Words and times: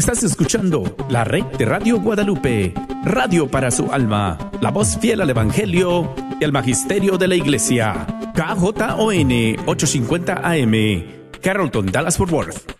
Estás 0.00 0.22
escuchando 0.22 0.96
la 1.10 1.24
red 1.24 1.44
de 1.58 1.66
Radio 1.66 2.00
Guadalupe, 2.00 2.72
radio 3.04 3.50
para 3.50 3.70
su 3.70 3.92
alma, 3.92 4.38
la 4.62 4.70
voz 4.70 4.96
fiel 4.98 5.20
al 5.20 5.28
Evangelio 5.28 6.14
y 6.40 6.44
al 6.44 6.52
Magisterio 6.52 7.18
de 7.18 7.28
la 7.28 7.34
Iglesia. 7.34 8.06
KJON 8.34 9.58
850 9.66 10.40
AM, 10.42 11.04
Carrollton, 11.42 11.92
Dallas 11.92 12.16
Fort 12.16 12.32
Worth. 12.32 12.79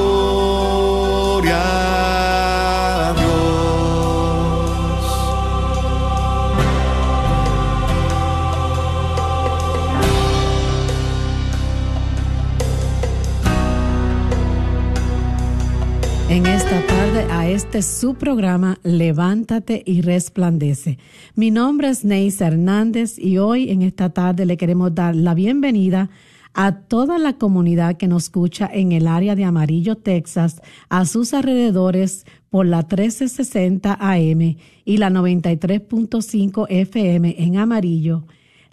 Este 17.53 17.81
su 17.81 18.15
programa 18.15 18.79
Levántate 18.81 19.83
y 19.85 20.01
Resplandece. 20.01 20.97
Mi 21.35 21.51
nombre 21.51 21.89
es 21.89 22.05
Neis 22.05 22.39
Hernández 22.39 23.19
y 23.19 23.39
hoy 23.39 23.69
en 23.71 23.81
esta 23.81 24.11
tarde 24.11 24.45
le 24.45 24.55
queremos 24.55 24.95
dar 24.95 25.17
la 25.17 25.33
bienvenida 25.33 26.09
a 26.53 26.77
toda 26.77 27.17
la 27.17 27.33
comunidad 27.33 27.97
que 27.97 28.07
nos 28.07 28.23
escucha 28.23 28.69
en 28.71 28.93
el 28.93 29.05
área 29.05 29.35
de 29.35 29.43
Amarillo, 29.43 29.97
Texas, 29.97 30.61
a 30.87 31.05
sus 31.05 31.33
alrededores 31.33 32.25
por 32.49 32.65
la 32.65 32.83
1360 32.83 33.97
AM 33.99 34.55
y 34.85 34.97
la 34.97 35.09
93.5 35.09 36.67
FM 36.69 37.35
en 37.37 37.57
Amarillo, 37.57 38.23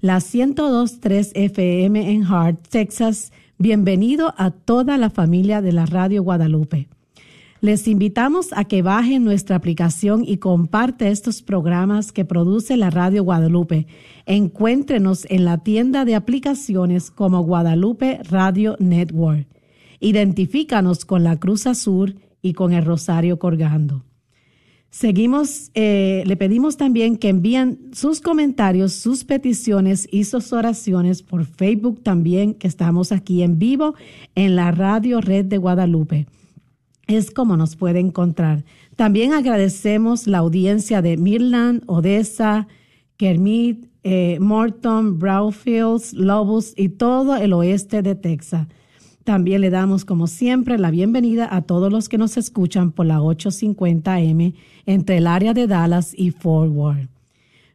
la 0.00 0.18
102.3 0.18 1.32
FM 1.34 2.12
en 2.12 2.24
Hart, 2.24 2.68
Texas. 2.68 3.32
Bienvenido 3.58 4.34
a 4.36 4.52
toda 4.52 4.98
la 4.98 5.10
familia 5.10 5.62
de 5.62 5.72
la 5.72 5.84
Radio 5.84 6.22
Guadalupe. 6.22 6.88
Les 7.60 7.88
invitamos 7.88 8.50
a 8.52 8.64
que 8.64 8.82
bajen 8.82 9.24
nuestra 9.24 9.56
aplicación 9.56 10.22
y 10.24 10.36
comparte 10.36 11.10
estos 11.10 11.42
programas 11.42 12.12
que 12.12 12.24
produce 12.24 12.76
la 12.76 12.88
Radio 12.90 13.24
Guadalupe. 13.24 13.88
Encuéntrenos 14.26 15.26
en 15.28 15.44
la 15.44 15.58
tienda 15.58 16.04
de 16.04 16.14
aplicaciones 16.14 17.10
como 17.10 17.42
Guadalupe 17.42 18.20
Radio 18.30 18.76
Network. 18.78 19.48
Identifícanos 19.98 21.04
con 21.04 21.24
la 21.24 21.40
Cruz 21.40 21.66
Azul 21.66 22.20
y 22.42 22.52
con 22.52 22.72
el 22.72 22.84
Rosario 22.84 23.40
Colgando. 23.40 24.04
Seguimos, 24.90 25.72
eh, 25.74 26.22
le 26.26 26.36
pedimos 26.36 26.76
también 26.76 27.16
que 27.16 27.28
envíen 27.28 27.90
sus 27.92 28.20
comentarios, 28.20 28.92
sus 28.92 29.24
peticiones 29.24 30.08
y 30.12 30.24
sus 30.24 30.52
oraciones 30.52 31.24
por 31.24 31.44
Facebook 31.44 32.04
también, 32.04 32.54
que 32.54 32.68
estamos 32.68 33.10
aquí 33.10 33.42
en 33.42 33.58
vivo 33.58 33.96
en 34.36 34.54
la 34.54 34.70
Radio 34.70 35.20
Red 35.20 35.46
de 35.46 35.58
Guadalupe 35.58 36.26
es 37.08 37.30
como 37.30 37.56
nos 37.56 37.74
puede 37.74 37.98
encontrar. 37.98 38.64
También 38.94 39.32
agradecemos 39.32 40.26
la 40.26 40.38
audiencia 40.38 41.02
de 41.02 41.16
Midland, 41.16 41.82
Odessa, 41.86 42.68
Kermit, 43.16 43.86
eh, 44.04 44.38
Morton, 44.40 45.18
Brownfields, 45.18 46.12
Lobos 46.12 46.74
y 46.76 46.90
todo 46.90 47.36
el 47.36 47.52
oeste 47.54 48.02
de 48.02 48.14
Texas. 48.14 48.68
También 49.24 49.62
le 49.62 49.70
damos, 49.70 50.04
como 50.04 50.26
siempre, 50.26 50.78
la 50.78 50.90
bienvenida 50.90 51.48
a 51.50 51.62
todos 51.62 51.90
los 51.90 52.08
que 52.08 52.18
nos 52.18 52.36
escuchan 52.36 52.92
por 52.92 53.06
la 53.06 53.20
850M 53.20 54.54
entre 54.86 55.18
el 55.18 55.26
área 55.26 55.52
de 55.54 55.66
Dallas 55.66 56.14
y 56.16 56.30
Fort 56.30 56.70
Worth. 56.72 57.10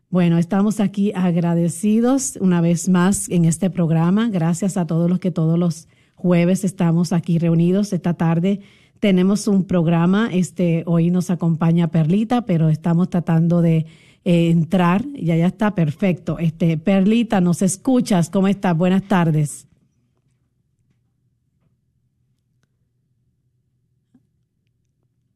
Bueno, 0.09 0.37
estamos 0.37 0.79
aquí 0.79 1.11
agradecidos 1.15 2.37
una 2.39 2.61
vez 2.61 2.87
más 2.87 3.29
en 3.29 3.45
este 3.45 3.71
programa. 3.71 4.29
Gracias 4.29 4.77
a 4.77 4.85
todos 4.85 5.09
los 5.09 5.19
que 5.19 5.31
todos 5.31 5.57
los 5.57 5.87
jueves 6.15 6.63
estamos 6.63 7.13
aquí 7.13 7.39
reunidos 7.39 7.93
esta 7.93 8.13
tarde 8.13 8.61
tenemos 9.03 9.49
un 9.49 9.65
programa, 9.65 10.29
este, 10.31 10.83
hoy 10.85 11.11
nos 11.11 11.29
acompaña 11.29 11.89
Perlita, 11.89 12.45
pero 12.45 12.69
estamos 12.69 13.09
tratando 13.09 13.61
de 13.61 13.85
eh, 14.23 14.49
entrar, 14.49 15.03
ya 15.13 15.35
ya 15.35 15.47
está 15.47 15.75
perfecto. 15.75 16.39
Este, 16.39 16.77
Perlita, 16.77 17.41
¿nos 17.41 17.61
escuchas? 17.61 18.29
¿Cómo 18.29 18.47
estás? 18.47 18.77
Buenas 18.77 19.05
tardes. 19.09 19.67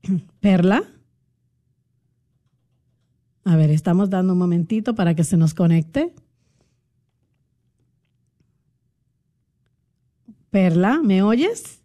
Perla. 0.40 0.82
A 3.44 3.58
ver, 3.58 3.70
estamos 3.72 4.10
dando 4.10 4.32
un 4.32 4.40
momentito 4.40 4.96
para 4.96 5.14
que 5.14 5.26
se 5.26 5.36
nos 5.36 5.54
conecte. 5.54 6.14
Perla, 10.52 11.02
¿me 11.04 11.22
oyes? 11.22 11.77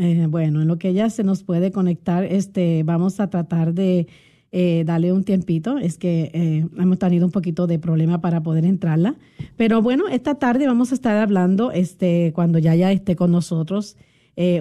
Eh, 0.00 0.26
bueno, 0.28 0.62
en 0.62 0.68
lo 0.68 0.78
que 0.78 0.88
ella 0.88 1.10
se 1.10 1.22
nos 1.24 1.42
puede 1.42 1.70
conectar, 1.72 2.24
este, 2.24 2.82
vamos 2.84 3.20
a 3.20 3.28
tratar 3.28 3.74
de 3.74 4.06
eh, 4.50 4.82
darle 4.86 5.12
un 5.12 5.24
tiempito. 5.24 5.76
Es 5.76 5.98
que 5.98 6.30
eh, 6.32 6.66
hemos 6.78 6.98
tenido 6.98 7.26
un 7.26 7.32
poquito 7.32 7.66
de 7.66 7.78
problema 7.78 8.22
para 8.22 8.42
poder 8.42 8.64
entrarla. 8.64 9.16
Pero 9.58 9.82
bueno, 9.82 10.08
esta 10.08 10.36
tarde 10.36 10.66
vamos 10.66 10.92
a 10.92 10.94
estar 10.94 11.18
hablando, 11.18 11.70
este, 11.70 12.32
cuando 12.34 12.58
ya 12.58 12.74
ya 12.74 12.90
esté 12.90 13.14
con 13.14 13.30
nosotros, 13.30 13.96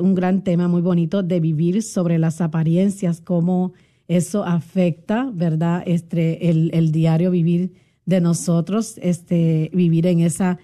un 0.01 0.13
gran 0.13 0.43
tema 0.43 0.67
muy 0.67 0.81
bonito 0.81 1.23
de 1.23 1.39
vivir 1.39 1.83
sobre 1.83 2.19
las 2.19 2.41
apariencias, 2.41 3.21
cómo 3.21 3.71
eso 4.09 4.43
afecta, 4.43 5.31
¿verdad? 5.33 5.83
Este, 5.85 6.49
el, 6.49 6.69
el 6.73 6.91
diario 6.91 7.31
vivir 7.31 7.71
de 8.05 8.19
nosotros, 8.19 8.99
este, 9.01 9.71
vivir 9.73 10.05
en 10.05 10.19
esa 10.19 10.57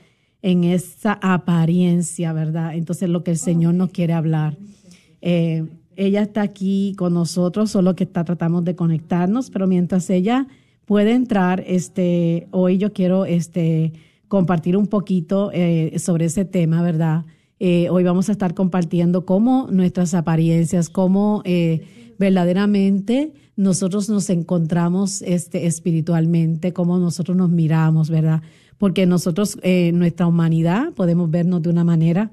en 0.46 0.64
esa 0.64 1.14
apariencia, 1.24 2.32
¿verdad? 2.32 2.76
Entonces 2.76 3.10
lo 3.10 3.24
que 3.24 3.32
el 3.32 3.38
Señor 3.38 3.74
nos 3.74 3.90
quiere 3.90 4.14
hablar. 4.14 4.56
Eh, 5.20 5.66
ella 5.96 6.22
está 6.22 6.44
aquí 6.44 6.94
con 7.00 7.16
nosotros, 7.16 7.72
solo 7.72 7.96
que 7.96 8.04
está 8.04 8.24
tratando 8.24 8.62
de 8.62 8.76
conectarnos, 8.76 9.50
pero 9.50 9.66
mientras 9.66 10.08
ella 10.12 10.46
puede 10.86 11.14
entrar, 11.14 11.64
este, 11.66 12.48
hoy 12.52 12.78
yo 12.78 12.94
quiero 12.94 13.26
este, 13.26 13.94
compartir 14.28 14.78
un 14.78 14.86
poquito 14.86 15.50
eh, 15.52 15.98
sobre 15.98 16.26
ese 16.26 16.46
tema, 16.46 16.84
¿verdad? 16.84 17.26
Eh, 17.60 17.90
hoy 17.90 18.04
vamos 18.04 18.30
a 18.30 18.34
estar 18.34 18.54
compartiendo 18.54 19.26
cómo 19.26 19.68
nuestras 19.72 20.14
apariencias, 20.14 20.90
cómo 20.90 21.42
verdaderamente 22.20 23.34
nosotros 23.56 24.10
nos 24.10 24.30
encontramos 24.30 25.24
este, 25.24 25.66
espiritualmente, 25.66 26.72
cómo 26.72 27.00
nosotros 27.00 27.36
nos 27.36 27.50
miramos, 27.50 28.12
¿verdad? 28.12 28.44
Porque 28.78 29.06
nosotros, 29.06 29.58
eh, 29.62 29.92
nuestra 29.94 30.28
humanidad, 30.28 30.94
podemos 30.94 31.30
vernos 31.30 31.62
de 31.62 31.70
una 31.70 31.84
manera, 31.84 32.32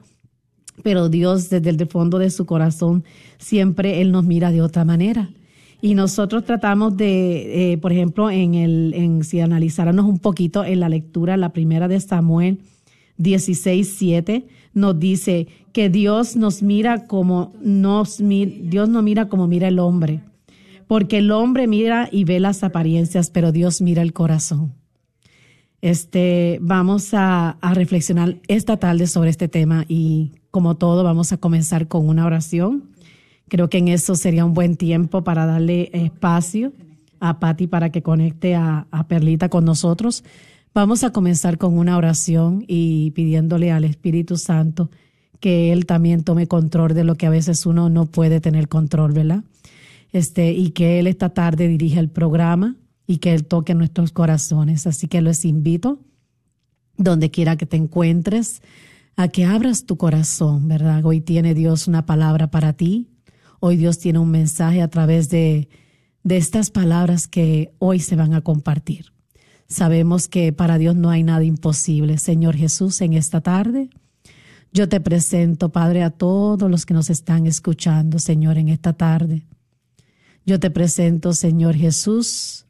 pero 0.82 1.08
Dios 1.08 1.50
desde 1.50 1.70
el 1.70 1.86
fondo 1.86 2.18
de 2.18 2.30
su 2.30 2.46
corazón 2.46 3.04
siempre 3.38 4.00
Él 4.00 4.10
nos 4.12 4.24
mira 4.24 4.50
de 4.50 4.62
otra 4.62 4.84
manera. 4.84 5.30
Y 5.80 5.94
nosotros 5.94 6.44
tratamos 6.44 6.96
de, 6.96 7.72
eh, 7.72 7.78
por 7.78 7.92
ejemplo, 7.92 8.30
en 8.30 8.54
el, 8.54 8.94
en, 8.94 9.24
si 9.24 9.40
analizáramos 9.40 10.04
un 10.04 10.18
poquito 10.18 10.64
en 10.64 10.80
la 10.80 10.88
lectura, 10.88 11.36
la 11.36 11.52
primera 11.52 11.88
de 11.88 11.98
Samuel 11.98 12.58
16, 13.16 13.94
7, 13.98 14.46
nos 14.74 14.98
dice 14.98 15.48
que 15.72 15.90
Dios 15.90 16.36
nos 16.36 16.62
mira 16.62 17.06
como 17.06 17.52
nos, 17.60 18.18
Dios 18.18 18.88
no 18.88 19.02
mira 19.02 19.28
como 19.28 19.48
mira 19.48 19.68
el 19.68 19.78
hombre 19.78 20.22
porque 20.92 21.16
el 21.16 21.30
hombre 21.30 21.66
mira 21.66 22.10
y 22.12 22.24
ve 22.24 22.38
las 22.38 22.62
apariencias, 22.62 23.30
pero 23.30 23.50
Dios 23.50 23.80
mira 23.80 24.02
el 24.02 24.12
corazón. 24.12 24.74
Este, 25.82 26.58
vamos 26.62 27.10
a, 27.12 27.58
reflexionar 27.74 28.40
esta 28.48 28.78
tarde 28.78 29.06
sobre 29.06 29.28
este 29.28 29.48
tema 29.48 29.84
y 29.88 30.32
como 30.50 30.76
todo 30.76 31.04
vamos 31.04 31.32
a 31.32 31.36
comenzar 31.36 31.88
con 31.88 32.08
una 32.08 32.24
oración. 32.24 32.84
Creo 33.48 33.68
que 33.68 33.78
en 33.78 33.88
eso 33.88 34.14
sería 34.14 34.46
un 34.46 34.54
buen 34.54 34.76
tiempo 34.76 35.24
para 35.24 35.44
darle 35.44 35.90
espacio 35.92 36.72
a 37.20 37.38
Patti 37.38 37.66
para 37.66 37.90
que 37.90 38.02
conecte 38.02 38.54
a, 38.54 38.86
a 38.90 39.06
Perlita 39.08 39.50
con 39.50 39.66
nosotros. 39.66 40.24
Vamos 40.72 41.04
a 41.04 41.10
comenzar 41.10 41.58
con 41.58 41.76
una 41.76 41.98
oración 41.98 42.64
y 42.66 43.10
pidiéndole 43.10 43.70
al 43.70 43.84
Espíritu 43.84 44.38
Santo 44.38 44.90
que 45.40 45.72
Él 45.72 45.84
también 45.84 46.24
tome 46.24 46.46
control 46.46 46.94
de 46.94 47.04
lo 47.04 47.16
que 47.16 47.26
a 47.26 47.30
veces 47.30 47.66
uno 47.66 47.90
no 47.90 48.06
puede 48.06 48.40
tener 48.40 48.68
control, 48.68 49.12
¿verdad? 49.12 49.44
este, 50.12 50.52
y 50.52 50.70
que 50.70 50.98
Él 50.98 51.06
esta 51.06 51.30
tarde 51.30 51.68
dirija 51.68 52.00
el 52.00 52.10
programa 52.10 52.76
y 53.06 53.18
que 53.18 53.34
Él 53.34 53.44
toque 53.44 53.74
nuestros 53.74 54.12
corazones. 54.12 54.86
Así 54.86 55.08
que 55.08 55.20
les 55.20 55.44
invito, 55.44 56.00
donde 56.96 57.30
quiera 57.30 57.56
que 57.56 57.66
te 57.66 57.76
encuentres, 57.76 58.62
a 59.16 59.28
que 59.28 59.44
abras 59.44 59.84
tu 59.84 59.96
corazón, 59.96 60.68
¿verdad? 60.68 61.04
Hoy 61.04 61.20
tiene 61.20 61.54
Dios 61.54 61.88
una 61.88 62.06
palabra 62.06 62.50
para 62.50 62.72
ti. 62.72 63.08
Hoy 63.60 63.76
Dios 63.76 63.98
tiene 63.98 64.18
un 64.18 64.30
mensaje 64.30 64.82
a 64.82 64.88
través 64.88 65.28
de, 65.28 65.68
de 66.22 66.36
estas 66.36 66.70
palabras 66.70 67.28
que 67.28 67.74
hoy 67.78 67.98
se 68.00 68.16
van 68.16 68.34
a 68.34 68.40
compartir. 68.40 69.12
Sabemos 69.68 70.28
que 70.28 70.52
para 70.52 70.78
Dios 70.78 70.96
no 70.96 71.10
hay 71.10 71.22
nada 71.22 71.44
imposible. 71.44 72.18
Señor 72.18 72.56
Jesús, 72.56 73.00
en 73.00 73.14
esta 73.14 73.40
tarde, 73.40 73.90
yo 74.72 74.88
te 74.88 75.00
presento, 75.00 75.70
Padre, 75.70 76.02
a 76.02 76.10
todos 76.10 76.70
los 76.70 76.86
que 76.86 76.94
nos 76.94 77.10
están 77.10 77.46
escuchando, 77.46 78.18
Señor, 78.18 78.58
en 78.58 78.68
esta 78.68 78.94
tarde. 78.94 79.46
Yo 80.46 80.58
te 80.58 80.70
presento, 80.70 81.34
Señor 81.34 81.74
Jesús, 81.74 82.66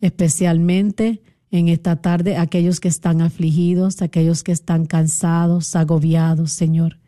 especialmente 0.00 1.22
en 1.50 1.68
esta 1.68 1.96
tarde 1.96 2.36
aquellos 2.36 2.80
que 2.80 2.88
están 2.88 3.20
afligidos, 3.20 4.02
aquellos 4.02 4.42
que 4.42 4.52
están 4.52 4.86
cansados, 4.86 5.76
agobiados, 5.76 6.52
Señor, 6.52 6.98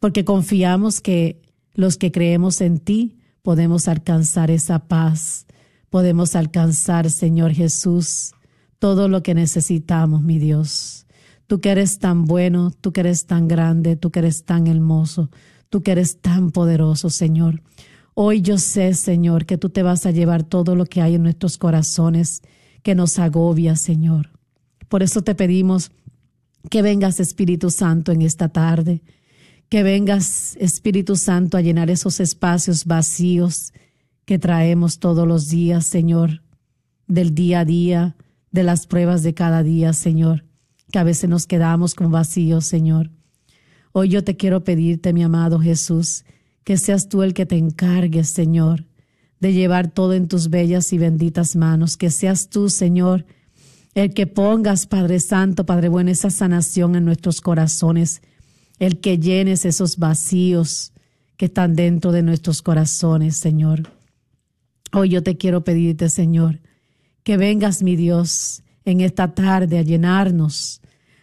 porque 0.00 0.24
confiamos 0.24 1.00
que 1.00 1.42
los 1.74 1.96
que 1.96 2.12
creemos 2.12 2.60
en 2.60 2.78
ti 2.78 3.18
podemos 3.42 3.88
alcanzar 3.88 4.50
esa 4.50 4.88
paz, 4.88 5.46
podemos 5.90 6.34
alcanzar, 6.34 7.10
Señor 7.10 7.52
Jesús, 7.52 8.32
todo 8.78 9.08
lo 9.08 9.22
que 9.22 9.34
necesitamos, 9.34 10.22
mi 10.22 10.38
Dios. 10.38 11.06
Tú 11.46 11.60
que 11.60 11.70
eres 11.70 11.98
tan 11.98 12.24
bueno, 12.24 12.72
tú 12.80 12.92
que 12.92 13.00
eres 13.00 13.26
tan 13.26 13.46
grande, 13.46 13.96
tú 13.96 14.10
que 14.10 14.18
eres 14.18 14.44
tan 14.44 14.66
hermoso, 14.66 15.30
tú 15.70 15.82
que 15.82 15.92
eres 15.92 16.20
tan 16.20 16.50
poderoso, 16.50 17.08
Señor. 17.08 17.62
Hoy 18.18 18.40
yo 18.40 18.56
sé, 18.56 18.94
Señor, 18.94 19.44
que 19.44 19.58
tú 19.58 19.68
te 19.68 19.82
vas 19.82 20.06
a 20.06 20.10
llevar 20.10 20.42
todo 20.42 20.74
lo 20.74 20.86
que 20.86 21.02
hay 21.02 21.16
en 21.16 21.22
nuestros 21.22 21.58
corazones 21.58 22.40
que 22.82 22.94
nos 22.94 23.18
agobia, 23.18 23.76
Señor. 23.76 24.30
Por 24.88 25.02
eso 25.02 25.20
te 25.20 25.34
pedimos 25.34 25.90
que 26.70 26.80
vengas, 26.80 27.20
Espíritu 27.20 27.68
Santo, 27.68 28.12
en 28.12 28.22
esta 28.22 28.48
tarde, 28.48 29.02
que 29.68 29.82
vengas, 29.82 30.56
Espíritu 30.58 31.16
Santo, 31.16 31.58
a 31.58 31.60
llenar 31.60 31.90
esos 31.90 32.18
espacios 32.18 32.86
vacíos 32.86 33.74
que 34.24 34.38
traemos 34.38 34.98
todos 34.98 35.28
los 35.28 35.50
días, 35.50 35.84
Señor, 35.84 36.42
del 37.06 37.34
día 37.34 37.60
a 37.60 37.64
día, 37.66 38.16
de 38.50 38.62
las 38.62 38.86
pruebas 38.86 39.24
de 39.24 39.34
cada 39.34 39.62
día, 39.62 39.92
Señor, 39.92 40.46
que 40.90 40.98
a 40.98 41.04
veces 41.04 41.28
nos 41.28 41.46
quedamos 41.46 41.94
con 41.94 42.10
vacíos, 42.10 42.64
Señor. 42.64 43.10
Hoy 43.92 44.08
yo 44.08 44.24
te 44.24 44.38
quiero 44.38 44.64
pedirte, 44.64 45.12
mi 45.12 45.22
amado 45.22 45.60
Jesús, 45.60 46.24
que 46.66 46.78
seas 46.78 47.08
tú 47.08 47.22
el 47.22 47.32
que 47.32 47.46
te 47.46 47.56
encargues, 47.56 48.28
Señor, 48.28 48.86
de 49.38 49.52
llevar 49.52 49.88
todo 49.88 50.14
en 50.14 50.26
tus 50.26 50.50
bellas 50.50 50.92
y 50.92 50.98
benditas 50.98 51.54
manos, 51.54 51.96
que 51.96 52.10
seas 52.10 52.48
tú, 52.48 52.70
Señor, 52.70 53.24
el 53.94 54.12
que 54.12 54.26
pongas, 54.26 54.88
Padre 54.88 55.20
Santo, 55.20 55.64
Padre 55.64 55.88
bueno, 55.88 56.10
esa 56.10 56.28
sanación 56.28 56.96
en 56.96 57.04
nuestros 57.04 57.40
corazones, 57.40 58.20
el 58.80 58.98
que 58.98 59.18
llenes 59.18 59.64
esos 59.64 59.98
vacíos 59.98 60.92
que 61.36 61.44
están 61.44 61.76
dentro 61.76 62.10
de 62.10 62.22
nuestros 62.22 62.62
corazones, 62.62 63.36
Señor. 63.36 63.88
Hoy 64.92 65.10
yo 65.10 65.22
te 65.22 65.36
quiero 65.36 65.62
pedirte, 65.62 66.08
Señor, 66.08 66.58
que 67.22 67.36
vengas, 67.36 67.84
mi 67.84 67.94
Dios, 67.94 68.64
en 68.84 69.02
esta 69.02 69.34
tarde 69.34 69.78
a 69.78 69.82
llenarnos, 69.82 70.80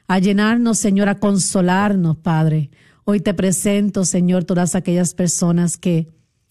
a 0.08 0.20
llenarnos, 0.20 0.80
Señor, 0.80 1.10
a 1.10 1.20
consolarnos, 1.20 2.16
Padre, 2.16 2.70
Hoy 3.06 3.20
te 3.20 3.34
presento, 3.34 4.06
Señor, 4.06 4.46
todas 4.46 4.76
aquellas 4.76 5.14
personas 5.14 5.78
que 5.78 6.08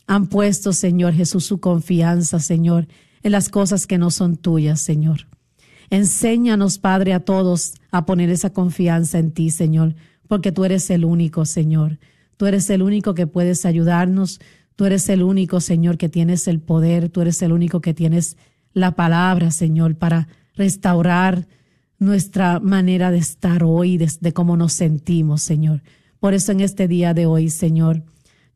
han 0.06 0.26
puesto, 0.26 0.74
Señor 0.74 1.14
Jesús, 1.14 1.44
su 1.44 1.60
confianza, 1.60 2.40
Señor, 2.40 2.88
en 3.22 3.32
las 3.32 3.48
cosas 3.48 3.86
que 3.86 3.96
no 3.96 4.10
son 4.10 4.36
tuyas, 4.36 4.80
Señor. 4.80 5.28
Enséñanos, 5.88 6.78
Padre, 6.78 7.14
a 7.14 7.20
todos 7.20 7.74
a 7.90 8.04
poner 8.04 8.28
esa 8.28 8.50
confianza 8.50 9.18
en 9.18 9.30
ti, 9.30 9.50
Señor, 9.50 9.94
porque 10.28 10.52
tú 10.52 10.64
eres 10.64 10.90
el 10.90 11.06
único, 11.06 11.46
Señor. 11.46 11.98
Tú 12.36 12.46
eres 12.46 12.68
el 12.68 12.82
único 12.82 13.14
que 13.14 13.26
puedes 13.26 13.64
ayudarnos. 13.64 14.40
Tú 14.76 14.84
eres 14.84 15.08
el 15.08 15.22
único, 15.22 15.60
Señor, 15.60 15.96
que 15.96 16.08
tienes 16.08 16.48
el 16.48 16.60
poder. 16.60 17.08
Tú 17.08 17.22
eres 17.22 17.40
el 17.42 17.52
único 17.52 17.80
que 17.80 17.94
tienes 17.94 18.36
la 18.74 18.94
palabra, 18.94 19.50
Señor, 19.50 19.96
para 19.96 20.28
restaurar 20.54 21.46
nuestra 21.98 22.58
manera 22.60 23.10
de 23.10 23.18
estar 23.18 23.62
hoy, 23.64 23.96
de, 23.96 24.10
de 24.20 24.32
cómo 24.32 24.56
nos 24.56 24.72
sentimos, 24.72 25.42
Señor. 25.42 25.82
Por 26.22 26.34
eso 26.34 26.52
en 26.52 26.60
este 26.60 26.86
día 26.86 27.14
de 27.14 27.26
hoy, 27.26 27.50
Señor, 27.50 28.04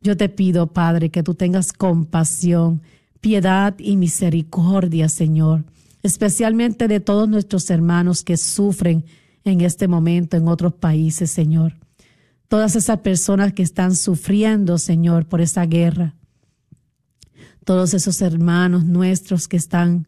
yo 0.00 0.16
te 0.16 0.28
pido, 0.28 0.68
Padre, 0.68 1.10
que 1.10 1.24
tú 1.24 1.34
tengas 1.34 1.72
compasión, 1.72 2.80
piedad 3.20 3.74
y 3.80 3.96
misericordia, 3.96 5.08
Señor, 5.08 5.64
especialmente 6.04 6.86
de 6.86 7.00
todos 7.00 7.28
nuestros 7.28 7.68
hermanos 7.70 8.22
que 8.22 8.36
sufren 8.36 9.04
en 9.42 9.62
este 9.62 9.88
momento 9.88 10.36
en 10.36 10.46
otros 10.46 10.74
países, 10.74 11.32
Señor. 11.32 11.76
Todas 12.46 12.76
esas 12.76 13.00
personas 13.00 13.52
que 13.52 13.64
están 13.64 13.96
sufriendo, 13.96 14.78
Señor, 14.78 15.26
por 15.26 15.40
esa 15.40 15.66
guerra. 15.66 16.14
Todos 17.64 17.94
esos 17.94 18.22
hermanos 18.22 18.84
nuestros 18.84 19.48
que 19.48 19.56
están 19.56 20.06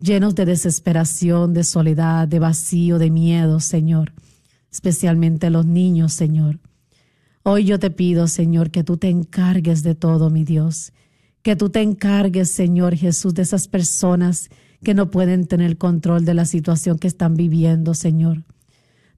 llenos 0.00 0.34
de 0.34 0.46
desesperación, 0.46 1.52
de 1.52 1.64
soledad, 1.64 2.26
de 2.26 2.38
vacío, 2.38 2.98
de 2.98 3.10
miedo, 3.10 3.60
Señor. 3.60 4.14
Especialmente 4.72 5.50
los 5.50 5.66
niños, 5.66 6.14
Señor. 6.14 6.60
Hoy 7.50 7.64
yo 7.64 7.78
te 7.78 7.90
pido, 7.90 8.28
Señor, 8.28 8.70
que 8.70 8.84
tú 8.84 8.98
te 8.98 9.08
encargues 9.08 9.82
de 9.82 9.94
todo, 9.94 10.28
mi 10.28 10.44
Dios. 10.44 10.92
Que 11.40 11.56
tú 11.56 11.70
te 11.70 11.80
encargues, 11.80 12.50
Señor 12.50 12.94
Jesús, 12.94 13.32
de 13.32 13.40
esas 13.40 13.68
personas 13.68 14.50
que 14.84 14.92
no 14.92 15.10
pueden 15.10 15.46
tener 15.46 15.78
control 15.78 16.26
de 16.26 16.34
la 16.34 16.44
situación 16.44 16.98
que 16.98 17.08
están 17.08 17.36
viviendo, 17.36 17.94
Señor. 17.94 18.44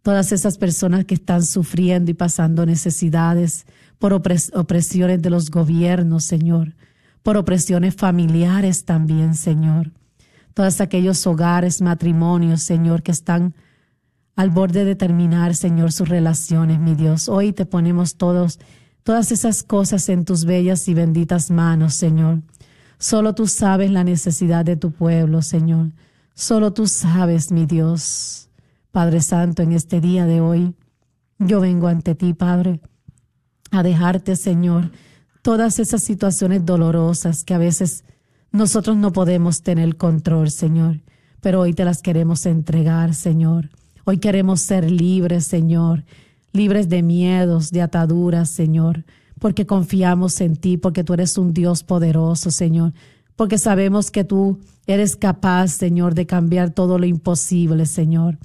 Todas 0.02 0.30
esas 0.30 0.58
personas 0.58 1.06
que 1.06 1.14
están 1.14 1.42
sufriendo 1.42 2.12
y 2.12 2.14
pasando 2.14 2.64
necesidades 2.66 3.66
por 3.98 4.12
opresiones 4.12 5.20
de 5.20 5.30
los 5.30 5.50
gobiernos, 5.50 6.22
Señor. 6.22 6.76
Por 7.24 7.36
opresiones 7.36 7.96
familiares 7.96 8.84
también, 8.84 9.34
Señor. 9.34 9.90
Todos 10.54 10.80
aquellos 10.80 11.26
hogares, 11.26 11.82
matrimonios, 11.82 12.62
Señor, 12.62 13.02
que 13.02 13.10
están 13.10 13.56
al 14.40 14.48
borde 14.48 14.86
de 14.86 14.96
terminar, 14.96 15.54
Señor, 15.54 15.92
sus 15.92 16.08
relaciones, 16.08 16.80
mi 16.80 16.94
Dios. 16.94 17.28
Hoy 17.28 17.52
te 17.52 17.66
ponemos 17.66 18.14
todos, 18.14 18.58
todas 19.02 19.32
esas 19.32 19.62
cosas 19.62 20.08
en 20.08 20.24
tus 20.24 20.46
bellas 20.46 20.88
y 20.88 20.94
benditas 20.94 21.50
manos, 21.50 21.92
Señor. 21.92 22.40
Solo 22.98 23.34
tú 23.34 23.46
sabes 23.46 23.90
la 23.90 24.02
necesidad 24.02 24.64
de 24.64 24.76
tu 24.76 24.92
pueblo, 24.92 25.42
Señor. 25.42 25.92
Solo 26.32 26.72
tú 26.72 26.86
sabes, 26.86 27.52
mi 27.52 27.66
Dios. 27.66 28.48
Padre 28.92 29.20
Santo, 29.20 29.60
en 29.60 29.72
este 29.72 30.00
día 30.00 30.24
de 30.24 30.40
hoy, 30.40 30.74
yo 31.38 31.60
vengo 31.60 31.88
ante 31.88 32.14
ti, 32.14 32.32
Padre, 32.32 32.80
a 33.70 33.82
dejarte, 33.82 34.36
Señor, 34.36 34.90
todas 35.42 35.78
esas 35.78 36.02
situaciones 36.02 36.64
dolorosas 36.64 37.44
que 37.44 37.52
a 37.52 37.58
veces 37.58 38.04
nosotros 38.52 38.96
no 38.96 39.12
podemos 39.12 39.60
tener 39.60 39.98
control, 39.98 40.50
Señor, 40.50 41.02
pero 41.42 41.60
hoy 41.60 41.74
te 41.74 41.84
las 41.84 42.00
queremos 42.00 42.46
entregar, 42.46 43.12
Señor. 43.12 43.68
Hoy 44.10 44.18
queremos 44.18 44.60
ser 44.60 44.90
libres, 44.90 45.44
Señor, 45.44 46.02
libres 46.52 46.88
de 46.88 47.00
miedos, 47.00 47.70
de 47.70 47.80
ataduras, 47.80 48.48
Señor, 48.48 49.04
porque 49.38 49.66
confiamos 49.66 50.40
en 50.40 50.56
ti, 50.56 50.76
porque 50.76 51.04
tú 51.04 51.14
eres 51.14 51.38
un 51.38 51.54
Dios 51.54 51.84
poderoso, 51.84 52.50
Señor, 52.50 52.92
porque 53.36 53.56
sabemos 53.56 54.10
que 54.10 54.24
tú 54.24 54.58
eres 54.88 55.14
capaz, 55.14 55.68
Señor, 55.68 56.16
de 56.16 56.26
cambiar 56.26 56.70
todo 56.70 56.98
lo 56.98 57.06
imposible, 57.06 57.86
Señor. 57.86 58.38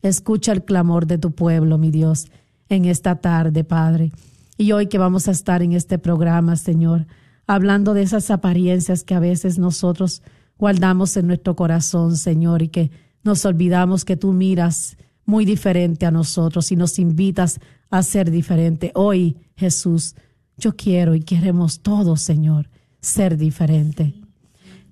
Escucha 0.00 0.52
el 0.52 0.62
clamor 0.62 1.08
de 1.08 1.18
tu 1.18 1.32
pueblo, 1.32 1.76
mi 1.76 1.90
Dios, 1.90 2.28
en 2.68 2.84
esta 2.84 3.16
tarde, 3.16 3.64
Padre. 3.64 4.12
Y 4.58 4.70
hoy 4.70 4.86
que 4.86 4.98
vamos 4.98 5.26
a 5.26 5.32
estar 5.32 5.60
en 5.60 5.72
este 5.72 5.98
programa, 5.98 6.54
Señor, 6.54 7.08
hablando 7.48 7.94
de 7.94 8.02
esas 8.02 8.30
apariencias 8.30 9.02
que 9.02 9.14
a 9.14 9.18
veces 9.18 9.58
nosotros 9.58 10.22
guardamos 10.56 11.16
en 11.16 11.26
nuestro 11.26 11.56
corazón, 11.56 12.16
Señor, 12.16 12.62
y 12.62 12.68
que 12.68 12.92
nos 13.22 13.44
olvidamos 13.44 14.04
que 14.04 14.16
tú 14.16 14.32
miras 14.32 14.96
muy 15.24 15.44
diferente 15.44 16.06
a 16.06 16.10
nosotros 16.10 16.72
y 16.72 16.76
nos 16.76 16.98
invitas 16.98 17.60
a 17.90 18.02
ser 18.02 18.30
diferente. 18.30 18.92
Hoy, 18.94 19.36
Jesús, 19.56 20.14
yo 20.56 20.76
quiero 20.76 21.14
y 21.14 21.20
queremos 21.20 21.80
todos, 21.80 22.20
Señor, 22.20 22.68
ser 23.00 23.36
diferente. 23.36 24.14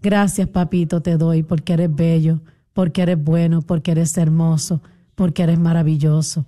Gracias, 0.01 0.49
papito, 0.49 1.03
te 1.03 1.17
doy 1.17 1.43
porque 1.43 1.73
eres 1.73 1.95
bello, 1.95 2.41
porque 2.73 3.03
eres 3.03 3.23
bueno, 3.23 3.63
porque 3.63 3.91
eres 3.91 4.17
hermoso, 4.17 4.81
porque 5.15 5.43
eres 5.43 5.59
maravilloso. 5.59 6.47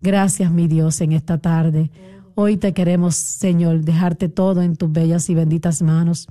Gracias, 0.00 0.52
mi 0.52 0.68
Dios, 0.68 1.00
en 1.00 1.12
esta 1.12 1.38
tarde. 1.38 1.90
Hoy 2.36 2.56
te 2.56 2.72
queremos, 2.72 3.16
Señor, 3.16 3.84
dejarte 3.84 4.28
todo 4.28 4.62
en 4.62 4.76
tus 4.76 4.90
bellas 4.92 5.28
y 5.30 5.34
benditas 5.34 5.82
manos 5.82 6.28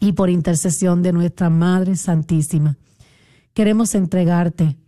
y 0.00 0.12
por 0.12 0.30
intercesión 0.30 1.02
de 1.02 1.12
nuestra 1.12 1.48
Madre 1.48 1.96
Santísima. 1.96 2.76
Queremos 3.54 3.94
entregarte 3.94 4.78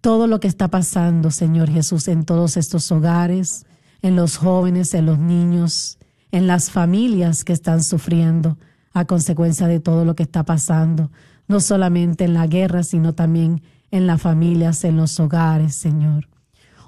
todo 0.00 0.26
lo 0.26 0.40
que 0.40 0.48
está 0.48 0.66
pasando, 0.68 1.30
Señor 1.30 1.70
Jesús, 1.70 2.08
en 2.08 2.24
todos 2.24 2.56
estos 2.56 2.90
hogares, 2.90 3.66
en 4.02 4.16
los 4.16 4.36
jóvenes, 4.36 4.94
en 4.94 5.06
los 5.06 5.20
niños, 5.20 5.98
en 6.32 6.48
las 6.48 6.72
familias 6.72 7.44
que 7.44 7.52
están 7.52 7.84
sufriendo 7.84 8.58
a 8.92 9.04
consecuencia 9.04 9.68
de 9.68 9.78
todo 9.78 10.04
lo 10.04 10.16
que 10.16 10.24
está 10.24 10.44
pasando, 10.44 11.12
no 11.46 11.60
solamente 11.60 12.24
en 12.24 12.34
la 12.34 12.48
guerra, 12.48 12.82
sino 12.82 13.14
también 13.14 13.62
en 13.92 14.08
las 14.08 14.20
familias, 14.20 14.82
en 14.82 14.96
los 14.96 15.20
hogares, 15.20 15.76
Señor. 15.76 16.28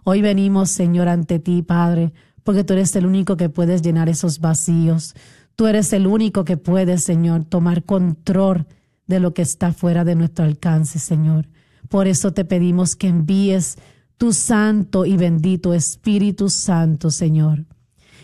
Hoy 0.02 0.22
venimos, 0.22 0.70
Señor, 0.70 1.06
ante 1.06 1.38
ti, 1.38 1.62
Padre, 1.62 2.12
porque 2.42 2.64
tú 2.64 2.72
eres 2.72 2.96
el 2.96 3.06
único 3.06 3.36
que 3.36 3.48
puedes 3.48 3.80
llenar 3.80 4.08
esos 4.08 4.40
vacíos. 4.40 5.14
Tú 5.54 5.68
eres 5.68 5.92
el 5.92 6.08
único 6.08 6.44
que 6.44 6.56
puedes, 6.56 7.04
Señor, 7.04 7.44
tomar 7.44 7.84
control 7.84 8.66
de 9.06 9.20
lo 9.20 9.34
que 9.34 9.42
está 9.42 9.72
fuera 9.72 10.04
de 10.04 10.14
nuestro 10.14 10.44
alcance, 10.44 10.98
Señor. 10.98 11.48
Por 11.88 12.06
eso 12.06 12.32
te 12.32 12.44
pedimos 12.44 12.96
que 12.96 13.08
envíes 13.08 13.76
tu 14.18 14.32
santo 14.32 15.04
y 15.04 15.16
bendito 15.16 15.74
Espíritu 15.74 16.48
Santo, 16.48 17.10
Señor. 17.10 17.66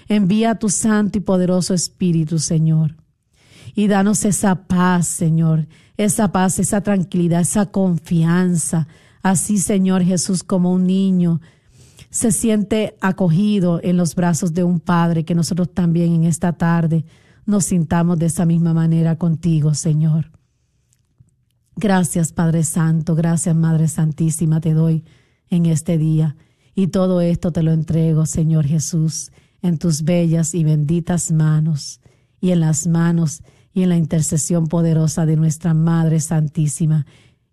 Envía 0.09 0.57
tu 0.57 0.69
santo 0.69 1.19
y 1.19 1.21
poderoso 1.21 1.75
Espíritu, 1.75 2.39
Señor. 2.39 2.97
Y 3.75 3.87
danos 3.87 4.25
esa 4.25 4.67
paz, 4.67 5.07
Señor, 5.07 5.69
esa 5.97 6.33
paz, 6.33 6.59
esa 6.59 6.81
tranquilidad, 6.83 7.41
esa 7.41 7.67
confianza. 7.67 8.89
Así, 9.23 9.59
Señor 9.59 10.03
Jesús, 10.03 10.43
como 10.43 10.73
un 10.73 10.87
niño 10.87 11.41
se 12.13 12.31
siente 12.31 12.99
acogido 13.01 13.81
en 13.83 13.97
los 13.97 14.15
brazos 14.15 14.53
de 14.53 14.63
un 14.65 14.81
Padre, 14.81 15.25
que 15.25 15.35
nosotros 15.35 15.73
también 15.73 16.13
en 16.13 16.25
esta 16.25 16.53
tarde 16.53 17.07
nos 17.47 17.65
sintamos 17.65 18.19
de 18.19 18.27
esa 18.27 18.45
misma 18.45 18.75
manera 18.75 19.17
contigo, 19.17 19.73
Señor. 19.73 20.31
Gracias, 21.83 22.33
Padre 22.33 22.63
Santo, 22.63 23.17
gracias, 23.17 23.57
Madre 23.57 23.89
Santísima, 23.89 24.61
te 24.61 24.73
doy 24.73 25.03
en 25.51 25.67
este 25.67 25.99
día. 25.99 26.37
Y 26.77 26.87
todo 26.87 27.21
esto 27.21 27.51
te 27.51 27.65
lo 27.65 27.73
entrego, 27.73 28.25
Señor 28.25 28.67
Jesús, 28.67 29.33
en 29.63 29.79
tus 29.79 30.05
bellas 30.05 30.55
y 30.55 30.63
benditas 30.63 31.33
manos 31.33 32.01
y 32.41 32.53
en 32.53 32.61
las 32.61 32.87
manos 32.87 33.43
y 33.75 33.83
en 33.83 33.89
la 33.89 33.97
intercesión 33.97 34.69
poderosa 34.69 35.27
de 35.27 35.35
nuestra 35.35 35.75
Madre 35.75 36.21
Santísima. 36.21 37.05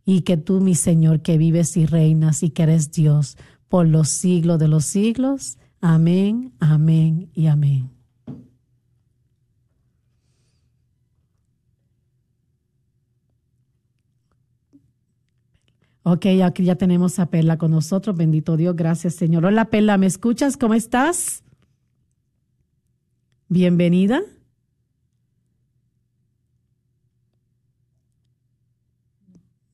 Y 0.05 0.21
que 0.21 0.37
tú, 0.37 0.61
mi 0.61 0.75
Señor, 0.75 1.23
que 1.23 1.39
vives 1.39 1.75
y 1.75 1.87
reinas 1.87 2.43
y 2.43 2.51
que 2.51 2.61
eres 2.61 2.91
Dios, 2.91 3.35
por 3.67 3.87
los 3.87 4.09
siglos 4.09 4.59
de 4.59 4.67
los 4.67 4.85
siglos. 4.85 5.57
Amén, 5.81 6.53
amén 6.59 7.31
y 7.33 7.47
amén. 7.47 7.98
Ok, 16.03 16.25
aquí 16.43 16.63
ya 16.63 16.75
tenemos 16.75 17.19
a 17.19 17.29
Perla 17.29 17.57
con 17.57 17.71
nosotros. 17.71 18.15
Bendito 18.15 18.57
Dios, 18.57 18.75
gracias 18.75 19.15
Señor. 19.15 19.45
Hola 19.45 19.65
Perla, 19.65 19.97
¿me 19.97 20.05
escuchas? 20.05 20.57
¿Cómo 20.57 20.73
estás? 20.73 21.43
Bienvenida. 23.47 24.21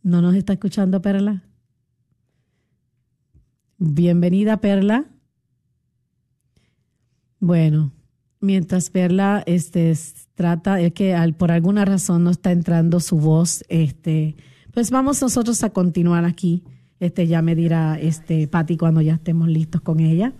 ¿No 0.01 0.21
nos 0.21 0.35
está 0.35 0.53
escuchando 0.53 1.01
Perla? 1.01 1.43
Bienvenida, 3.77 4.57
Perla. 4.57 5.05
Bueno, 7.39 7.91
mientras 8.39 8.89
Perla 8.89 9.43
este, 9.45 9.93
trata, 10.35 10.79
es 10.79 10.93
que 10.93 11.15
por 11.37 11.51
alguna 11.51 11.85
razón 11.85 12.23
no 12.23 12.29
está 12.29 12.51
entrando 12.51 12.99
su 12.99 13.17
voz, 13.17 13.65
este, 13.67 14.35
pues 14.75 14.91
vamos 14.91 15.21
nosotros 15.21 15.63
a 15.63 15.69
continuar 15.69 16.25
aquí. 16.25 16.61
Este, 16.99 17.27
ya 17.27 17.41
me 17.41 17.55
dirá 17.55 17.97
este, 17.97 18.45
Patti 18.47 18.75
cuando 18.75 19.01
ya 19.01 19.13
estemos 19.13 19.47
listos 19.47 19.79
con 19.79 20.01
ella. 20.01 20.33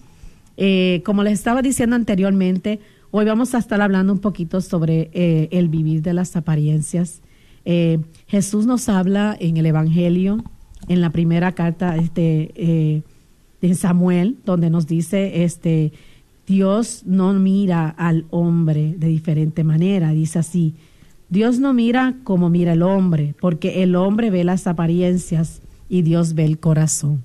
Eh, 0.58 1.02
como 1.06 1.24
les 1.24 1.34
estaba 1.34 1.62
diciendo 1.62 1.96
anteriormente, 1.96 2.82
hoy 3.12 3.24
vamos 3.24 3.56
a 3.56 3.60
estar 3.60 3.82
hablando 3.82 4.12
un 4.12 4.20
poquito 4.20 4.60
sobre 4.60 5.10
eh, 5.14 5.48
el 5.52 5.70
vivir 5.70 6.02
de 6.02 6.14
las 6.14 6.36
apariencias. 6.36 7.22
Eh, 7.64 8.00
Jesús 8.28 8.66
nos 8.66 8.90
habla 8.90 9.38
en 9.40 9.56
el 9.56 9.66
Evangelio, 9.68 10.44
en 10.90 11.00
la 11.00 11.12
primera 11.12 11.54
carta, 11.54 11.96
este, 11.96 13.04
en 13.62 13.76
Samuel, 13.76 14.38
donde 14.44 14.70
nos 14.70 14.86
dice, 14.86 15.46
este, 15.46 15.94
Dios 16.46 17.04
no 17.06 17.34
mira 17.34 17.88
al 17.88 18.26
hombre 18.32 18.96
de 18.98 19.08
diferente 19.08 19.64
manera, 19.64 20.12
dice 20.12 20.40
así, 20.40 20.76
Dios 21.30 21.60
no 21.60 21.74
mira 21.74 22.16
como 22.24 22.50
mira 22.50 22.74
el 22.74 22.84
hombre, 22.84 23.36
porque 23.40 23.84
el 23.84 23.96
hombre 23.96 24.30
ve 24.30 24.44
las 24.44 24.68
apariencias 24.68 25.62
y 25.90 26.02
Dios 26.02 26.34
ve 26.34 26.46
el 26.46 26.60
corazón. 26.60 27.24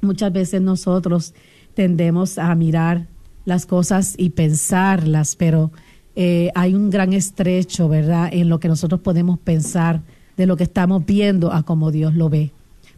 Muchas 0.00 0.32
veces 0.32 0.60
nosotros 0.60 1.34
tendemos 1.74 2.38
a 2.38 2.54
mirar 2.54 3.06
las 3.44 3.66
cosas 3.66 4.14
y 4.16 4.30
pensarlas, 4.30 5.36
pero 5.36 5.70
eh, 6.16 6.50
hay 6.54 6.74
un 6.74 6.90
gran 6.90 7.12
estrecho, 7.12 7.88
¿verdad?, 7.88 8.28
en 8.32 8.48
lo 8.48 8.60
que 8.60 8.68
nosotros 8.68 9.00
podemos 9.00 9.38
pensar 9.38 10.02
de 10.36 10.46
lo 10.46 10.56
que 10.56 10.64
estamos 10.64 11.04
viendo 11.06 11.52
a 11.52 11.62
como 11.62 11.90
Dios 11.90 12.14
lo 12.14 12.28
ve 12.28 12.52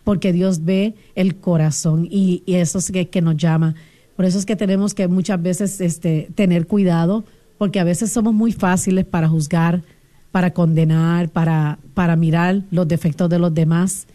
porque 0.07 0.33
Dios 0.33 0.65
ve 0.65 0.95
el 1.17 1.35
corazón 1.35 2.07
y, 2.09 2.45
eso 2.47 2.79
es 2.79 2.93
que, 2.93 3.23
nos 3.23 3.37
llama. 3.37 3.75
Por 4.15 4.25
eso 4.25 4.39
es 4.39 4.47
que 4.47 4.55
tenemos 4.55 4.95
que 4.95 5.09
muchas 5.09 5.43
veces 5.43 5.81
este, 5.81 6.29
tener 6.37 6.69
cuidado, 6.69 7.25
porque 7.59 7.81
a 7.81 7.85
veces 7.85 8.13
somos 8.13 8.33
muy 8.33 8.53
fáciles 8.53 9.05
para 9.05 9.29
juzgar, 9.29 9.83
para 10.37 10.51
condenar, 10.53 11.31
para, 11.31 11.79
para 11.95 12.15
mirar 12.15 12.61
los 12.71 12.87
defectos 12.87 13.31
de 13.31 13.39
los 13.39 13.55
demás. 13.55 14.07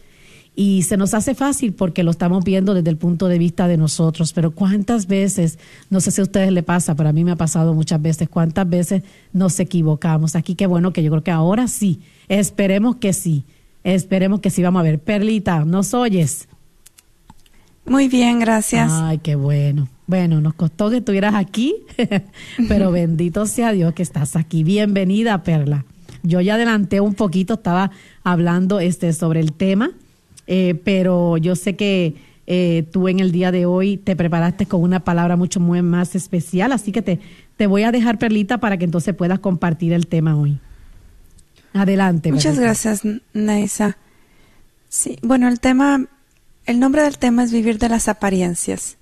Y 0.56 0.84
se 0.84 0.96
nos 0.96 1.16
hace 1.16 1.34
fácil 1.34 1.74
porque 1.74 2.04
lo 2.04 2.12
estamos 2.12 2.44
viendo 2.44 2.76
desde 2.76 2.92
el 2.92 2.98
punto 2.98 3.28
de 3.28 3.40
vista 3.40 3.68
de 3.68 3.76
nosotros, 3.76 4.32
pero 4.32 4.52
cuántas 4.52 5.08
veces, 5.08 5.58
no 5.90 6.00
sé 6.00 6.12
si 6.12 6.22
a 6.22 6.26
ustedes 6.26 6.52
le 6.52 6.62
pasa, 6.62 6.94
pero 6.94 7.10
a 7.10 7.12
mí 7.12 7.24
me 7.24 7.32
ha 7.32 7.38
pasado 7.38 7.74
muchas 7.74 8.00
veces, 8.00 8.30
cuántas 8.30 8.70
veces 8.70 9.02
nos 9.34 9.60
equivocamos. 9.60 10.36
Aquí 10.36 10.54
qué 10.54 10.68
bueno 10.68 10.94
que 10.94 11.02
yo 11.02 11.10
creo 11.10 11.24
que 11.24 11.32
ahora 11.32 11.68
sí, 11.68 12.02
esperemos 12.28 12.98
que 12.98 13.14
sí, 13.14 13.44
Esperemos 13.84 14.42
que 14.42 14.52
sí 14.52 14.62
vamos 14.62 14.82
a 14.82 14.84
ver. 14.84 15.00
Perlita, 15.00 15.66
¿nos 15.66 15.96
oyes? 15.96 16.48
Muy 17.84 18.10
bien, 18.10 18.38
gracias. 18.40 18.92
Ay, 18.94 19.18
qué 19.18 19.34
bueno. 19.34 19.90
Bueno, 20.06 20.40
nos 20.40 20.54
costó 20.54 20.92
que 20.92 20.98
estuvieras 20.98 21.34
aquí, 21.34 21.74
pero 22.68 22.92
bendito 22.92 23.48
sea 23.48 23.72
Dios 23.72 23.96
que 23.96 24.04
estás 24.04 24.36
aquí. 24.36 24.64
Bienvenida, 24.64 25.42
Perla. 25.42 25.84
Yo 26.24 26.42
ya 26.42 26.56
adelanté 26.56 27.02
un 27.02 27.14
poquito, 27.14 27.56
estaba 27.56 27.92
hablando 28.24 28.80
este 28.80 29.14
sobre 29.14 29.40
el 29.40 29.54
tema, 29.54 29.92
eh, 30.48 30.80
pero 30.84 31.38
yo 31.38 31.56
sé 31.56 31.76
que 31.76 32.16
eh, 32.48 32.86
tú 32.92 33.08
en 33.08 33.20
el 33.20 33.32
día 33.32 33.52
de 33.52 33.66
hoy 33.66 33.98
te 33.98 34.16
preparaste 34.16 34.66
con 34.66 34.82
una 34.82 35.02
palabra 35.02 35.38
mucho 35.38 35.60
muy 35.60 35.82
más 35.82 36.16
especial, 36.16 36.72
así 36.72 36.92
que 36.92 37.02
te, 37.02 37.20
te 37.58 37.68
voy 37.68 37.84
a 37.84 37.92
dejar, 37.92 38.18
Perlita, 38.18 38.58
para 38.58 38.78
que 38.78 38.86
entonces 38.86 39.16
puedas 39.16 39.40
compartir 39.40 39.94
el 39.94 40.08
tema 40.08 40.36
hoy. 40.36 40.60
Adelante. 41.74 42.32
Muchas 42.32 42.60
gracias, 42.60 43.04
Naisa. 43.34 43.98
Sí, 44.90 45.18
bueno, 45.22 45.48
el 45.48 45.62
tema, 45.62 46.08
el 46.66 46.80
nombre 46.80 47.04
del 47.04 47.18
tema 47.18 47.44
es 47.46 47.54
vivir 47.54 47.80
de 47.80 47.88
las 47.88 48.10
apariencias. 48.10 48.98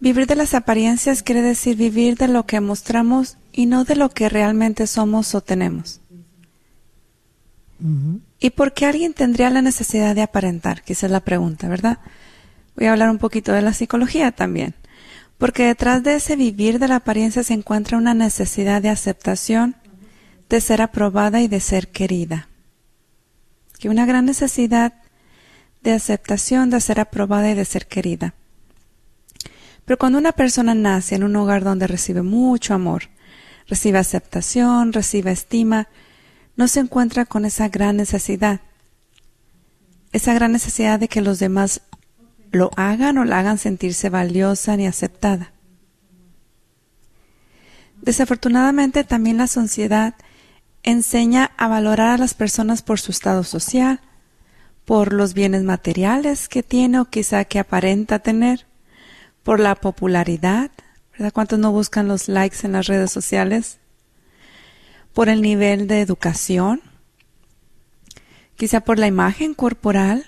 Vivir 0.00 0.26
de 0.26 0.36
las 0.36 0.52
apariencias 0.52 1.22
quiere 1.22 1.40
decir 1.40 1.76
vivir 1.76 2.18
de 2.18 2.28
lo 2.28 2.44
que 2.44 2.60
mostramos 2.60 3.38
y 3.52 3.64
no 3.64 3.84
de 3.84 3.96
lo 3.96 4.10
que 4.10 4.28
realmente 4.28 4.86
somos 4.86 5.34
o 5.34 5.40
tenemos. 5.40 6.01
¿Y 8.38 8.50
por 8.50 8.74
qué 8.74 8.86
alguien 8.86 9.12
tendría 9.12 9.50
la 9.50 9.62
necesidad 9.62 10.14
de 10.14 10.22
aparentar? 10.22 10.82
Quizás 10.82 11.04
es 11.04 11.10
la 11.10 11.20
pregunta, 11.20 11.68
¿verdad? 11.68 11.98
Voy 12.76 12.86
a 12.86 12.92
hablar 12.92 13.10
un 13.10 13.18
poquito 13.18 13.52
de 13.52 13.62
la 13.62 13.72
psicología 13.72 14.32
también. 14.32 14.74
Porque 15.38 15.66
detrás 15.66 16.02
de 16.02 16.14
ese 16.14 16.36
vivir 16.36 16.78
de 16.78 16.88
la 16.88 16.96
apariencia 16.96 17.42
se 17.42 17.54
encuentra 17.54 17.98
una 17.98 18.14
necesidad 18.14 18.80
de 18.80 18.88
aceptación, 18.88 19.76
de 20.48 20.60
ser 20.60 20.80
aprobada 20.82 21.40
y 21.40 21.48
de 21.48 21.60
ser 21.60 21.88
querida. 21.88 22.48
Que 23.80 23.88
una 23.88 24.06
gran 24.06 24.26
necesidad 24.26 24.92
de 25.82 25.92
aceptación, 25.92 26.70
de 26.70 26.80
ser 26.80 27.00
aprobada 27.00 27.50
y 27.50 27.54
de 27.54 27.64
ser 27.64 27.86
querida. 27.86 28.34
Pero 29.84 29.98
cuando 29.98 30.18
una 30.18 30.32
persona 30.32 30.74
nace 30.74 31.16
en 31.16 31.24
un 31.24 31.34
hogar 31.34 31.64
donde 31.64 31.86
recibe 31.86 32.22
mucho 32.22 32.74
amor, 32.74 33.04
recibe 33.66 33.98
aceptación, 33.98 34.92
recibe 34.92 35.32
estima, 35.32 35.88
no 36.62 36.68
se 36.68 36.78
encuentra 36.78 37.24
con 37.24 37.44
esa 37.44 37.68
gran 37.68 37.96
necesidad. 37.96 38.60
Esa 40.12 40.32
gran 40.32 40.52
necesidad 40.52 41.00
de 41.00 41.08
que 41.08 41.20
los 41.20 41.40
demás 41.40 41.80
lo 42.52 42.70
hagan 42.76 43.18
o 43.18 43.24
la 43.24 43.40
hagan 43.40 43.58
sentirse 43.58 44.10
valiosa 44.10 44.76
ni 44.76 44.86
aceptada. 44.86 45.50
Desafortunadamente 48.00 49.02
también 49.02 49.38
la 49.38 49.48
sociedad 49.48 50.14
enseña 50.84 51.50
a 51.56 51.66
valorar 51.66 52.10
a 52.10 52.18
las 52.18 52.34
personas 52.34 52.82
por 52.82 53.00
su 53.00 53.10
estado 53.10 53.42
social, 53.42 54.00
por 54.84 55.12
los 55.12 55.34
bienes 55.34 55.64
materiales 55.64 56.48
que 56.48 56.62
tiene 56.62 57.00
o 57.00 57.06
quizá 57.06 57.44
que 57.44 57.58
aparenta 57.58 58.20
tener, 58.20 58.68
por 59.42 59.58
la 59.58 59.74
popularidad, 59.74 60.70
¿verdad? 61.10 61.32
¿Cuántos 61.32 61.58
no 61.58 61.72
buscan 61.72 62.06
los 62.06 62.28
likes 62.28 62.58
en 62.62 62.70
las 62.70 62.86
redes 62.86 63.10
sociales? 63.10 63.80
Por 65.12 65.28
el 65.28 65.42
nivel 65.42 65.86
de 65.86 66.00
educación, 66.00 66.80
quizá 68.56 68.80
por 68.80 68.98
la 68.98 69.06
imagen 69.06 69.54
corporal, 69.54 70.26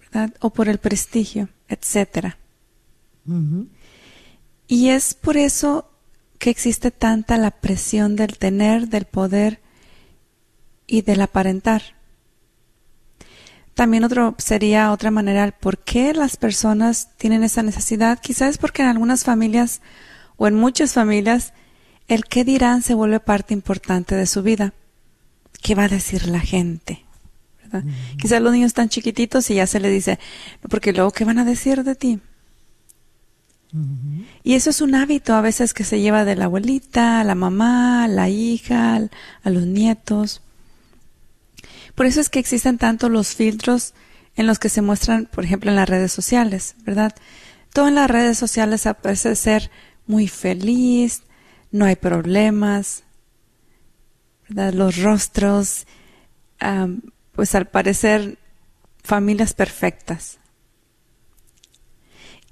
¿verdad? 0.00 0.34
O 0.40 0.50
por 0.50 0.68
el 0.68 0.78
prestigio, 0.78 1.48
etcétera. 1.68 2.38
Y 4.66 4.88
es 4.88 5.14
por 5.14 5.36
eso 5.36 5.90
que 6.38 6.50
existe 6.50 6.90
tanta 6.90 7.38
la 7.38 7.50
presión 7.50 8.16
del 8.16 8.36
tener, 8.38 8.88
del 8.88 9.04
poder 9.04 9.60
y 10.86 11.02
del 11.02 11.20
aparentar. 11.22 11.82
También 13.74 14.04
otro 14.04 14.34
sería 14.38 14.92
otra 14.92 15.10
manera 15.10 15.50
por 15.50 15.78
qué 15.78 16.12
las 16.12 16.36
personas 16.36 17.16
tienen 17.16 17.42
esa 17.42 17.62
necesidad. 17.62 18.18
Quizás 18.20 18.50
es 18.50 18.58
porque 18.58 18.82
en 18.82 18.88
algunas 18.88 19.24
familias 19.24 19.80
o 20.36 20.46
en 20.46 20.54
muchas 20.54 20.92
familias 20.92 21.54
el 22.08 22.24
qué 22.24 22.44
dirán 22.44 22.82
se 22.82 22.94
vuelve 22.94 23.20
parte 23.20 23.54
importante 23.54 24.14
de 24.14 24.26
su 24.26 24.42
vida. 24.42 24.74
¿Qué 25.62 25.74
va 25.74 25.84
a 25.84 25.88
decir 25.88 26.26
la 26.26 26.40
gente? 26.40 27.04
Quizás 28.18 28.42
los 28.42 28.52
niños 28.52 28.68
están 28.68 28.88
chiquititos 28.88 29.48
y 29.50 29.54
ya 29.54 29.66
se 29.66 29.80
les 29.80 29.92
dice, 29.92 30.18
porque 30.68 30.92
luego 30.92 31.10
¿qué 31.10 31.24
van 31.24 31.38
a 31.38 31.44
decir 31.44 31.84
de 31.84 31.94
ti? 31.94 32.20
Y 34.42 34.54
eso 34.54 34.68
es 34.68 34.82
un 34.82 34.94
hábito 34.94 35.34
a 35.34 35.40
veces 35.40 35.72
que 35.72 35.84
se 35.84 36.00
lleva 36.00 36.26
de 36.26 36.36
la 36.36 36.44
abuelita, 36.44 37.20
a 37.20 37.24
la 37.24 37.34
mamá, 37.34 38.04
a 38.04 38.08
la 38.08 38.28
hija, 38.28 38.96
a 39.42 39.50
los 39.50 39.64
nietos. 39.64 40.42
Por 41.94 42.04
eso 42.04 42.20
es 42.20 42.28
que 42.28 42.38
existen 42.38 42.76
tanto 42.76 43.08
los 43.08 43.34
filtros 43.34 43.94
en 44.36 44.46
los 44.46 44.58
que 44.58 44.68
se 44.68 44.82
muestran, 44.82 45.26
por 45.26 45.44
ejemplo, 45.44 45.70
en 45.70 45.76
las 45.76 45.88
redes 45.88 46.12
sociales, 46.12 46.74
¿verdad? 46.84 47.14
Todo 47.72 47.88
en 47.88 47.94
las 47.94 48.10
redes 48.10 48.36
sociales 48.36 48.86
parece 49.00 49.34
ser 49.36 49.70
muy 50.06 50.28
feliz, 50.28 51.22
no 51.72 51.86
hay 51.86 51.96
problemas. 51.96 53.02
Los 54.48 55.02
rostros, 55.02 55.86
pues 57.32 57.54
al 57.54 57.66
parecer 57.66 58.38
familias 59.02 59.54
perfectas. 59.54 60.38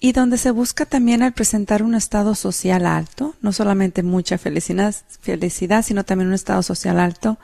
Y 0.03 0.13
donde 0.13 0.39
se 0.39 0.51
busca 0.51 0.87
también 0.87 1.23
al 1.23 1.35
presentar 1.35 1.83
un 1.83 1.95
estado 1.95 2.35
social 2.35 2.87
alto, 2.87 3.37
no 3.43 3.53
solamente 3.53 4.03
mucha 4.03 4.39
felicidad, 4.39 4.95
felicidad, 5.21 5.85
sino 5.85 6.05
también 6.05 6.29
un 6.29 6.35
estado 6.35 6.63
social 6.63 6.99
alto, 6.99 7.39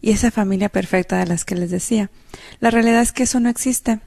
y 0.00 0.12
esa 0.12 0.30
familia 0.30 0.68
perfecta 0.68 1.18
de 1.18 1.26
las 1.26 1.44
que 1.44 1.56
les 1.56 1.70
decía. 1.70 2.08
La 2.60 2.70
realidad 2.70 3.02
es 3.02 3.10
que 3.10 3.24
eso 3.24 3.40
no 3.40 3.48
existe. 3.48 3.98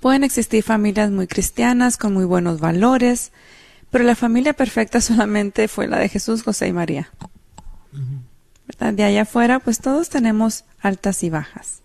Pueden 0.00 0.24
existir 0.24 0.64
familias 0.64 1.12
muy 1.12 1.28
cristianas, 1.28 1.96
con 1.96 2.12
muy 2.12 2.24
buenos 2.24 2.58
valores, 2.58 3.30
pero 3.94 4.06
la 4.06 4.16
familia 4.16 4.54
perfecta 4.54 5.00
solamente 5.00 5.68
fue 5.68 5.86
la 5.86 6.00
de 6.00 6.08
Jesús, 6.08 6.42
José 6.42 6.66
y 6.66 6.72
María. 6.72 7.12
De 8.80 9.04
allá 9.04 9.22
afuera, 9.22 9.60
pues 9.60 9.78
todos 9.78 10.08
tenemos 10.08 10.64
altas 10.80 11.22
y 11.22 11.30
bajas. 11.30 11.82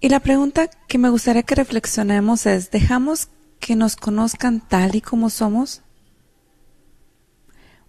Y 0.00 0.08
la 0.08 0.20
pregunta 0.20 0.70
que 0.86 0.98
me 0.98 1.08
gustaría 1.08 1.42
que 1.42 1.56
reflexionemos 1.56 2.46
es, 2.46 2.70
¿dejamos 2.70 3.26
que 3.58 3.74
nos 3.74 3.96
conozcan 3.96 4.60
tal 4.60 4.94
y 4.94 5.00
como 5.00 5.30
somos? 5.30 5.82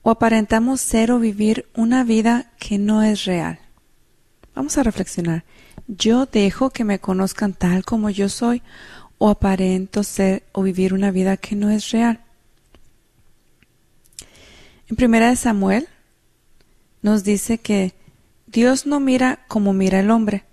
o 0.01 0.09
aparentamos 0.09 0.81
ser 0.81 1.11
o 1.11 1.19
vivir 1.19 1.69
una 1.75 2.03
vida 2.03 2.53
que 2.57 2.79
no 2.79 3.03
es 3.03 3.25
real. 3.25 3.59
Vamos 4.55 4.79
a 4.79 4.83
reflexionar. 4.83 5.45
¿Yo 5.87 6.25
dejo 6.25 6.71
que 6.71 6.83
me 6.85 6.97
conozcan 6.97 7.53
tal 7.53 7.85
como 7.85 8.09
yo 8.09 8.29
soy 8.29 8.63
o 9.21 9.29
aparento 9.29 10.01
ser 10.01 10.41
o 10.51 10.63
vivir 10.63 10.95
una 10.95 11.11
vida 11.11 11.37
que 11.37 11.55
no 11.55 11.69
es 11.69 11.91
real? 11.91 12.21
En 14.89 14.95
primera 14.95 15.29
de 15.29 15.35
Samuel 15.35 15.87
nos 17.03 17.23
dice 17.23 17.59
que 17.59 17.93
Dios 18.47 18.87
no 18.87 18.99
mira 18.99 19.45
como 19.47 19.73
mira 19.73 19.99
el 19.99 20.09
hombre, 20.09 20.43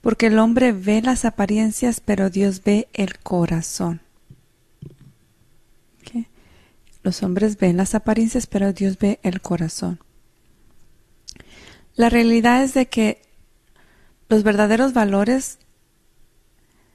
porque 0.00 0.28
el 0.28 0.38
hombre 0.38 0.72
ve 0.72 1.02
las 1.02 1.26
apariencias, 1.26 2.00
pero 2.00 2.30
Dios 2.30 2.62
ve 2.64 2.88
el 2.94 3.18
corazón. 3.18 4.00
Los 7.02 7.22
hombres 7.22 7.58
ven 7.58 7.76
las 7.76 7.94
apariencias, 7.94 8.46
pero 8.46 8.72
Dios 8.72 8.96
ve 8.96 9.18
el 9.24 9.40
corazón. 9.42 9.98
La 11.96 12.08
realidad 12.08 12.62
es 12.62 12.74
de 12.74 12.86
que 12.86 13.20
los 14.28 14.42
verdaderos 14.42 14.92
valores 14.94 15.58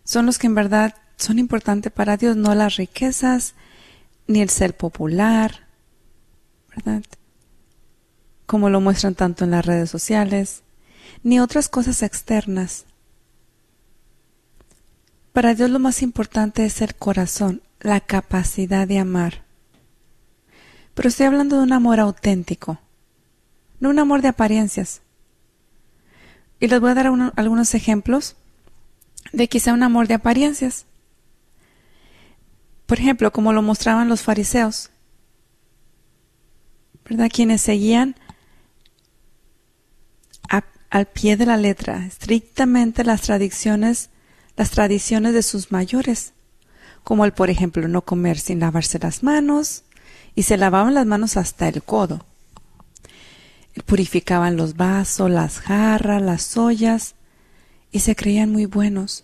son 0.07 0.25
los 0.25 0.39
que 0.39 0.47
en 0.47 0.55
verdad 0.55 0.95
son 1.17 1.37
importantes 1.37 1.91
para 1.91 2.15
Dios, 2.15 2.37
no 2.37 2.55
las 2.55 2.77
riquezas, 2.77 3.55
ni 4.25 4.41
el 4.41 4.49
ser 4.49 4.75
popular, 4.75 5.67
¿verdad? 6.73 7.03
Como 8.45 8.69
lo 8.69 8.79
muestran 8.79 9.15
tanto 9.15 9.43
en 9.43 9.51
las 9.51 9.65
redes 9.65 9.89
sociales, 9.89 10.63
ni 11.23 11.41
otras 11.41 11.67
cosas 11.67 12.03
externas. 12.03 12.85
Para 15.33 15.53
Dios 15.55 15.69
lo 15.69 15.79
más 15.79 16.01
importante 16.01 16.65
es 16.65 16.81
el 16.81 16.95
corazón, 16.95 17.61
la 17.81 17.99
capacidad 17.99 18.87
de 18.87 18.99
amar. 18.99 19.43
Pero 20.93 21.09
estoy 21.09 21.25
hablando 21.25 21.57
de 21.57 21.63
un 21.63 21.73
amor 21.73 21.99
auténtico, 21.99 22.79
no 23.81 23.89
un 23.89 23.99
amor 23.99 24.21
de 24.21 24.29
apariencias. 24.29 25.01
Y 26.61 26.67
les 26.67 26.79
voy 26.79 26.91
a 26.91 26.95
dar 26.95 27.07
algunos 27.35 27.75
ejemplos 27.75 28.36
de 29.33 29.47
quizá 29.47 29.73
un 29.73 29.83
amor 29.83 30.07
de 30.07 30.15
apariencias. 30.15 30.85
Por 32.85 32.99
ejemplo, 32.99 33.31
como 33.31 33.53
lo 33.53 33.61
mostraban 33.61 34.09
los 34.09 34.21
fariseos, 34.21 34.91
¿verdad? 37.05 37.29
Quienes 37.31 37.61
seguían 37.61 38.15
al 40.89 41.05
pie 41.05 41.35
de 41.35 41.45
la 41.45 41.57
letra, 41.57 42.05
estrictamente 42.05 43.03
las 43.03 43.21
tradiciones, 43.21 44.09
las 44.55 44.71
tradiciones 44.71 45.33
de 45.33 45.43
sus 45.43 45.69
mayores, 45.69 46.31
como 47.03 47.25
el, 47.25 47.33
por 47.33 47.49
ejemplo, 47.49 47.85
no 47.89 48.03
comer 48.03 48.39
sin 48.39 48.61
lavarse 48.61 48.97
las 48.97 49.21
manos, 49.21 49.83
y 50.33 50.43
se 50.43 50.55
lavaban 50.55 50.93
las 50.93 51.05
manos 51.05 51.35
hasta 51.35 51.67
el 51.67 51.83
codo. 51.83 52.25
Purificaban 53.85 54.55
los 54.55 54.77
vasos, 54.77 55.29
las 55.29 55.59
jarras, 55.59 56.21
las 56.21 56.55
ollas 56.55 57.15
y 57.97 57.99
se 57.99 58.15
creían 58.15 58.51
muy 58.51 58.67
buenos. 58.67 59.23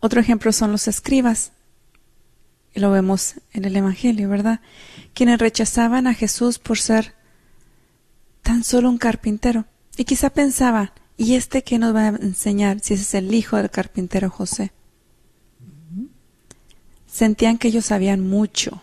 Otro 0.00 0.18
ejemplo 0.18 0.50
son 0.50 0.72
los 0.72 0.88
escribas. 0.88 1.52
Y 2.74 2.80
lo 2.80 2.90
vemos 2.90 3.34
en 3.52 3.66
el 3.66 3.76
Evangelio, 3.76 4.30
¿verdad? 4.30 4.60
Quienes 5.12 5.38
rechazaban 5.38 6.06
a 6.06 6.14
Jesús 6.14 6.58
por 6.58 6.78
ser 6.78 7.14
tan 8.40 8.64
solo 8.64 8.88
un 8.88 8.96
carpintero. 8.96 9.66
Y 9.98 10.04
quizá 10.04 10.30
pensaban, 10.30 10.90
¿y 11.18 11.34
este 11.34 11.62
qué 11.64 11.78
nos 11.78 11.94
va 11.94 12.04
a 12.04 12.08
enseñar 12.08 12.80
si 12.80 12.94
ese 12.94 13.02
es 13.02 13.14
el 13.14 13.34
hijo 13.34 13.58
del 13.58 13.70
carpintero 13.70 14.30
José? 14.30 14.72
sentían 17.06 17.58
que 17.58 17.68
ellos 17.68 17.86
sabían 17.86 18.20
mucho. 18.20 18.82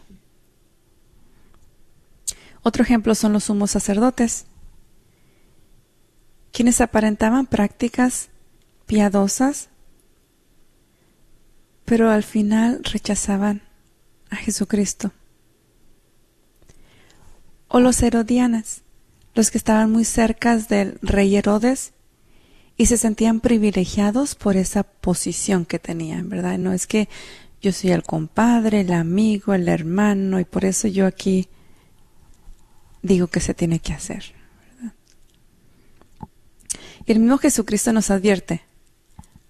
Otro 2.62 2.84
ejemplo 2.84 3.16
son 3.16 3.32
los 3.32 3.46
sumos 3.46 3.72
sacerdotes, 3.72 4.47
quienes 6.58 6.82
aparentaban 6.82 7.46
prácticas 7.46 8.30
piadosas, 8.88 9.70
pero 11.86 12.10
al 12.10 12.24
final 12.24 12.82
rechazaban 12.84 13.62
a 14.32 14.38
Jesucristo. 14.38 15.12
O 17.68 17.80
los 17.80 18.02
herodianas, 18.02 18.82
los 19.36 19.52
que 19.52 19.60
estaban 19.60 19.92
muy 19.92 20.04
cerca 20.04 20.58
del 20.58 20.98
rey 21.04 21.36
Herodes 21.36 21.94
y 22.76 22.88
se 22.88 22.98
sentían 22.98 23.40
privilegiados 23.40 24.34
por 24.34 24.58
esa 24.58 24.82
posición 24.82 25.64
que 25.64 25.78
tenían, 25.78 26.28
¿verdad? 26.28 26.58
No 26.58 26.74
es 26.74 26.88
que 26.88 27.08
yo 27.62 27.72
soy 27.72 27.92
el 27.92 28.02
compadre, 28.02 28.80
el 28.80 28.94
amigo, 28.94 29.54
el 29.54 29.70
hermano, 29.70 30.40
y 30.40 30.46
por 30.46 30.66
eso 30.66 30.88
yo 30.88 31.06
aquí 31.06 31.50
digo 33.04 33.28
que 33.28 33.42
se 33.42 33.54
tiene 33.54 33.78
que 33.78 33.94
hacer. 33.94 34.37
Y 37.08 37.14
el 37.14 37.20
mismo 37.20 37.40
Jesucristo 37.40 37.92
nos 37.92 38.12
advierte, 38.12 38.62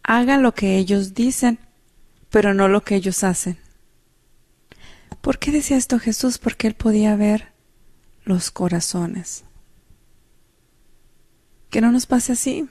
hagan 0.03 0.43
lo 0.43 0.53
que 0.53 0.77
ellos 0.77 1.13
dicen, 1.13 1.59
pero 2.29 2.53
no 2.53 2.69
lo 2.69 2.85
que 2.85 2.95
ellos 2.95 3.25
hacen. 3.25 3.57
¿Por 5.19 5.39
qué 5.39 5.51
decía 5.51 5.75
esto 5.75 5.99
Jesús? 5.99 6.37
Porque 6.37 6.67
él 6.67 6.75
podía 6.75 7.17
ver 7.17 7.51
los 8.23 8.51
corazones. 8.51 9.43
Que 11.69 11.81
no 11.81 11.91
nos 11.91 12.05
pase 12.05 12.31
así. 12.31 12.69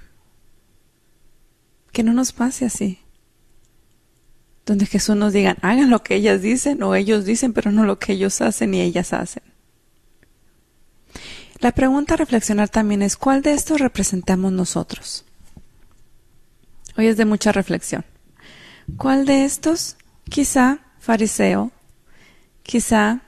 Que 1.93 2.03
no 2.03 2.15
nos 2.15 2.33
pase 2.33 2.65
así 2.65 3.01
donde 4.67 4.85
Jesús 4.85 5.15
nos 5.15 5.33
diga, 5.33 5.57
hagan 5.63 5.91
lo 5.91 6.03
que 6.03 6.17
ellas 6.17 6.43
dicen 6.43 6.83
o 6.83 6.97
ellos 6.97 7.25
dicen, 7.25 7.53
pero 7.53 7.71
no 7.71 7.85
lo 7.85 8.01
que 8.01 8.15
ellos 8.15 8.41
hacen 8.41 8.75
y 8.75 8.81
ellas 8.81 9.13
hacen. 9.13 9.45
La 11.59 11.73
pregunta 11.73 12.15
a 12.15 12.17
reflexionar 12.17 12.69
también 12.69 13.03
es, 13.03 13.17
¿cuál 13.17 13.43
de 13.43 13.53
estos 13.53 13.81
representamos 13.81 14.53
nosotros? 14.53 15.25
Hoy 16.97 17.07
es 17.07 17.17
de 17.17 17.25
mucha 17.25 17.53
reflexión. 17.53 18.05
¿Cuál 18.97 19.27
de 19.27 19.45
estos? 19.45 19.97
Quizá 20.29 20.81
fariseo, 20.99 21.73
quizá 22.63 23.23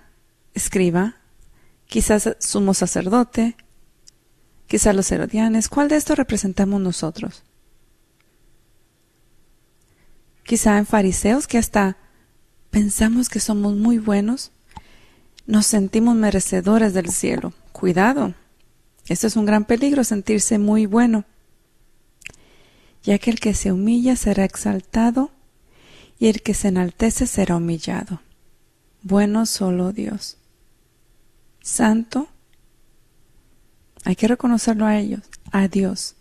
escriba, 0.55 1.17
quizás 1.87 2.37
sumo 2.38 2.75
sacerdote, 2.75 3.57
quizá 4.67 4.93
los 4.93 5.11
herodianes. 5.11 5.69
¿Cuál 5.69 5.88
de 5.88 5.97
estos 5.97 6.17
representamos 6.17 6.81
nosotros? 6.81 7.45
Quizá 10.45 10.79
en 10.79 10.87
fariseos 10.87 11.47
que 11.47 11.59
hasta 11.59 11.97
pensamos 12.71 13.29
que 13.29 13.41
somos 13.41 13.75
muy 13.75 13.99
buenos, 13.99 14.51
nos 15.47 15.67
sentimos 15.67 16.14
merecedores 16.14 16.95
del 16.95 17.11
cielo. 17.11 17.53
Cuidado, 17.79 18.35
esto 19.07 19.29
es 19.29 19.37
un 19.37 19.47
gran 19.47 19.64
peligro, 19.64 20.03
sentirse 20.03 20.59
muy 20.59 20.87
bueno, 20.87 21.25
ya 23.05 23.21
que 23.21 23.31
el 23.31 23.38
que 23.38 23.55
se 23.55 23.71
humilla 23.71 24.17
será 24.17 24.45
exaltado 24.45 25.31
y 26.19 26.27
el 26.27 26.43
que 26.43 26.55
se 26.55 26.67
enaltece 26.67 27.29
será 27.29 27.55
humillado. 27.55 28.21
Bueno 29.03 29.47
solo 29.47 29.93
Dios. 29.93 30.38
Santo, 31.62 32.27
hay 34.05 34.17
que 34.17 34.27
reconocerlo 34.27 34.85
a 34.85 34.99
ellos, 34.99 35.21
a 35.53 35.69
Dios. 35.69 36.17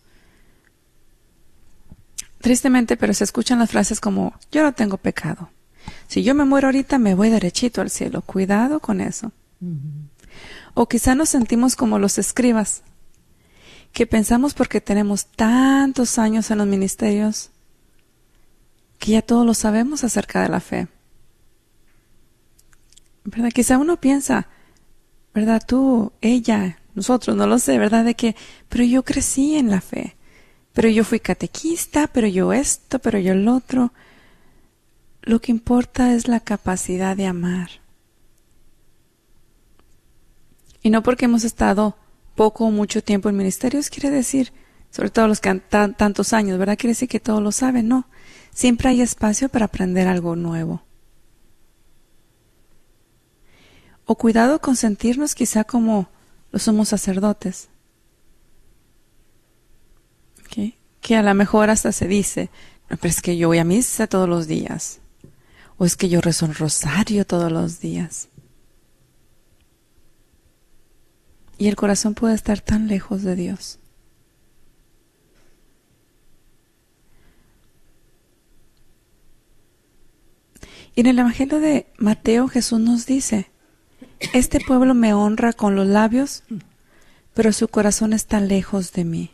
Tristemente, 2.40 2.98
pero 2.98 3.16
se 3.16 3.24
escuchan 3.24 3.58
las 3.58 3.72
frases 3.72 4.00
como 4.00 4.36
yo 4.52 4.62
no 4.62 4.74
tengo 4.74 4.98
pecado. 4.98 5.50
Si 6.08 6.22
yo 6.22 6.36
me 6.36 6.46
muero 6.46 6.68
ahorita, 6.68 7.00
me 7.00 7.16
voy 7.16 7.32
derechito 7.32 7.82
al 7.82 7.90
cielo. 7.90 8.22
Cuidado 8.22 8.80
con 8.80 9.02
eso. 9.02 9.32
O 10.80 10.88
quizá 10.88 11.16
nos 11.16 11.30
sentimos 11.30 11.76
como 11.76 11.98
los 11.98 12.20
escribas, 12.20 12.84
que 13.94 14.06
pensamos 14.06 14.54
porque 14.54 14.80
tenemos 14.80 15.26
tantos 15.26 16.20
años 16.20 16.52
en 16.52 16.60
los 16.60 16.68
ministerios, 16.68 17.50
que 19.00 19.14
ya 19.14 19.24
todo 19.24 19.44
lo 19.44 19.56
sabemos 19.56 20.04
acerca 20.04 20.44
de 20.44 20.50
la 20.50 20.60
fe. 20.60 20.88
¿Verdad? 23.24 23.50
Quizá 23.52 23.80
uno 23.80 24.00
piensa, 24.00 24.50
¿verdad? 25.34 25.64
Tú, 25.68 26.12
ella, 26.22 26.78
nosotros, 26.94 27.36
no 27.36 27.48
lo 27.48 27.58
sé, 27.58 27.80
¿verdad? 27.80 28.06
De 28.06 28.14
que, 28.14 28.36
pero 28.70 28.84
yo 28.84 29.02
crecí 29.02 29.56
en 29.56 29.72
la 29.72 29.82
fe, 29.82 30.16
pero 30.74 30.90
yo 30.90 31.04
fui 31.04 31.20
catequista, 31.20 32.06
pero 32.06 32.28
yo 32.28 32.54
esto, 32.54 33.00
pero 33.00 33.18
yo 33.18 33.34
el 33.34 33.48
otro. 33.48 33.94
Lo 35.24 35.42
que 35.42 35.52
importa 35.52 36.14
es 36.14 36.28
la 36.28 36.40
capacidad 36.40 37.18
de 37.18 37.26
amar. 37.26 37.87
Y 40.88 40.90
no 40.90 41.04
porque 41.04 41.26
hemos 41.26 41.44
estado 41.44 41.98
poco 42.34 42.64
o 42.64 42.72
mucho 42.72 43.04
tiempo 43.04 43.28
en 43.28 43.36
ministerios, 43.36 43.90
quiere 43.90 44.10
decir, 44.10 44.54
sobre 44.90 45.10
todo 45.10 45.28
los 45.28 45.42
que 45.42 45.50
han 45.50 45.60
tantos 45.60 46.32
años, 46.32 46.58
¿verdad? 46.58 46.78
Quiere 46.78 46.92
decir 46.92 47.10
que 47.10 47.20
todos 47.20 47.44
lo 47.44 47.52
saben, 47.52 47.90
no. 47.90 48.08
Siempre 48.54 48.88
hay 48.88 49.02
espacio 49.02 49.50
para 49.50 49.66
aprender 49.66 50.08
algo 50.08 50.38
nuevo. 50.38 50.82
O 54.06 54.16
cuidado 54.16 54.62
con 54.62 54.78
sentirnos 54.78 55.36
quizá 55.36 55.66
como 55.66 56.08
los 56.54 56.64
somos 56.64 56.88
sacerdotes. 56.88 57.68
Que 61.02 61.18
a 61.18 61.22
lo 61.22 61.34
mejor 61.34 61.70
hasta 61.70 61.92
se 61.92 62.08
dice, 62.08 62.50
pero 62.88 63.10
es 63.10 63.22
que 63.22 63.36
yo 63.36 63.50
voy 63.50 63.58
a 63.58 63.66
misa 63.66 64.08
todos 64.08 64.30
los 64.30 64.48
días. 64.48 65.02
O 65.78 65.84
es 65.84 65.98
que 65.98 66.08
yo 66.08 66.22
rezo 66.22 66.46
un 66.46 66.54
rosario 66.54 67.26
todos 67.26 67.52
los 67.52 67.82
días. 67.82 68.30
Y 71.58 71.68
el 71.68 71.76
corazón 71.76 72.14
puede 72.14 72.36
estar 72.36 72.62
tan 72.62 72.88
lejos 72.88 73.24
de 73.24 73.36
Dios. 73.36 73.80
Y 80.98 81.02
en 81.02 81.06
el 81.06 81.20
Evangelio 81.20 81.60
de 81.60 81.86
Mateo 82.00 82.48
Jesús 82.48 82.80
nos 82.80 83.06
dice, 83.06 83.52
este 84.34 84.60
pueblo 84.60 84.96
me 84.96 85.14
honra 85.14 85.54
con 85.54 85.76
los 85.76 85.88
labios, 85.88 86.44
pero 87.36 87.54
su 87.54 87.68
corazón 87.68 88.14
está 88.14 88.40
lejos 88.40 88.94
de 88.94 89.04
mí. 89.04 89.32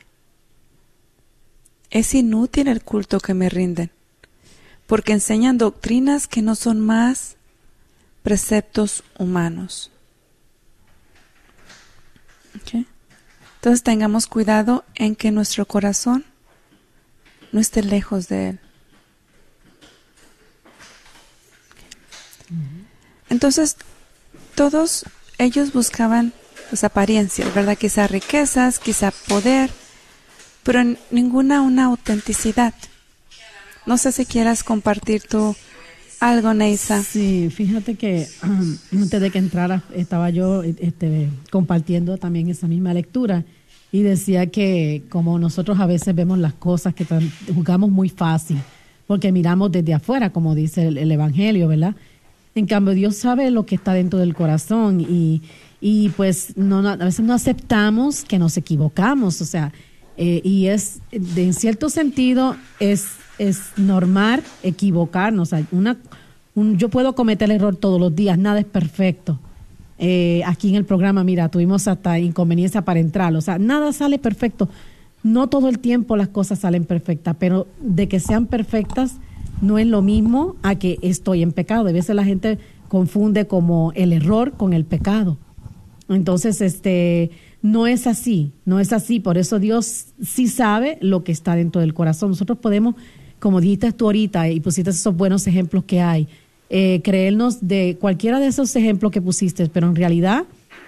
Es 1.90 2.14
inútil 2.16 2.68
el 2.68 2.84
culto 2.84 3.22
que 3.22 3.34
me 3.34 3.48
rinden, 3.48 3.92
porque 4.88 5.14
enseñan 5.14 5.58
doctrinas 5.58 6.28
que 6.28 6.42
no 6.42 6.56
son 6.56 6.82
más 6.82 7.38
preceptos 8.24 9.06
humanos. 9.18 9.93
Entonces 12.54 13.84
tengamos 13.84 14.28
cuidado 14.28 14.84
en 14.96 15.16
que 15.16 15.32
nuestro 15.32 15.66
corazón 15.66 16.26
no 17.52 17.60
esté 17.60 17.82
lejos 17.82 18.28
de 18.28 18.50
Él. 18.50 18.60
Entonces, 23.30 23.78
todos 24.56 25.06
ellos 25.38 25.74
buscaban 25.74 26.34
pues, 26.70 26.84
apariencias, 26.84 27.54
¿verdad? 27.54 27.78
Quizá 27.78 28.08
riquezas, 28.08 28.80
quizá 28.80 29.12
poder, 29.12 29.72
pero 30.64 30.84
ninguna 31.10 31.62
una 31.62 31.86
autenticidad. 31.86 32.74
No 33.86 33.98
sé 33.98 34.12
si 34.12 34.26
quieras 34.26 34.64
compartir 34.64 35.24
tú 35.24 35.56
algo, 36.30 36.54
Neisa. 36.54 37.04
Sí, 37.04 37.50
fíjate 37.50 37.96
que 37.96 38.28
um, 38.44 38.78
antes 39.02 39.22
de 39.22 39.30
que 39.30 39.40
entrara 39.40 39.84
estaba 39.94 40.30
yo 40.30 40.64
este, 40.64 41.30
compartiendo 41.52 42.18
también 42.18 42.50
esa 42.50 42.68
misma 42.68 42.94
lectura 42.94 43.44
y 43.92 44.02
decía 44.02 44.48
que 44.48 45.04
como 45.10 45.38
nosotros 45.38 45.80
a 45.80 45.86
veces 45.86 46.16
vemos 46.16 46.40
las 46.40 46.54
cosas 46.54 46.96
que 46.96 47.06
jugamos 47.54 47.92
muy 47.92 48.10
fácil, 48.10 48.58
porque 49.06 49.32
miramos 49.32 49.72
desde 49.72 49.94
afuera, 49.94 50.32
como 50.32 50.56
dice 50.56 50.88
el 50.88 51.12
Evangelio, 51.12 51.68
¿verdad? 51.68 51.96
En 52.56 52.66
cambio, 52.68 52.94
Dios 52.94 53.18
sabe 53.18 53.52
lo 53.52 53.66
que 53.66 53.76
está 53.76 53.94
dentro 53.94 54.20
del 54.20 54.34
corazón 54.34 55.02
y, 55.02 55.42
y 55.82 56.10
pues 56.10 56.56
no, 56.56 56.88
a 56.88 56.96
veces 56.96 57.26
no 57.26 57.34
aceptamos 57.34 58.24
que 58.24 58.40
nos 58.40 58.58
equivocamos, 58.58 59.42
o 59.42 59.46
sea, 59.46 59.74
eh, 60.18 60.42
y 60.44 60.68
es, 60.68 61.02
en 61.12 61.54
cierto 61.54 61.90
sentido, 61.90 62.56
es, 62.80 63.08
es 63.38 63.72
normal 63.78 64.44
equivocarnos. 64.62 65.52
Una, 65.72 65.98
un, 66.56 66.78
yo 66.78 66.90
puedo 66.90 67.16
cometer 67.16 67.50
el 67.50 67.58
error 67.58 67.76
todos 67.76 68.00
los 68.00 68.16
días, 68.16 68.38
nada 68.38 68.60
es 68.60 68.66
perfecto. 68.66 69.40
Eh, 70.00 70.42
aquí 70.46 70.70
en 70.70 70.76
el 70.76 70.86
programa, 70.86 71.24
mira, 71.24 71.50
tuvimos 71.50 71.88
hasta 71.88 72.20
inconveniencia 72.20 72.84
para 72.84 73.00
entrar, 73.00 73.34
o 73.36 73.42
sea, 73.42 73.60
nada 73.60 73.94
sale 73.94 74.20
perfecto. 74.20 74.70
No 75.24 75.48
todo 75.48 75.70
el 75.70 75.80
tiempo 75.80 76.18
las 76.18 76.28
cosas 76.28 76.60
salen 76.60 76.84
perfectas, 76.84 77.36
pero 77.40 77.68
de 77.80 78.08
que 78.10 78.20
sean 78.20 78.48
perfectas, 78.48 79.18
no 79.62 79.78
es 79.78 79.88
lo 79.88 80.02
mismo 80.02 80.58
a 80.62 80.76
que 80.76 81.00
estoy 81.02 81.42
en 81.42 81.54
pecado. 81.54 81.88
A 81.88 81.94
veces 81.94 82.16
la 82.16 82.26
gente 82.26 82.58
confunde 82.90 83.48
como 83.48 83.94
el 83.96 84.12
error 84.12 84.52
con 84.52 84.74
el 84.74 84.84
pecado. 84.84 85.38
Entonces, 86.10 86.60
este, 86.60 87.32
no 87.62 87.88
es 87.88 88.08
así, 88.08 88.52
no 88.66 88.80
es 88.80 88.92
así. 88.92 89.20
Por 89.22 89.38
eso 89.38 89.58
Dios 89.60 90.08
sí 90.22 90.48
sabe 90.48 90.98
lo 91.02 91.24
que 91.24 91.32
está 91.32 91.56
dentro 91.56 91.80
del 91.80 91.94
corazón. 91.94 92.30
Nosotros 92.30 92.58
podemos, 92.60 92.96
como 93.44 93.60
dijiste 93.60 93.92
tú 93.92 94.06
ahorita 94.06 94.48
y 94.48 94.62
pusiste 94.62 94.92
esos 94.92 95.18
buenos 95.18 95.48
ejemplos 95.48 95.84
que 95.84 96.00
hay, 96.00 96.30
eh, 96.70 97.02
creernos 97.04 97.68
de 97.68 97.98
cualquiera 98.00 98.40
de 98.40 98.48
esos 98.48 98.74
ejemplos 98.78 99.12
que 99.12 99.22
pusiste, 99.22 99.68
pero 99.68 99.86
en 99.88 99.98
realidad 99.98 100.46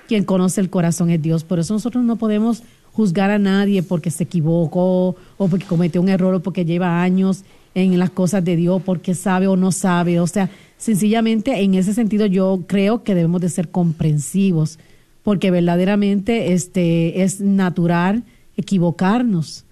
quien 0.08 0.24
conoce 0.24 0.62
el 0.62 0.70
corazón 0.70 1.10
es 1.10 1.22
Dios. 1.22 1.44
Por 1.44 1.60
eso 1.60 1.74
nosotros 1.74 2.06
no 2.06 2.15
podemos 2.15 2.63
juzgar 2.94 3.30
a 3.30 3.39
nadie 3.39 3.84
porque 3.84 4.10
se 4.10 4.24
equivocó 4.24 5.18
o 5.38 5.48
porque 5.50 5.65
cometió 5.65 6.02
un 6.02 6.08
error 6.08 6.34
o 6.34 6.39
porque 6.39 6.63
lleva 6.63 7.04
años 7.04 7.44
en 7.74 8.00
las 8.00 8.12
cosas 8.12 8.41
de 8.46 8.56
Dios 8.56 8.82
porque 8.86 9.15
sabe 9.15 9.48
o 9.48 9.58
no 9.58 9.74
sabe. 9.74 10.22
O 10.22 10.28
sea, 10.28 10.50
sencillamente 10.78 11.62
en 11.62 11.74
ese 11.74 11.94
sentido 11.94 12.26
yo 12.26 12.63
creo 12.68 13.04
que 13.04 13.15
debemos 13.15 13.41
de 13.41 13.50
ser 13.50 13.68
comprensivos 13.68 14.80
porque 15.24 15.52
verdaderamente 15.52 16.54
este 16.54 17.22
es 17.22 17.41
natural 17.41 18.24
equivocarnos. 18.56 19.64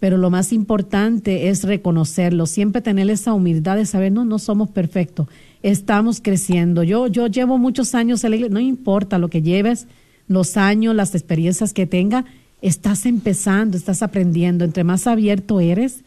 Pero 0.00 0.16
lo 0.16 0.30
más 0.30 0.52
importante 0.52 1.48
es 1.48 1.64
reconocerlo, 1.64 2.46
siempre 2.46 2.82
tener 2.82 3.10
esa 3.10 3.32
humildad 3.32 3.76
de 3.76 3.86
saber, 3.86 4.12
no, 4.12 4.24
no 4.24 4.38
somos 4.38 4.70
perfectos, 4.70 5.26
estamos 5.62 6.20
creciendo. 6.20 6.82
Yo, 6.82 7.08
yo 7.08 7.26
llevo 7.26 7.58
muchos 7.58 7.94
años 7.94 8.22
en 8.24 8.30
la 8.30 8.36
iglesia, 8.36 8.54
no 8.54 8.60
importa 8.60 9.18
lo 9.18 9.28
que 9.28 9.42
lleves, 9.42 9.88
los 10.28 10.56
años, 10.56 10.94
las 10.94 11.14
experiencias 11.14 11.72
que 11.72 11.86
tenga, 11.86 12.24
estás 12.62 13.06
empezando, 13.06 13.76
estás 13.76 14.02
aprendiendo. 14.02 14.64
Entre 14.64 14.84
más 14.84 15.06
abierto 15.06 15.60
eres, 15.60 16.04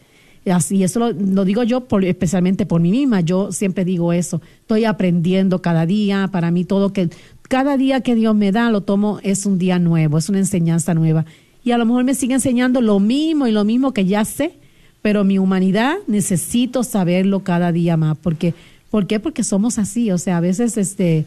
Así, 0.50 0.82
eso 0.82 0.98
lo, 1.12 1.44
digo 1.44 1.62
yo 1.62 1.86
especialmente 2.02 2.66
por 2.66 2.80
mí 2.80 2.90
misma. 2.90 3.20
Yo 3.20 3.52
siempre 3.52 3.84
digo 3.84 4.12
eso. 4.12 4.40
Estoy 4.60 4.84
aprendiendo 4.84 5.62
cada 5.62 5.86
día. 5.86 6.28
Para 6.32 6.50
mí 6.50 6.64
todo 6.64 6.92
que 6.92 7.10
cada 7.48 7.76
día 7.76 8.00
que 8.00 8.14
Dios 8.14 8.34
me 8.34 8.50
da 8.50 8.70
lo 8.70 8.80
tomo 8.80 9.20
es 9.22 9.46
un 9.46 9.58
día 9.58 9.78
nuevo, 9.78 10.18
es 10.18 10.28
una 10.28 10.38
enseñanza 10.38 10.94
nueva. 10.94 11.26
Y 11.64 11.70
a 11.70 11.78
lo 11.78 11.86
mejor 11.86 12.04
me 12.04 12.14
sigue 12.14 12.34
enseñando 12.34 12.80
lo 12.80 12.98
mismo 13.00 13.46
y 13.46 13.52
lo 13.52 13.64
mismo 13.64 13.92
que 13.92 14.04
ya 14.04 14.24
sé, 14.24 14.54
pero 15.00 15.24
mi 15.24 15.38
humanidad 15.38 15.96
necesito 16.06 16.82
saberlo 16.82 17.40
cada 17.40 17.72
día 17.72 17.96
más, 17.96 18.16
porque 18.18 18.54
¿por 18.90 19.06
qué? 19.06 19.20
Porque 19.20 19.44
somos 19.44 19.78
así, 19.78 20.10
o 20.10 20.18
sea, 20.18 20.38
a 20.38 20.40
veces 20.40 20.76
este 20.76 21.24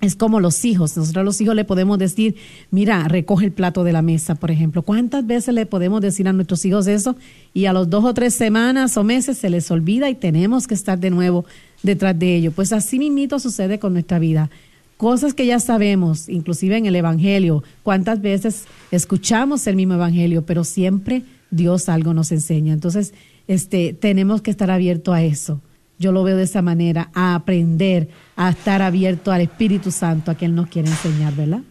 es 0.00 0.14
como 0.14 0.40
los 0.40 0.64
hijos. 0.64 0.96
Nosotros 0.96 1.22
a 1.22 1.24
los 1.24 1.40
hijos 1.40 1.54
le 1.54 1.64
podemos 1.64 1.98
decir, 1.98 2.36
mira, 2.70 3.08
recoge 3.08 3.46
el 3.46 3.52
plato 3.52 3.82
de 3.82 3.92
la 3.92 4.02
mesa, 4.02 4.34
por 4.34 4.50
ejemplo. 4.50 4.82
¿Cuántas 4.82 5.26
veces 5.26 5.54
le 5.54 5.66
podemos 5.66 6.00
decir 6.00 6.28
a 6.28 6.32
nuestros 6.32 6.64
hijos 6.64 6.86
eso? 6.86 7.16
Y 7.54 7.64
a 7.66 7.72
los 7.72 7.88
dos 7.88 8.04
o 8.04 8.12
tres 8.12 8.34
semanas 8.34 8.96
o 8.96 9.04
meses 9.04 9.38
se 9.38 9.50
les 9.50 9.70
olvida 9.70 10.10
y 10.10 10.14
tenemos 10.14 10.66
que 10.66 10.74
estar 10.74 10.98
de 10.98 11.10
nuevo 11.10 11.46
detrás 11.82 12.18
de 12.18 12.36
ello. 12.36 12.52
Pues 12.52 12.72
así 12.72 12.98
mismito 12.98 13.38
sucede 13.38 13.78
con 13.78 13.94
nuestra 13.94 14.18
vida. 14.18 14.50
Cosas 14.96 15.34
que 15.34 15.44
ya 15.44 15.60
sabemos, 15.60 16.28
inclusive 16.28 16.76
en 16.76 16.86
el 16.86 16.96
Evangelio. 16.96 17.62
¿Cuántas 17.82 18.20
veces 18.20 18.64
escuchamos 18.90 19.66
el 19.66 19.76
mismo 19.76 19.94
Evangelio, 19.94 20.46
pero 20.46 20.64
siempre 20.64 21.22
Dios 21.50 21.88
algo 21.88 22.14
nos 22.14 22.32
enseña? 22.32 22.72
Entonces, 22.72 23.12
este, 23.46 23.92
tenemos 23.92 24.40
que 24.40 24.50
estar 24.50 24.70
abiertos 24.70 25.14
a 25.14 25.22
eso. 25.22 25.60
Yo 25.98 26.12
lo 26.12 26.22
veo 26.22 26.36
de 26.36 26.44
esa 26.44 26.62
manera, 26.62 27.10
a 27.14 27.34
aprender, 27.34 28.08
a 28.36 28.50
estar 28.50 28.82
abierto 28.82 29.32
al 29.32 29.42
Espíritu 29.42 29.90
Santo, 29.90 30.30
a 30.30 30.34
quien 30.34 30.54
nos 30.54 30.68
quiere 30.68 30.88
enseñar, 30.88 31.34
¿verdad? 31.34 31.62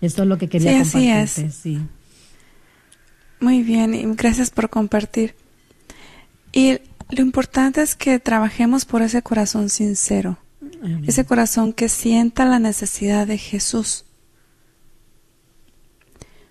Eso 0.00 0.22
es 0.22 0.28
lo 0.28 0.38
que 0.38 0.48
quería 0.48 0.84
sí, 0.84 1.08
Así 1.08 1.40
es. 1.40 1.54
Sí. 1.54 1.80
Muy 3.40 3.62
bien, 3.62 3.94
y 3.94 4.04
gracias 4.14 4.50
por 4.50 4.70
compartir. 4.70 5.34
Y 6.52 6.78
lo 7.10 7.22
importante 7.22 7.82
es 7.82 7.94
que 7.94 8.18
trabajemos 8.18 8.84
por 8.84 9.02
ese 9.02 9.22
corazón 9.22 9.68
sincero, 9.68 10.38
ese 11.06 11.24
corazón 11.24 11.72
que 11.72 11.88
sienta 11.88 12.44
la 12.44 12.58
necesidad 12.58 13.26
de 13.26 13.38
Jesús. 13.38 14.04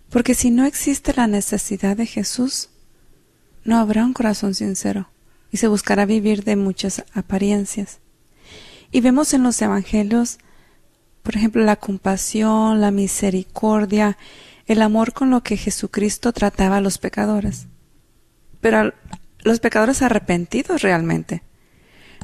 Porque 0.10 0.36
si 0.36 0.52
no 0.52 0.66
existe 0.66 1.14
la 1.14 1.28
necesidad 1.28 1.98
de 1.98 2.06
Jesús, 2.06 2.70
no 3.64 3.78
habrá 3.78 4.06
un 4.06 4.14
corazón 4.14 4.54
sincero 4.54 5.10
y 5.52 5.58
se 5.58 5.68
buscará 5.68 6.06
vivir 6.06 6.44
de 6.44 6.56
muchas 6.56 7.04
apariencias. 7.14 8.00
Y 8.92 9.02
vemos 9.02 9.34
en 9.34 9.44
los 9.44 9.62
evangelios, 9.62 10.38
por 11.24 11.36
ejemplo, 11.36 11.64
la 11.64 11.78
compasión, 11.78 12.82
la 12.82 12.92
misericordia, 12.92 14.18
el 14.68 14.82
amor 14.82 15.14
con 15.14 15.30
lo 15.30 15.42
que 15.42 15.58
Jesucristo 15.58 16.32
trataba 16.32 16.78
a 16.78 16.82
los 16.82 16.98
pecadores. 16.98 17.68
Pero 18.62 18.94
los 19.40 19.60
pecadores 19.60 20.02
arrepentidos 20.02 20.82
realmente. 20.82 21.44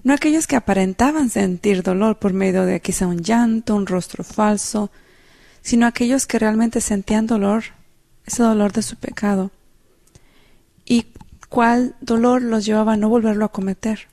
No 0.03 0.13
aquellos 0.13 0.47
que 0.47 0.55
aparentaban 0.55 1.29
sentir 1.29 1.83
dolor 1.83 2.19
por 2.19 2.33
medio 2.33 2.65
de 2.65 2.79
quizá 2.79 3.07
un 3.07 3.21
llanto, 3.21 3.75
un 3.75 3.85
rostro 3.85 4.23
falso, 4.23 4.91
sino 5.61 5.85
aquellos 5.85 6.25
que 6.25 6.39
realmente 6.39 6.81
sentían 6.81 7.27
dolor, 7.27 7.63
ese 8.25 8.43
dolor 8.43 8.71
de 8.71 8.81
su 8.81 8.95
pecado. 8.95 9.51
Y 10.85 11.07
cuál 11.49 11.95
dolor 12.01 12.41
los 12.41 12.65
llevaba 12.65 12.93
a 12.93 12.97
no 12.97 13.09
volverlo 13.09 13.45
a 13.45 13.51
cometer. 13.51 14.07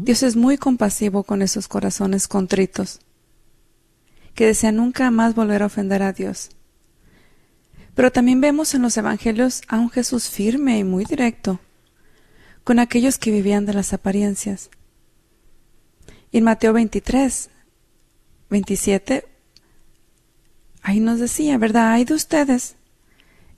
Dios 0.00 0.22
es 0.22 0.36
muy 0.36 0.58
compasivo 0.58 1.24
con 1.24 1.42
esos 1.42 1.66
corazones 1.66 2.28
contritos, 2.28 3.00
que 4.34 4.46
desean 4.46 4.76
nunca 4.76 5.10
más 5.10 5.34
volver 5.34 5.62
a 5.62 5.66
ofender 5.66 6.02
a 6.02 6.12
Dios. 6.12 6.50
Pero 7.94 8.12
también 8.12 8.40
vemos 8.40 8.74
en 8.74 8.82
los 8.82 8.96
Evangelios 8.96 9.62
a 9.68 9.78
un 9.78 9.90
Jesús 9.90 10.28
firme 10.28 10.78
y 10.78 10.84
muy 10.84 11.04
directo, 11.04 11.58
con 12.66 12.80
aquellos 12.80 13.16
que 13.16 13.30
vivían 13.30 13.64
de 13.64 13.74
las 13.74 13.92
apariencias. 13.92 14.70
Y 16.32 16.38
en 16.38 16.42
Mateo 16.42 16.72
23, 16.72 17.48
27, 18.50 19.24
ahí 20.82 20.98
nos 20.98 21.20
decía, 21.20 21.58
¿verdad? 21.58 21.92
Hay 21.92 22.04
de 22.04 22.14
ustedes, 22.14 22.74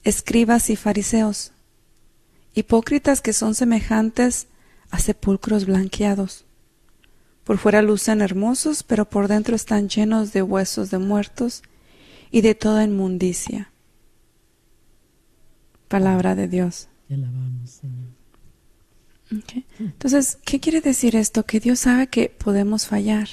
escribas 0.04 0.68
y 0.68 0.76
fariseos, 0.76 1.52
hipócritas 2.52 3.22
que 3.22 3.32
son 3.32 3.54
semejantes 3.54 4.46
a 4.90 4.98
sepulcros 4.98 5.64
blanqueados. 5.64 6.44
Por 7.44 7.56
fuera 7.56 7.80
lucen 7.80 8.20
hermosos, 8.20 8.82
pero 8.82 9.08
por 9.08 9.26
dentro 9.26 9.56
están 9.56 9.88
llenos 9.88 10.34
de 10.34 10.42
huesos 10.42 10.90
de 10.90 10.98
muertos 10.98 11.62
y 12.30 12.42
de 12.42 12.54
toda 12.54 12.84
inmundicia. 12.84 13.70
Palabra 15.88 16.34
de 16.34 16.46
Dios. 16.46 16.88
Entonces, 19.78 20.38
¿qué 20.44 20.60
quiere 20.60 20.80
decir 20.80 21.16
esto? 21.16 21.44
Que 21.44 21.60
Dios 21.60 21.80
sabe 21.80 22.06
que 22.06 22.28
podemos 22.30 22.86
fallar. 22.86 23.28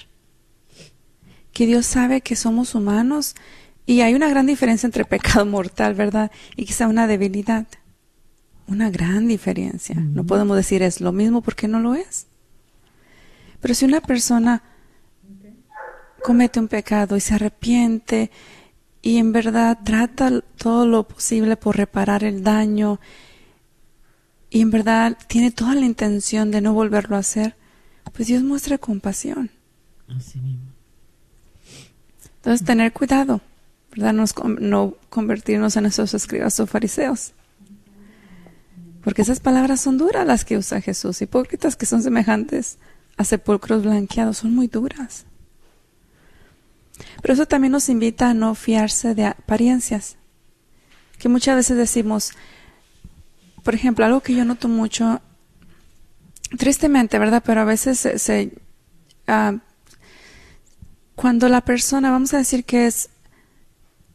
Que 1.54 1.66
Dios 1.66 1.86
sabe 1.86 2.22
que 2.22 2.36
somos 2.36 2.76
humanos 2.76 3.36
y 3.86 4.02
hay 4.02 4.14
una 4.14 4.30
gran 4.30 4.46
diferencia 4.46 4.88
entre 4.88 5.06
pecado 5.06 5.46
mortal, 5.46 5.94
¿verdad? 5.94 6.32
Y 6.56 6.66
quizá 6.66 6.88
una 6.88 7.08
debilidad 7.08 7.68
una 8.68 8.90
gran 8.90 9.28
diferencia. 9.28 9.96
No 9.96 10.26
podemos 10.26 10.58
decir 10.58 10.82
es 10.82 11.02
lo 11.02 11.12
mismo 11.12 11.42
porque 11.42 11.68
no 11.68 11.80
lo 11.80 11.96
es. 11.96 12.28
Pero 13.62 13.74
si 13.74 13.86
una 13.86 14.02
persona 14.02 14.64
comete 16.24 16.60
un 16.60 16.68
pecado 16.68 17.16
y 17.16 17.22
se 17.22 17.36
arrepiente 17.36 18.32
y 19.02 19.18
en 19.18 19.32
verdad 19.32 19.80
trata 19.84 20.42
todo 20.58 20.88
lo 20.88 21.08
posible 21.08 21.58
por 21.58 21.78
reparar 21.78 22.24
el 22.24 22.44
daño 22.44 23.00
y 24.50 24.62
en 24.62 24.72
verdad 24.72 25.18
tiene 25.28 25.52
toda 25.52 25.76
la 25.76 25.86
intención 25.86 26.52
de 26.52 26.62
no 26.62 26.74
volverlo 26.74 27.16
a 27.16 27.20
hacer, 27.20 27.56
pues 28.14 28.28
Dios 28.28 28.44
muestra 28.44 28.78
compasión. 28.78 29.52
Así 30.08 30.40
mismo. 30.40 30.72
Entonces, 32.38 32.66
tener 32.66 32.94
cuidado, 32.94 33.42
¿verdad? 33.92 34.14
no 34.14 34.94
convertirnos 35.10 35.76
en 35.78 35.88
esos 35.88 36.14
escribas 36.14 36.60
o 36.60 36.68
fariseos. 36.68 37.34
Porque 39.04 39.22
esas 39.22 39.40
palabras 39.40 39.82
son 39.82 39.98
duras 39.98 40.26
las 40.26 40.46
que 40.46 40.58
usa 40.58 40.82
Jesús. 40.82 41.22
Hipócritas 41.22 41.76
que 41.76 41.86
son 41.86 42.02
semejantes 42.02 42.78
a 43.18 43.24
sepulcros 43.24 43.84
blanqueados, 43.84 44.38
son 44.38 44.56
muy 44.56 44.68
duras. 44.68 45.26
Pero 47.22 47.34
eso 47.34 47.46
también 47.46 47.72
nos 47.72 47.90
invita 47.90 48.30
a 48.30 48.34
no 48.34 48.56
fiarse 48.56 49.14
de 49.14 49.26
apariencias. 49.26 50.16
Que 51.20 51.30
muchas 51.30 51.56
veces 51.56 51.78
decimos, 51.78 52.32
por 53.66 53.74
ejemplo, 53.74 54.06
algo 54.06 54.22
que 54.22 54.36
yo 54.36 54.46
noto 54.46 54.68
mucho, 54.68 55.22
tristemente, 56.56 57.18
¿verdad? 57.18 57.42
Pero 57.44 57.62
a 57.62 57.66
veces 57.66 57.98
se, 57.98 58.52
ah, 59.26 59.56
cuando 61.16 61.50
la 61.50 61.62
persona, 61.62 62.12
vamos 62.12 62.36
a 62.36 62.38
decir 62.38 62.64
que 62.64 62.86
es 62.86 63.10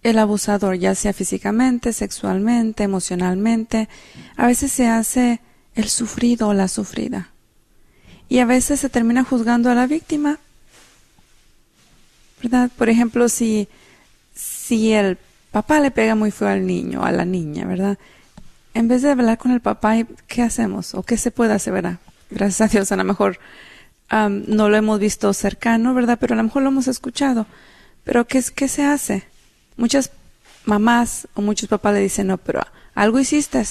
el 0.04 0.20
abusador, 0.20 0.76
ya 0.76 0.94
sea 0.94 1.12
físicamente, 1.12 1.92
sexualmente, 1.92 2.84
emocionalmente, 2.84 3.88
a 4.36 4.46
veces 4.46 4.70
se 4.70 4.86
hace 4.86 5.40
el 5.74 5.88
sufrido 5.88 6.46
o 6.46 6.54
la 6.54 6.68
sufrida. 6.68 7.30
Y 8.28 8.38
a 8.38 8.44
veces 8.44 8.78
se 8.78 8.88
termina 8.88 9.24
juzgando 9.24 9.68
a 9.68 9.74
la 9.74 9.88
víctima. 9.88 10.38
¿Verdad? 12.40 12.70
Por 12.78 12.88
ejemplo, 12.88 13.28
si, 13.28 13.66
si 14.32 14.92
el 14.92 15.18
papá 15.50 15.80
le 15.80 15.90
pega 15.90 16.14
muy 16.14 16.30
feo 16.30 16.46
al 16.46 16.64
niño, 16.64 17.04
a 17.04 17.10
la 17.10 17.24
niña, 17.24 17.66
¿verdad? 17.66 17.98
En 18.74 18.88
vez 18.88 19.02
de 19.02 19.10
hablar 19.10 19.38
con 19.38 19.50
el 19.50 19.60
papá, 19.60 19.96
¿qué 20.26 20.42
hacemos? 20.42 20.94
¿O 20.94 21.02
qué 21.02 21.16
se 21.16 21.30
puede 21.30 21.52
hacer, 21.54 21.72
verdad? 21.72 21.98
Gracias 22.30 22.60
a 22.60 22.72
Dios, 22.72 22.92
a 22.92 22.96
lo 22.96 23.04
mejor 23.04 23.38
no 24.10 24.68
lo 24.68 24.76
hemos 24.76 24.98
visto 24.98 25.32
cercano, 25.32 25.94
¿verdad? 25.94 26.18
Pero 26.20 26.34
a 26.34 26.36
lo 26.36 26.42
mejor 26.42 26.62
lo 26.62 26.68
hemos 26.68 26.88
escuchado. 26.88 27.46
Pero 28.04 28.26
¿qué, 28.26 28.42
qué 28.54 28.68
se 28.68 28.84
hace? 28.84 29.24
Muchas 29.76 30.10
mamás 30.64 31.28
o 31.34 31.42
muchos 31.42 31.68
papás 31.68 31.94
le 31.94 32.00
dicen, 32.00 32.28
no, 32.28 32.38
pero 32.38 32.60
algo 32.94 33.18
hiciste. 33.18 33.64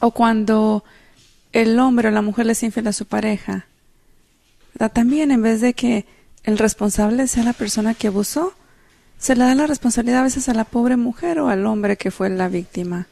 O 0.00 0.10
cuando 0.10 0.84
el 1.52 1.78
hombre 1.78 2.08
o 2.08 2.10
la 2.10 2.22
mujer 2.22 2.46
le 2.46 2.52
es 2.52 2.62
infiel 2.62 2.86
a 2.88 2.92
su 2.92 3.06
pareja, 3.06 3.66
también 4.92 5.30
en 5.30 5.42
vez 5.42 5.60
de 5.60 5.74
que 5.74 6.06
el 6.44 6.58
responsable 6.58 7.26
sea 7.26 7.44
la 7.44 7.52
persona 7.52 7.94
que 7.94 8.08
abusó, 8.08 8.54
se 9.18 9.34
le 9.34 9.44
da 9.44 9.54
la 9.54 9.66
responsabilidad 9.66 10.20
a 10.20 10.24
veces 10.24 10.48
a 10.48 10.54
la 10.54 10.64
pobre 10.64 10.96
mujer 10.96 11.40
o 11.40 11.48
al 11.48 11.66
hombre 11.66 11.96
que 11.96 12.10
fue 12.10 12.30
la 12.30 12.48
víctima. 12.48 13.08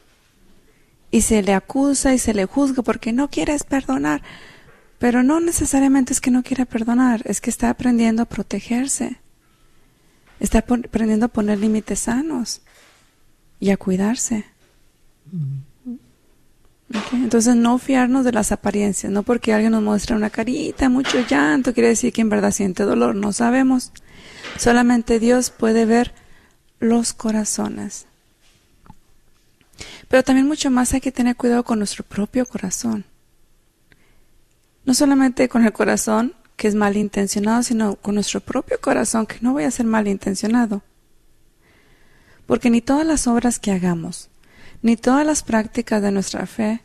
Y 1.11 1.21
se 1.21 1.43
le 1.43 1.53
acusa 1.53 2.13
y 2.13 2.17
se 2.17 2.33
le 2.33 2.45
juzga 2.45 2.81
porque 2.81 3.13
no 3.13 3.29
quieres 3.29 3.63
perdonar. 3.63 4.21
Pero 4.99 5.21
no 5.21 5.39
necesariamente 5.39 6.13
es 6.13 6.21
que 6.21 6.31
no 6.31 6.43
quiera 6.43 6.65
perdonar, 6.65 7.21
es 7.25 7.39
que 7.41 7.49
está 7.49 7.69
aprendiendo 7.69 8.23
a 8.23 8.25
protegerse. 8.25 9.17
Está 10.39 10.59
aprendiendo 10.59 11.27
a 11.27 11.29
poner 11.29 11.59
límites 11.59 11.99
sanos 11.99 12.61
y 13.59 13.69
a 13.71 13.77
cuidarse. 13.77 14.45
Entonces 17.11 17.55
no 17.55 17.77
fiarnos 17.79 18.23
de 18.23 18.31
las 18.31 18.51
apariencias, 18.51 19.11
no 19.11 19.23
porque 19.23 19.53
alguien 19.53 19.73
nos 19.73 19.83
muestra 19.83 20.15
una 20.15 20.29
carita, 20.29 20.87
mucho 20.87 21.19
llanto, 21.27 21.73
quiere 21.73 21.89
decir 21.89 22.13
que 22.13 22.21
en 22.21 22.29
verdad 22.29 22.51
siente 22.51 22.83
dolor, 22.83 23.13
no 23.15 23.33
sabemos. 23.33 23.91
Solamente 24.57 25.19
Dios 25.19 25.49
puede 25.49 25.85
ver 25.85 26.13
los 26.79 27.13
corazones. 27.13 28.05
Pero 30.07 30.23
también 30.23 30.47
mucho 30.47 30.71
más 30.71 30.93
hay 30.93 31.01
que 31.01 31.11
tener 31.11 31.35
cuidado 31.35 31.63
con 31.63 31.79
nuestro 31.79 32.03
propio 32.03 32.45
corazón. 32.45 33.05
No 34.85 34.93
solamente 34.93 35.49
con 35.49 35.65
el 35.65 35.73
corazón 35.73 36.33
que 36.55 36.67
es 36.67 36.75
malintencionado, 36.75 37.61
sino 37.61 37.95
con 37.97 38.15
nuestro 38.15 38.41
propio 38.41 38.81
corazón, 38.81 39.27
que 39.27 39.37
no 39.41 39.53
voy 39.53 39.63
a 39.63 39.71
ser 39.71 39.85
malintencionado. 39.85 40.81
Porque 42.47 42.69
ni 42.69 42.81
todas 42.81 43.05
las 43.05 43.27
obras 43.27 43.59
que 43.59 43.71
hagamos, 43.71 44.29
ni 44.81 44.97
todas 44.97 45.25
las 45.25 45.43
prácticas 45.43 46.01
de 46.01 46.11
nuestra 46.11 46.47
fe, 46.47 46.81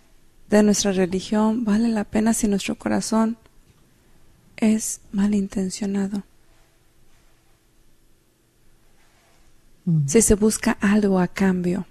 de 0.50 0.62
nuestra 0.62 0.92
religión, 0.92 1.64
vale 1.64 1.88
la 1.88 2.04
pena 2.04 2.34
si 2.34 2.48
nuestro 2.48 2.74
corazón 2.74 3.38
es 4.56 5.00
malintencionado. 5.12 6.24
Si 10.06 10.22
se 10.22 10.34
busca 10.34 10.76
algo 10.80 11.18
a 11.18 11.26
cambio. 11.26 11.86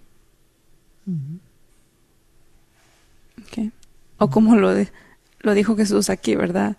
O 4.17 4.30
como 4.30 4.56
lo, 4.56 4.71
lo 5.39 5.54
dijo 5.54 5.75
Jesús 5.75 6.10
aquí, 6.10 6.36
¿verdad? 6.36 6.77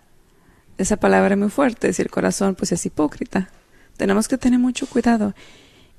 Esa 0.77 0.97
palabra 0.97 1.35
es 1.35 1.39
muy 1.39 1.49
fuerte, 1.49 1.93
si 1.93 2.01
el 2.01 2.09
corazón 2.09 2.55
pues 2.55 2.71
es 2.71 2.85
hipócrita. 2.85 3.49
Tenemos 3.97 4.27
que 4.27 4.37
tener 4.37 4.59
mucho 4.59 4.87
cuidado 4.87 5.35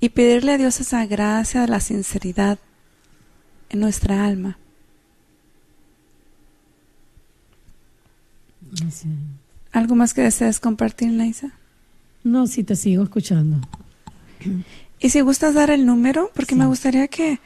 y 0.00 0.08
pedirle 0.08 0.52
a 0.52 0.58
Dios 0.58 0.80
esa 0.80 1.06
gracia 1.06 1.62
de 1.62 1.68
la 1.68 1.80
sinceridad 1.80 2.58
en 3.70 3.80
nuestra 3.80 4.26
alma. 4.26 4.58
¿Algo 9.72 9.94
más 9.94 10.14
que 10.14 10.22
desees 10.22 10.58
compartir, 10.58 11.12
Naisa? 11.12 11.52
No, 12.24 12.46
sí, 12.46 12.64
te 12.64 12.74
sigo 12.74 13.04
escuchando. 13.04 13.60
Y 15.00 15.10
si 15.10 15.20
gustas 15.20 15.54
dar 15.54 15.70
el 15.70 15.86
número, 15.86 16.30
porque 16.34 16.54
me 16.54 16.66
gustaría 16.66 17.08
que 17.08 17.40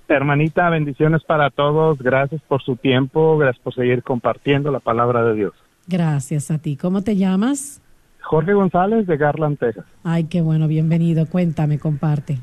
Hermanita, 0.09 0.69
bendiciones 0.69 1.23
para 1.25 1.51
todos. 1.51 1.99
Gracias 1.99 2.43
por 2.43 2.63
su 2.63 2.77
tiempo. 2.77 3.39
Gracias 3.39 3.63
por 3.63 3.75
seguir 3.75 4.03
compartiendo 4.03 4.71
la 4.71 4.81
palabra 4.81 5.25
de 5.25 5.35
Dios. 5.35 5.55
Gracias 5.87 6.51
a 6.51 6.59
ti. 6.59 6.77
¿Cómo 6.77 7.03
te 7.03 7.17
llamas? 7.17 7.81
Jorge 8.21 8.53
González 8.53 9.07
de 9.07 9.17
Garland, 9.17 9.59
Texas. 9.59 9.85
Ay, 10.05 10.25
qué 10.25 10.43
bueno, 10.43 10.69
bienvenido. 10.69 11.27
Cuéntame, 11.27 11.79
comparte. 11.79 12.39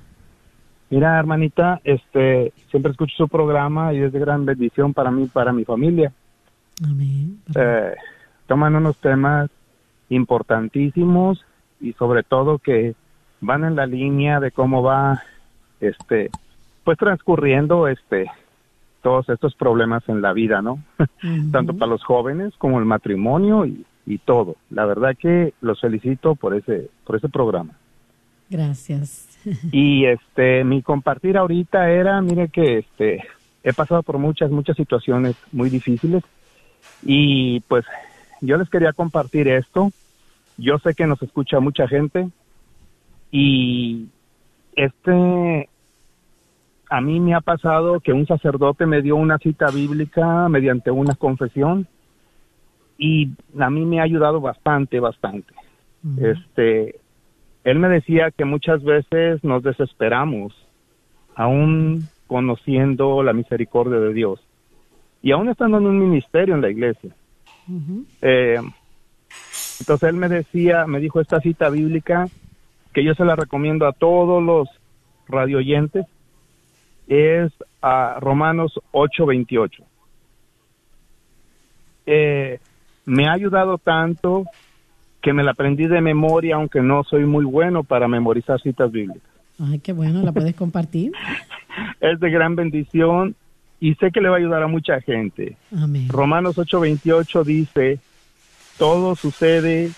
Mira, 0.89 1.19
hermanita, 1.19 1.81
este, 1.83 2.51
siempre 2.69 2.91
escucho 2.91 3.15
su 3.15 3.27
programa 3.27 3.93
y 3.93 3.99
es 3.99 4.11
de 4.11 4.19
gran 4.19 4.45
bendición 4.45 4.93
para 4.93 5.11
mí, 5.11 5.27
para 5.27 5.53
mi 5.53 5.63
familia. 5.63 6.11
Amén. 6.83 7.39
Eh, 7.55 7.93
toman 8.47 8.75
unos 8.75 8.97
temas 8.97 9.49
importantísimos 10.09 11.45
y 11.79 11.93
sobre 11.93 12.23
todo 12.23 12.57
que 12.57 12.95
van 13.41 13.63
en 13.63 13.75
la 13.75 13.85
línea 13.85 14.39
de 14.39 14.51
cómo 14.51 14.81
va, 14.81 15.21
este, 15.79 16.29
pues 16.83 16.97
transcurriendo, 16.97 17.87
este, 17.87 18.25
todos 19.01 19.29
estos 19.29 19.55
problemas 19.55 20.07
en 20.09 20.21
la 20.21 20.33
vida, 20.33 20.61
¿no? 20.61 20.79
Tanto 21.51 21.77
para 21.77 21.91
los 21.91 22.03
jóvenes 22.03 22.53
como 22.57 22.79
el 22.79 22.85
matrimonio 22.85 23.65
y, 23.65 23.85
y, 24.05 24.17
todo. 24.17 24.55
La 24.71 24.85
verdad 24.85 25.15
que 25.17 25.53
los 25.61 25.79
felicito 25.79 26.35
por 26.35 26.55
ese 26.55 26.89
por 27.05 27.15
ese 27.15 27.29
programa. 27.29 27.73
Gracias. 28.49 29.28
y 29.71 30.05
este 30.05 30.63
mi 30.63 30.81
compartir 30.81 31.37
ahorita 31.37 31.89
era, 31.89 32.21
mire 32.21 32.49
que 32.49 32.79
este 32.79 33.23
he 33.63 33.73
pasado 33.73 34.03
por 34.03 34.17
muchas 34.17 34.51
muchas 34.51 34.77
situaciones 34.77 35.35
muy 35.51 35.69
difíciles 35.69 36.23
y 37.03 37.59
pues 37.61 37.85
yo 38.41 38.57
les 38.57 38.69
quería 38.69 38.93
compartir 38.93 39.47
esto. 39.47 39.91
Yo 40.57 40.77
sé 40.79 40.93
que 40.93 41.07
nos 41.07 41.21
escucha 41.21 41.59
mucha 41.59 41.87
gente 41.87 42.29
y 43.31 44.07
este 44.75 45.69
a 46.89 47.01
mí 47.01 47.19
me 47.19 47.35
ha 47.35 47.41
pasado 47.41 47.99
que 47.99 48.13
un 48.13 48.25
sacerdote 48.25 48.85
me 48.85 49.01
dio 49.01 49.15
una 49.15 49.37
cita 49.37 49.69
bíblica 49.69 50.49
mediante 50.49 50.89
una 50.89 51.15
confesión 51.15 51.87
y 52.97 53.29
a 53.59 53.69
mí 53.69 53.85
me 53.85 53.99
ha 53.99 54.03
ayudado 54.03 54.41
bastante, 54.41 54.99
bastante. 54.99 55.53
Este, 56.17 56.99
él 57.63 57.79
me 57.79 57.89
decía 57.89 58.31
que 58.31 58.45
muchas 58.45 58.83
veces 58.83 59.43
nos 59.43 59.63
desesperamos, 59.63 60.53
aún 61.35 62.07
conociendo 62.27 63.23
la 63.23 63.33
misericordia 63.33 63.99
de 63.99 64.13
Dios 64.13 64.39
y 65.21 65.31
aún 65.31 65.49
estando 65.49 65.77
en 65.77 65.87
un 65.87 65.99
ministerio 65.99 66.55
en 66.55 66.61
la 66.61 66.69
iglesia. 66.69 67.11
Eh, 68.21 68.59
entonces 69.79 70.09
él 70.09 70.15
me 70.15 70.29
decía, 70.29 70.85
me 70.87 70.99
dijo 70.99 71.21
esta 71.21 71.39
cita 71.39 71.69
bíblica 71.69 72.27
que 72.93 73.03
yo 73.03 73.13
se 73.13 73.25
la 73.25 73.35
recomiendo 73.35 73.87
a 73.87 73.93
todos 73.93 74.43
los 74.43 74.67
radioyentes 75.27 76.05
es 77.09 77.51
a 77.81 78.19
Romanos 78.19 78.79
8:28. 78.91 79.83
Eh, 82.05 82.59
me 83.05 83.27
ha 83.27 83.33
ayudado 83.33 83.77
tanto 83.77 84.45
que 85.21 85.33
me 85.33 85.43
la 85.43 85.51
aprendí 85.51 85.87
de 85.87 86.01
memoria, 86.01 86.55
aunque 86.55 86.81
no 86.81 87.03
soy 87.03 87.25
muy 87.25 87.45
bueno 87.45 87.83
para 87.83 88.07
memorizar 88.07 88.61
citas 88.61 88.91
bíblicas. 88.91 89.29
Ay, 89.59 89.79
qué 89.79 89.91
bueno, 89.91 90.21
¿la 90.23 90.31
puedes 90.31 90.55
compartir? 90.55 91.11
es 91.99 92.19
de 92.19 92.29
gran 92.29 92.55
bendición 92.55 93.35
y 93.79 93.95
sé 93.95 94.11
que 94.11 94.21
le 94.21 94.29
va 94.29 94.35
a 94.35 94.39
ayudar 94.39 94.63
a 94.63 94.67
mucha 94.67 95.01
gente. 95.01 95.57
Amén. 95.75 96.07
Romanos 96.09 96.57
8:28 96.57 97.43
dice, 97.43 97.99
todo 98.77 99.15
sucede 99.15 99.91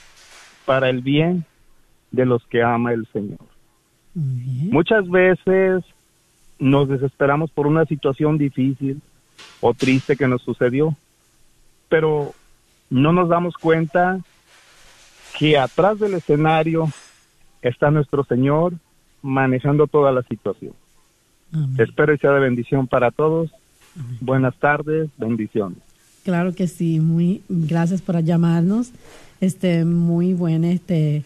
para 0.66 0.90
el 0.90 1.02
bien 1.02 1.46
de 2.12 2.26
los 2.26 2.44
que 2.46 2.64
ama 2.64 2.94
el 2.94 3.08
Señor. 3.08 3.40
Muchas 4.14 5.10
veces 5.10 5.84
nos 6.60 6.90
desesperamos 6.90 7.50
por 7.52 7.66
una 7.66 7.86
situación 7.86 8.38
difícil 8.38 9.02
o 9.62 9.74
triste 9.74 10.18
que 10.18 10.28
nos 10.28 10.42
sucedió, 10.42 10.96
pero 11.88 12.34
no 12.90 13.14
nos 13.14 13.30
damos 13.30 13.56
cuenta 13.56 14.20
que 15.42 15.58
atrás 15.58 15.98
del 15.98 16.14
escenario 16.14 16.88
está 17.64 17.90
nuestro 17.90 18.24
Señor 18.26 18.74
manejando 19.24 19.88
toda 19.88 20.12
la 20.12 20.22
situación. 20.22 20.74
Espero 21.80 22.14
que 22.14 22.20
sea 22.20 22.34
de 22.34 22.42
bendición 22.42 22.86
para 22.86 23.10
todos. 23.10 23.50
Buenas 24.20 24.56
tardes, 24.58 25.10
bendiciones. 25.18 25.80
Claro 26.24 26.54
que 26.54 26.68
sí, 26.68 27.00
muy 27.00 27.42
gracias 27.50 28.04
por 28.04 28.24
llamarnos. 28.24 28.92
Este 29.42 29.84
muy 29.84 30.36
buen 30.36 30.64
este 30.64 31.24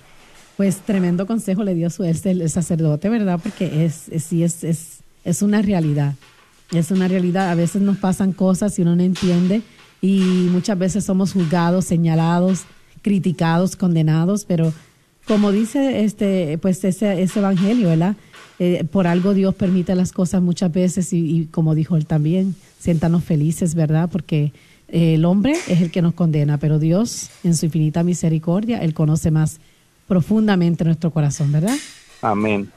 pues 0.56 0.78
tremendo 0.78 1.28
consejo 1.28 1.66
le 1.66 1.76
dio 1.76 1.90
su 1.90 2.06
este, 2.06 2.32
el 2.32 2.50
sacerdote, 2.50 3.10
¿verdad? 3.10 3.38
Porque 3.44 3.84
es, 3.84 4.08
es 4.08 4.24
sí 4.24 4.46
es, 4.46 4.64
es 4.64 5.02
es 5.26 5.42
una 5.42 5.62
realidad. 5.62 6.14
Es 6.72 6.90
una 6.90 7.10
realidad. 7.10 7.50
A 7.50 7.56
veces 7.56 7.82
nos 7.82 7.98
pasan 7.98 8.32
cosas 8.32 8.80
y 8.80 8.84
uno 8.84 8.96
no 8.96 9.04
entiende 9.04 9.62
y 10.00 10.48
muchas 10.52 10.80
veces 10.80 11.04
somos 11.04 11.34
juzgados, 11.34 11.84
señalados, 11.84 12.66
criticados, 13.06 13.76
condenados, 13.76 14.46
pero 14.46 14.74
como 15.28 15.52
dice 15.52 16.04
este, 16.04 16.58
pues 16.58 16.84
ese, 16.84 17.22
ese 17.22 17.38
evangelio, 17.40 17.90
¿verdad? 17.90 18.16
Eh, 18.58 18.84
por 18.92 19.06
algo 19.06 19.36
Dios 19.36 19.54
permite 19.54 19.94
las 19.94 20.12
cosas 20.12 20.42
muchas 20.42 20.74
veces 20.74 21.14
y, 21.14 21.20
y 21.20 21.46
como 21.46 21.76
dijo 21.76 21.98
él 21.98 22.08
también, 22.08 22.56
siéntanos 22.80 23.24
felices, 23.24 23.76
¿verdad? 23.76 24.10
Porque 24.12 24.54
eh, 24.88 25.14
el 25.14 25.26
hombre 25.26 25.54
es 25.68 25.82
el 25.82 25.92
que 25.92 26.02
nos 26.02 26.16
condena, 26.16 26.58
pero 26.58 26.80
Dios, 26.80 27.30
en 27.44 27.56
su 27.56 27.68
infinita 27.68 28.02
misericordia, 28.02 28.80
Él 28.80 28.96
conoce 28.96 29.30
más 29.30 29.60
profundamente 30.08 30.84
nuestro 30.84 31.12
corazón, 31.12 31.52
¿verdad? 31.52 31.76
Amén. 32.24 32.72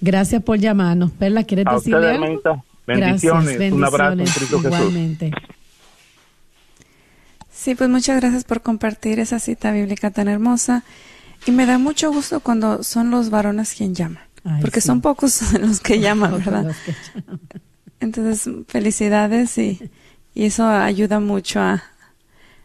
Gracias 0.00 0.44
por 0.44 0.60
llamarnos. 0.60 1.10
Perla, 1.10 1.42
¿quieres 1.42 1.66
A 1.66 1.74
decirle 1.74 2.12
usted, 2.12 2.50
algo? 2.50 2.64
Bendiciones. 2.86 3.46
Gracias, 3.56 3.72
Un 3.72 3.84
abrazo 3.84 4.12
en 4.12 4.18
bendiciones. 4.18 4.34
Cristo 4.36 4.58
Jesús. 4.58 4.78
Igualmente. 4.78 5.32
Sí, 7.64 7.74
pues 7.74 7.88
muchas 7.88 8.20
gracias 8.20 8.44
por 8.44 8.60
compartir 8.60 9.18
esa 9.20 9.38
cita 9.38 9.72
bíblica 9.72 10.10
tan 10.10 10.28
hermosa. 10.28 10.84
Y 11.46 11.50
me 11.50 11.64
da 11.64 11.78
mucho 11.78 12.12
gusto 12.12 12.40
cuando 12.40 12.82
son 12.82 13.10
los 13.10 13.30
varones 13.30 13.72
quien 13.72 13.94
llaman. 13.94 14.22
Ay, 14.44 14.60
porque 14.60 14.82
sí. 14.82 14.88
son 14.88 15.00
pocos 15.00 15.40
los 15.58 15.80
que 15.80 15.98
llaman, 15.98 16.32
¿verdad? 16.32 16.64
Los 16.64 16.76
que 16.76 16.92
llaman. 16.92 17.40
Entonces, 18.00 18.50
felicidades 18.68 19.56
y, 19.56 19.80
y 20.34 20.44
eso 20.44 20.68
ayuda 20.68 21.20
mucho 21.20 21.60
a, 21.60 21.82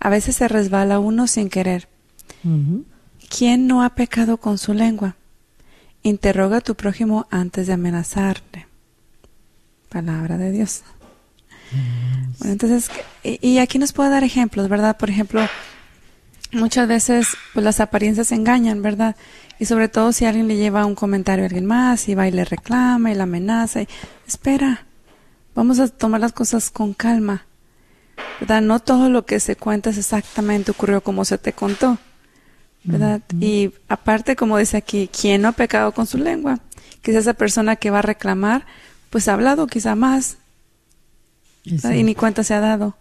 A 0.00 0.08
veces 0.08 0.36
se 0.36 0.48
resbala 0.48 0.98
uno 0.98 1.26
sin 1.26 1.50
querer. 1.50 1.88
¿Quién 3.28 3.66
no 3.66 3.82
ha 3.82 3.90
pecado 3.90 4.38
con 4.38 4.56
su 4.56 4.72
lengua? 4.72 5.14
Interroga 6.02 6.56
a 6.56 6.60
tu 6.62 6.74
prójimo 6.74 7.26
antes 7.30 7.66
de 7.66 7.74
amenazarle. 7.74 8.66
Palabra 9.90 10.38
de 10.38 10.52
Dios. 10.52 10.84
Bueno, 12.38 12.54
entonces, 12.54 12.90
y, 13.22 13.46
y 13.46 13.58
aquí 13.58 13.78
nos 13.78 13.92
puede 13.92 14.08
dar 14.08 14.24
ejemplos, 14.24 14.70
¿verdad? 14.70 14.96
Por 14.96 15.10
ejemplo, 15.10 15.46
muchas 16.52 16.88
veces 16.88 17.28
pues 17.52 17.62
las 17.62 17.78
apariencias 17.80 18.32
engañan, 18.32 18.80
¿verdad? 18.80 19.16
Y 19.58 19.66
sobre 19.66 19.90
todo 19.90 20.14
si 20.14 20.24
alguien 20.24 20.48
le 20.48 20.56
lleva 20.56 20.86
un 20.86 20.94
comentario 20.94 21.44
a 21.44 21.48
alguien 21.48 21.66
más 21.66 22.08
y 22.08 22.14
va 22.14 22.26
y 22.26 22.30
le 22.30 22.46
reclama 22.46 23.12
y 23.12 23.14
la 23.14 23.24
amenaza 23.24 23.82
y 23.82 23.88
espera, 24.26 24.86
vamos 25.54 25.78
a 25.80 25.88
tomar 25.88 26.20
las 26.20 26.32
cosas 26.32 26.70
con 26.70 26.94
calma, 26.94 27.46
¿verdad? 28.40 28.62
No 28.62 28.80
todo 28.80 29.08
lo 29.08 29.24
que 29.26 29.40
se 29.40 29.56
cuenta 29.56 29.90
es 29.90 29.98
exactamente 29.98 30.70
ocurrió 30.70 31.02
como 31.02 31.24
se 31.24 31.38
te 31.38 31.52
contó, 31.52 31.98
¿verdad? 32.84 33.20
Y 33.40 33.72
aparte, 33.88 34.36
como 34.36 34.58
dice 34.58 34.76
aquí, 34.78 35.08
¿quién 35.08 35.42
no 35.42 35.48
ha 35.48 35.52
pecado 35.52 35.92
con 35.92 36.06
su 36.06 36.18
lengua? 36.18 36.58
Quizá 37.02 37.18
esa 37.20 37.34
persona 37.34 37.76
que 37.76 37.90
va 37.90 38.00
a 38.00 38.02
reclamar, 38.02 38.66
pues 39.10 39.28
ha 39.28 39.34
hablado 39.34 39.66
quizá 39.66 39.94
más 39.94 40.38
y 41.94 42.02
ni 42.02 42.14
cuenta 42.14 42.42
se 42.44 42.54
ha 42.54 42.60
dado. 42.60 42.96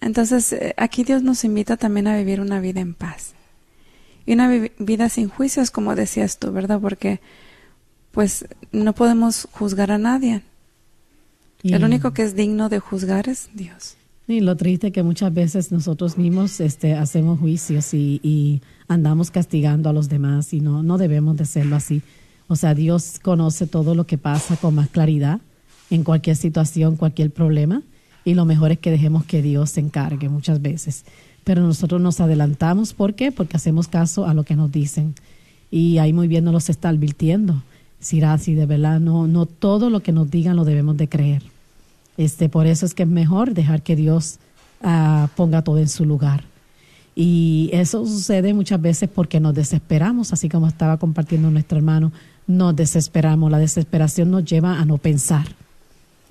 Entonces, 0.00 0.52
eh, 0.52 0.74
aquí 0.76 1.04
Dios 1.04 1.22
nos 1.22 1.44
invita 1.44 1.76
también 1.76 2.06
a 2.06 2.16
vivir 2.16 2.40
una 2.40 2.60
vida 2.60 2.80
en 2.80 2.94
paz. 2.94 3.34
Y 4.26 4.34
una 4.34 4.48
vi- 4.48 4.72
vida 4.78 5.08
sin 5.08 5.28
juicios, 5.28 5.70
como 5.70 5.94
decías 5.94 6.38
tú, 6.38 6.52
¿verdad? 6.52 6.80
Porque, 6.80 7.20
pues, 8.12 8.46
no 8.72 8.94
podemos 8.94 9.48
juzgar 9.52 9.90
a 9.92 9.98
nadie. 9.98 10.42
Y- 11.68 11.74
El 11.74 11.84
único 11.84 12.12
que 12.12 12.22
es 12.22 12.34
digno 12.36 12.68
de 12.68 12.78
juzgar 12.78 13.28
es 13.28 13.48
Dios. 13.54 13.96
Y 14.28 14.40
lo 14.40 14.56
triste 14.56 14.90
que 14.92 15.02
muchas 15.02 15.32
veces 15.32 15.70
nosotros 15.72 16.18
mismos 16.18 16.60
este, 16.60 16.94
hacemos 16.94 17.38
juicios 17.38 17.94
y, 17.94 18.20
y 18.22 18.60
andamos 18.88 19.30
castigando 19.30 19.88
a 19.88 19.92
los 19.92 20.08
demás 20.08 20.52
y 20.52 20.60
no, 20.60 20.82
no 20.82 20.98
debemos 20.98 21.36
de 21.36 21.44
hacerlo 21.44 21.76
así. 21.76 22.02
O 22.48 22.56
sea, 22.56 22.74
Dios 22.74 23.20
conoce 23.22 23.66
todo 23.66 23.94
lo 23.94 24.04
que 24.06 24.18
pasa 24.18 24.56
con 24.56 24.74
más 24.74 24.88
claridad 24.88 25.40
en 25.90 26.02
cualquier 26.04 26.36
situación, 26.36 26.96
cualquier 26.96 27.30
problema 27.30 27.82
y 28.24 28.34
lo 28.34 28.44
mejor 28.44 28.72
es 28.72 28.78
que 28.78 28.90
dejemos 28.90 29.24
que 29.24 29.42
Dios 29.42 29.70
se 29.70 29.80
encargue 29.80 30.28
muchas 30.28 30.60
veces. 30.60 31.04
Pero 31.44 31.62
nosotros 31.62 32.00
nos 32.00 32.20
adelantamos, 32.20 32.92
¿por 32.94 33.14
qué? 33.14 33.30
Porque 33.30 33.56
hacemos 33.56 33.86
caso 33.86 34.26
a 34.26 34.34
lo 34.34 34.42
que 34.42 34.56
nos 34.56 34.70
dicen 34.72 35.14
y 35.70 35.98
ahí 35.98 36.12
muy 36.12 36.26
bien 36.26 36.44
nos 36.44 36.52
los 36.54 36.68
está 36.70 36.88
advirtiendo. 36.88 37.62
Sirasi, 38.00 38.54
de 38.54 38.66
verdad, 38.66 38.98
no, 39.00 39.26
no 39.28 39.46
todo 39.46 39.88
lo 39.90 40.00
que 40.00 40.10
nos 40.12 40.28
digan 40.30 40.56
lo 40.56 40.64
debemos 40.64 40.96
de 40.96 41.08
creer. 41.08 41.42
Este, 42.16 42.48
por 42.48 42.66
eso 42.66 42.86
es 42.86 42.94
que 42.94 43.02
es 43.02 43.08
mejor 43.08 43.52
dejar 43.54 43.82
que 43.82 43.96
Dios 43.96 44.38
ah, 44.82 45.28
ponga 45.36 45.62
todo 45.62 45.78
en 45.78 45.88
su 45.88 46.04
lugar. 46.04 46.44
Y 47.14 47.70
eso 47.72 48.04
sucede 48.04 48.52
muchas 48.52 48.80
veces 48.80 49.08
porque 49.12 49.40
nos 49.40 49.54
desesperamos, 49.54 50.34
así 50.34 50.48
como 50.50 50.68
estaba 50.68 50.98
compartiendo 50.98 51.50
nuestro 51.50 51.78
hermano, 51.78 52.12
nos 52.46 52.76
desesperamos. 52.76 53.50
La 53.50 53.58
desesperación 53.58 54.30
nos 54.30 54.44
lleva 54.44 54.78
a 54.78 54.84
no 54.84 54.98
pensar. 54.98 55.46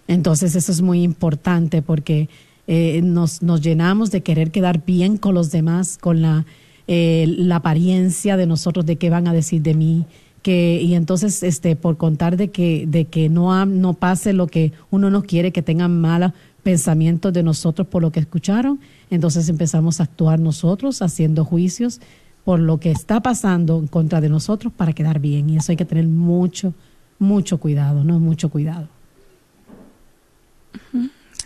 Entonces 0.07 0.55
eso 0.55 0.71
es 0.71 0.81
muy 0.81 1.01
importante 1.01 1.81
porque 1.81 2.29
eh, 2.67 3.01
nos, 3.03 3.41
llenamos 3.61 4.11
de 4.11 4.21
querer 4.21 4.51
quedar 4.51 4.85
bien 4.85 5.17
con 5.17 5.33
los 5.33 5.51
demás, 5.51 5.97
con 5.99 6.21
la, 6.21 6.45
eh, 6.87 7.25
la 7.27 7.57
apariencia 7.57 8.37
de 8.37 8.45
nosotros, 8.45 8.85
de 8.85 8.97
qué 8.97 9.09
van 9.09 9.27
a 9.27 9.33
decir 9.33 9.61
de 9.63 9.73
mí. 9.73 10.05
Que, 10.45 10.79
y 10.79 10.93
entonces, 10.93 11.41
este, 11.41 11.75
por 11.75 11.97
contar 11.97 12.37
de 12.37 12.51
que, 12.51 12.85
de 12.87 13.05
que 13.05 13.29
no, 13.29 13.65
no 13.65 13.95
pase 13.95 14.31
lo 14.31 14.45
que 14.45 14.73
uno 14.91 15.09
no 15.09 15.23
quiere, 15.23 15.51
que 15.51 15.63
tengan 15.63 15.99
malos 15.99 16.33
pensamientos 16.61 17.33
de 17.33 17.41
nosotros 17.41 17.87
por 17.87 18.03
lo 18.03 18.11
que 18.11 18.19
escucharon, 18.19 18.79
entonces 19.09 19.49
empezamos 19.49 19.99
a 19.99 20.03
actuar 20.03 20.39
nosotros 20.39 21.01
haciendo 21.01 21.45
juicios 21.45 21.99
por 22.43 22.59
lo 22.59 22.79
que 22.79 22.91
está 22.91 23.21
pasando 23.21 23.79
en 23.79 23.87
contra 23.87 24.21
de 24.21 24.29
nosotros 24.29 24.71
para 24.71 24.93
quedar 24.93 25.19
bien. 25.19 25.49
Y 25.49 25.57
eso 25.57 25.71
hay 25.71 25.77
que 25.77 25.85
tener 25.85 26.05
mucho, 26.05 26.75
mucho 27.17 27.57
cuidado, 27.57 28.03
¿no? 28.03 28.19
Mucho 28.19 28.49
cuidado. 28.49 28.87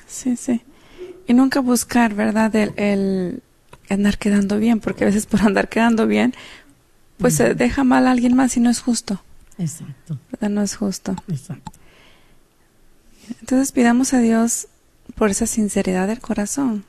Sí, 0.08 0.36
sí. 0.36 0.60
Y 1.26 1.34
nunca 1.34 1.62
buscar, 1.62 2.16
¿verdad? 2.16 2.54
El 2.76 3.42
andar 3.90 4.18
quedando 4.18 4.60
bien, 4.60 4.82
porque 4.82 5.06
a 5.06 5.08
veces 5.08 5.26
por 5.26 5.42
andar 5.42 5.70
quedando 5.70 6.06
bien, 6.06 6.34
pues 7.20 7.36
se 7.36 7.54
deja 7.54 7.84
mal 7.84 8.08
a 8.08 8.12
alguien 8.12 8.36
más 8.36 8.58
y 8.58 8.60
no 8.60 8.70
es 8.70 8.80
justo, 8.80 9.22
Exacto, 9.58 10.18
¿verdad? 10.32 10.50
No 10.50 10.62
es 10.62 10.76
justo. 10.76 11.16
exacto. 11.28 11.72
Entonces 13.42 13.72
pidamos 13.72 14.14
a 14.14 14.20
Dios 14.20 14.68
por 15.16 15.30
esa 15.30 15.46
sinceridad 15.46 16.08
del 16.08 16.20
corazón, 16.20 16.86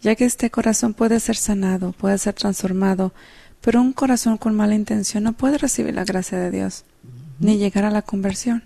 ya 0.00 0.14
que 0.14 0.24
este 0.24 0.50
corazón 0.50 0.94
puede 0.94 1.18
ser 1.18 1.36
sanado, 1.36 1.92
puede 1.92 2.18
ser 2.18 2.34
transformado, 2.34 3.12
pero 3.60 3.80
un 3.80 3.92
corazón 3.92 4.36
con 4.36 4.54
mala 4.54 4.74
intención 4.74 5.24
no 5.24 5.32
puede 5.32 5.58
recibir 5.58 5.94
la 5.94 6.04
gracia 6.04 6.38
de 6.38 6.50
Dios, 6.50 6.84
ni 7.38 7.56
llegar 7.58 7.84
a 7.84 7.90
la 7.90 8.02
conversión. 8.02 8.64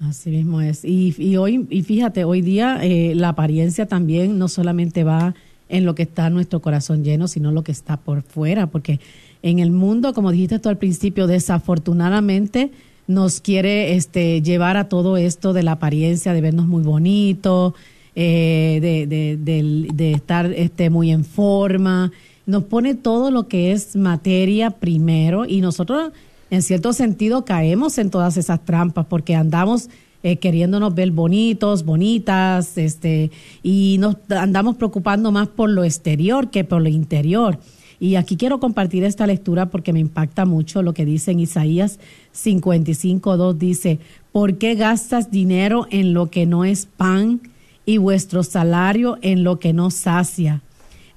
Así 0.00 0.30
mismo 0.30 0.60
es. 0.60 0.84
Y, 0.84 1.14
y 1.16 1.36
hoy, 1.36 1.66
y 1.70 1.82
fíjate, 1.82 2.24
hoy 2.24 2.42
día 2.42 2.78
eh, 2.82 3.14
la 3.14 3.30
apariencia 3.30 3.86
también 3.86 4.38
no 4.38 4.48
solamente 4.48 5.04
va 5.04 5.34
en 5.68 5.84
lo 5.84 5.94
que 5.94 6.02
está 6.02 6.28
nuestro 6.28 6.60
corazón 6.60 7.04
lleno, 7.04 7.28
sino 7.28 7.52
lo 7.52 7.62
que 7.62 7.72
está 7.72 7.96
por 7.96 8.22
fuera, 8.22 8.66
porque 8.66 9.00
en 9.42 9.58
el 9.58 9.70
mundo, 9.72 10.14
como 10.14 10.30
dijiste 10.30 10.58
tú 10.58 10.68
al 10.68 10.78
principio, 10.78 11.26
desafortunadamente 11.26 12.70
nos 13.08 13.40
quiere 13.40 13.94
este, 13.96 14.40
llevar 14.42 14.76
a 14.76 14.88
todo 14.88 15.16
esto 15.16 15.52
de 15.52 15.62
la 15.64 15.72
apariencia, 15.72 16.32
de 16.32 16.40
vernos 16.40 16.66
muy 16.66 16.82
bonitos, 16.82 17.74
eh, 18.14 18.78
de, 18.80 19.06
de, 19.06 19.36
del- 19.36 19.88
de 19.94 20.12
estar 20.12 20.46
este, 20.52 20.90
muy 20.90 21.10
en 21.10 21.24
forma. 21.24 22.12
Nos 22.46 22.64
pone 22.64 22.94
todo 22.94 23.30
lo 23.30 23.48
que 23.48 23.72
es 23.72 23.96
materia 23.96 24.70
primero 24.70 25.44
y 25.46 25.60
nosotros 25.60 26.12
en 26.50 26.62
cierto 26.62 26.92
sentido 26.92 27.44
caemos 27.44 27.98
en 27.98 28.10
todas 28.10 28.36
esas 28.36 28.64
trampas 28.64 29.06
porque 29.06 29.34
andamos 29.34 29.88
eh, 30.22 30.36
queriéndonos 30.36 30.94
ver 30.94 31.10
bonitos, 31.10 31.84
bonitas, 31.84 32.78
este, 32.78 33.30
y 33.62 33.96
nos 33.98 34.16
andamos 34.28 34.76
preocupando 34.76 35.32
más 35.32 35.48
por 35.48 35.68
lo 35.70 35.82
exterior 35.82 36.50
que 36.50 36.62
por 36.62 36.80
lo 36.82 36.88
interior. 36.88 37.58
Y 38.02 38.16
aquí 38.16 38.36
quiero 38.36 38.58
compartir 38.58 39.04
esta 39.04 39.28
lectura 39.28 39.66
porque 39.66 39.92
me 39.92 40.00
impacta 40.00 40.44
mucho 40.44 40.82
lo 40.82 40.92
que 40.92 41.04
dice 41.04 41.30
en 41.30 41.38
Isaías 41.38 42.00
55.2. 42.34 43.54
Dice, 43.54 44.00
¿por 44.32 44.58
qué 44.58 44.74
gastas 44.74 45.30
dinero 45.30 45.86
en 45.88 46.12
lo 46.12 46.28
que 46.28 46.44
no 46.44 46.64
es 46.64 46.86
pan 46.86 47.40
y 47.86 47.98
vuestro 47.98 48.42
salario 48.42 49.18
en 49.22 49.44
lo 49.44 49.60
que 49.60 49.72
no 49.72 49.92
sacia? 49.92 50.62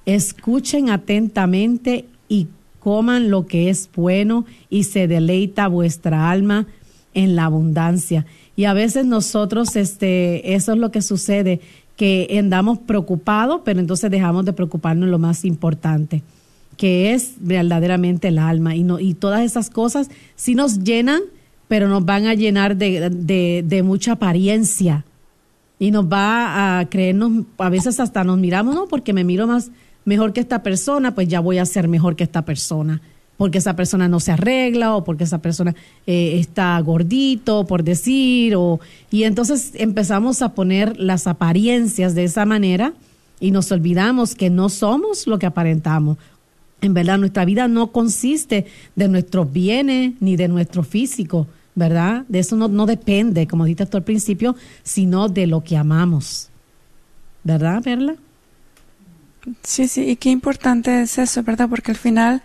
Escuchen 0.04 0.88
atentamente 0.88 2.04
y 2.28 2.46
coman 2.78 3.30
lo 3.30 3.48
que 3.48 3.68
es 3.68 3.90
bueno 3.92 4.46
y 4.70 4.84
se 4.84 5.08
deleita 5.08 5.66
vuestra 5.66 6.30
alma 6.30 6.68
en 7.14 7.34
la 7.34 7.46
abundancia. 7.46 8.26
Y 8.54 8.66
a 8.66 8.74
veces 8.74 9.06
nosotros, 9.06 9.74
este, 9.74 10.54
eso 10.54 10.72
es 10.74 10.78
lo 10.78 10.92
que 10.92 11.02
sucede, 11.02 11.60
que 11.96 12.32
andamos 12.38 12.78
preocupados, 12.78 13.62
pero 13.64 13.80
entonces 13.80 14.08
dejamos 14.08 14.44
de 14.44 14.52
preocuparnos 14.52 15.06
en 15.06 15.10
lo 15.10 15.18
más 15.18 15.44
importante 15.44 16.22
que 16.76 17.14
es 17.14 17.34
verdaderamente 17.40 18.28
el 18.28 18.38
alma. 18.38 18.74
Y, 18.74 18.82
no, 18.82 19.00
y 19.00 19.14
todas 19.14 19.42
esas 19.42 19.70
cosas 19.70 20.10
sí 20.34 20.54
nos 20.54 20.80
llenan, 20.80 21.22
pero 21.68 21.88
nos 21.88 22.04
van 22.04 22.26
a 22.26 22.34
llenar 22.34 22.76
de, 22.76 23.10
de, 23.64 23.82
mucha 23.82 24.12
apariencia. 24.12 25.04
Y 25.78 25.90
nos 25.90 26.06
va 26.06 26.78
a 26.78 26.88
creernos, 26.88 27.44
a 27.58 27.68
veces 27.68 28.00
hasta 28.00 28.24
nos 28.24 28.38
miramos, 28.38 28.74
no, 28.74 28.86
porque 28.86 29.12
me 29.12 29.24
miro 29.24 29.46
más 29.46 29.70
mejor 30.04 30.32
que 30.32 30.40
esta 30.40 30.62
persona, 30.62 31.14
pues 31.14 31.28
ya 31.28 31.40
voy 31.40 31.58
a 31.58 31.66
ser 31.66 31.88
mejor 31.88 32.16
que 32.16 32.24
esta 32.24 32.42
persona. 32.42 33.00
Porque 33.36 33.58
esa 33.58 33.76
persona 33.76 34.08
no 34.08 34.18
se 34.18 34.32
arregla 34.32 34.96
o 34.96 35.04
porque 35.04 35.24
esa 35.24 35.42
persona 35.42 35.74
eh, 36.06 36.38
está 36.38 36.78
gordito, 36.80 37.66
por 37.66 37.84
decir. 37.84 38.56
O, 38.56 38.80
y 39.10 39.24
entonces 39.24 39.72
empezamos 39.74 40.40
a 40.40 40.54
poner 40.54 40.98
las 40.98 41.26
apariencias 41.26 42.14
de 42.14 42.24
esa 42.24 42.46
manera 42.46 42.94
y 43.38 43.50
nos 43.50 43.70
olvidamos 43.72 44.34
que 44.34 44.48
no 44.48 44.70
somos 44.70 45.26
lo 45.26 45.38
que 45.38 45.44
aparentamos 45.44 46.16
en 46.80 46.94
verdad, 46.94 47.18
nuestra 47.18 47.44
vida 47.44 47.68
no 47.68 47.90
consiste 47.90 48.66
de 48.94 49.08
nuestros 49.08 49.50
bienes 49.50 50.14
ni 50.20 50.36
de 50.36 50.48
nuestro 50.48 50.82
físico, 50.82 51.46
¿verdad? 51.74 52.24
De 52.28 52.40
eso 52.40 52.56
no, 52.56 52.68
no 52.68 52.86
depende, 52.86 53.46
como 53.46 53.64
dijiste 53.64 53.86
tú 53.86 53.96
al 53.96 54.04
principio, 54.04 54.56
sino 54.82 55.28
de 55.28 55.46
lo 55.46 55.64
que 55.64 55.76
amamos. 55.76 56.50
¿Verdad, 57.44 57.82
Perla? 57.82 58.16
Sí, 59.62 59.88
sí, 59.88 60.10
y 60.10 60.16
qué 60.16 60.30
importante 60.30 61.02
es 61.02 61.18
eso, 61.18 61.42
¿verdad? 61.42 61.68
Porque 61.68 61.92
al 61.92 61.96
final 61.96 62.42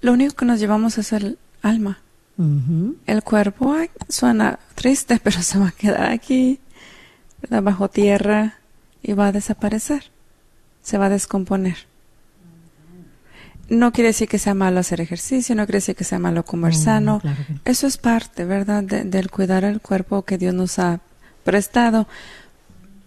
lo 0.00 0.12
único 0.12 0.34
que 0.34 0.44
nos 0.44 0.60
llevamos 0.60 0.98
es 0.98 1.12
el 1.12 1.38
alma. 1.62 2.00
El 3.06 3.22
cuerpo 3.22 3.74
suena 4.08 4.58
triste, 4.74 5.18
pero 5.22 5.40
se 5.40 5.58
va 5.58 5.68
a 5.68 5.72
quedar 5.72 6.10
aquí, 6.12 6.60
¿verdad? 7.40 7.62
bajo 7.62 7.88
tierra 7.88 8.58
y 9.02 9.14
va 9.14 9.28
a 9.28 9.32
desaparecer, 9.32 10.10
se 10.82 10.98
va 10.98 11.06
a 11.06 11.10
descomponer 11.10 11.78
no 13.68 13.92
quiere 13.92 14.08
decir 14.08 14.28
que 14.28 14.38
sea 14.38 14.54
malo 14.54 14.80
hacer 14.80 15.00
ejercicio, 15.00 15.54
no 15.54 15.66
quiere 15.66 15.78
decir 15.78 15.96
que 15.96 16.04
sea 16.04 16.18
malo 16.18 16.44
comer 16.44 16.74
sano. 16.74 17.20
Eso 17.64 17.86
es 17.86 17.96
parte, 17.96 18.44
¿verdad?, 18.44 18.82
del 18.82 19.30
cuidar 19.30 19.64
el 19.64 19.80
cuerpo 19.80 20.22
que 20.22 20.38
Dios 20.38 20.54
nos 20.54 20.78
ha 20.78 21.00
prestado. 21.44 22.06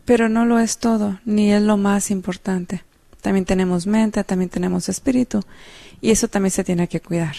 Pero 0.05 0.27
no 0.27 0.45
lo 0.45 0.59
es 0.59 0.79
todo, 0.79 1.19
ni 1.23 1.51
es 1.51 1.61
lo 1.61 1.77
más 1.77 2.11
importante. 2.11 2.83
También 3.21 3.45
tenemos 3.45 3.85
mente, 3.85 4.23
también 4.23 4.49
tenemos 4.49 4.89
espíritu, 4.89 5.43
y 6.01 6.11
eso 6.11 6.27
también 6.27 6.51
se 6.51 6.63
tiene 6.63 6.87
que 6.87 7.01
cuidar. 7.01 7.35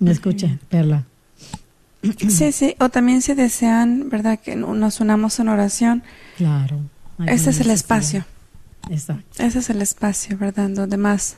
¿Me 0.00 0.10
escucha, 0.10 0.58
Perla? 0.68 1.04
Sí, 2.28 2.50
sí, 2.52 2.74
o 2.80 2.88
también 2.88 3.22
si 3.22 3.34
desean, 3.34 4.08
¿verdad? 4.08 4.40
Que 4.40 4.56
nos 4.56 5.00
unamos 5.00 5.38
en 5.38 5.48
oración. 5.48 6.02
Claro 6.38 6.80
ese 7.26 7.50
es 7.50 7.60
el 7.60 7.70
espacio. 7.70 8.24
Exacto. 8.88 9.42
Ese 9.42 9.58
es 9.58 9.70
el 9.70 9.82
espacio, 9.82 10.38
¿verdad? 10.38 10.70
Donde 10.70 10.96
más 10.96 11.36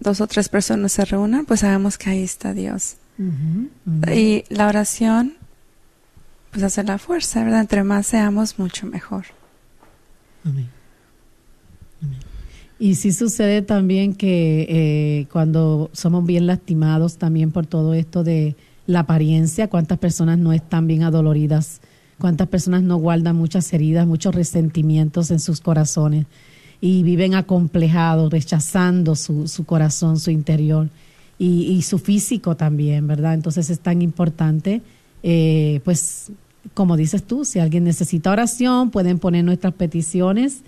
dos 0.00 0.20
o 0.20 0.26
tres 0.26 0.48
personas 0.48 0.92
se 0.92 1.04
reúnan, 1.04 1.44
pues 1.44 1.60
sabemos 1.60 1.98
que 1.98 2.10
ahí 2.10 2.22
está 2.22 2.54
Dios. 2.54 2.96
Y 4.10 4.44
la 4.48 4.68
oración, 4.68 5.34
pues 6.50 6.62
hace 6.62 6.82
la 6.84 6.96
fuerza, 6.96 7.44
¿verdad? 7.44 7.60
Entre 7.60 7.84
más 7.84 8.06
seamos, 8.06 8.58
mucho 8.58 8.86
mejor. 8.86 9.26
Amén. 10.44 10.68
Y 12.78 12.94
sí 12.94 13.12
sucede 13.12 13.60
también 13.60 14.14
que 14.14 14.66
eh, 14.70 15.26
cuando 15.30 15.90
somos 15.92 16.24
bien 16.24 16.46
lastimados 16.46 17.18
también 17.18 17.52
por 17.52 17.66
todo 17.66 17.92
esto 17.92 18.24
de 18.24 18.56
la 18.86 19.00
apariencia, 19.00 19.68
cuántas 19.68 19.98
personas 19.98 20.38
no 20.38 20.54
están 20.54 20.86
bien 20.86 21.02
adoloridas 21.02 21.82
cuántas 22.20 22.46
personas 22.46 22.84
no 22.84 22.96
guardan 22.98 23.34
muchas 23.34 23.72
heridas, 23.72 24.06
muchos 24.06 24.32
resentimientos 24.32 25.32
en 25.32 25.40
sus 25.40 25.60
corazones 25.60 26.26
y 26.80 27.02
viven 27.02 27.34
acomplejados, 27.34 28.30
rechazando 28.30 29.16
su, 29.16 29.48
su 29.48 29.64
corazón, 29.64 30.18
su 30.18 30.30
interior 30.30 30.88
y, 31.38 31.80
su 31.82 31.98
físico 31.98 32.54
también, 32.54 33.06
¿verdad? 33.06 33.32
Entonces 33.32 33.70
es 33.70 33.80
tan 33.80 34.02
importante, 34.02 34.82
eh, 35.22 35.80
pues, 35.84 36.32
como 36.74 36.98
dices 36.98 37.22
tú, 37.22 37.46
si 37.46 37.58
alguien 37.58 37.84
necesita 37.84 38.30
oración, 38.30 38.90
pueden 38.90 39.18
poner 39.18 39.44
nuestras 39.44 39.72
peticiones. 39.72 40.60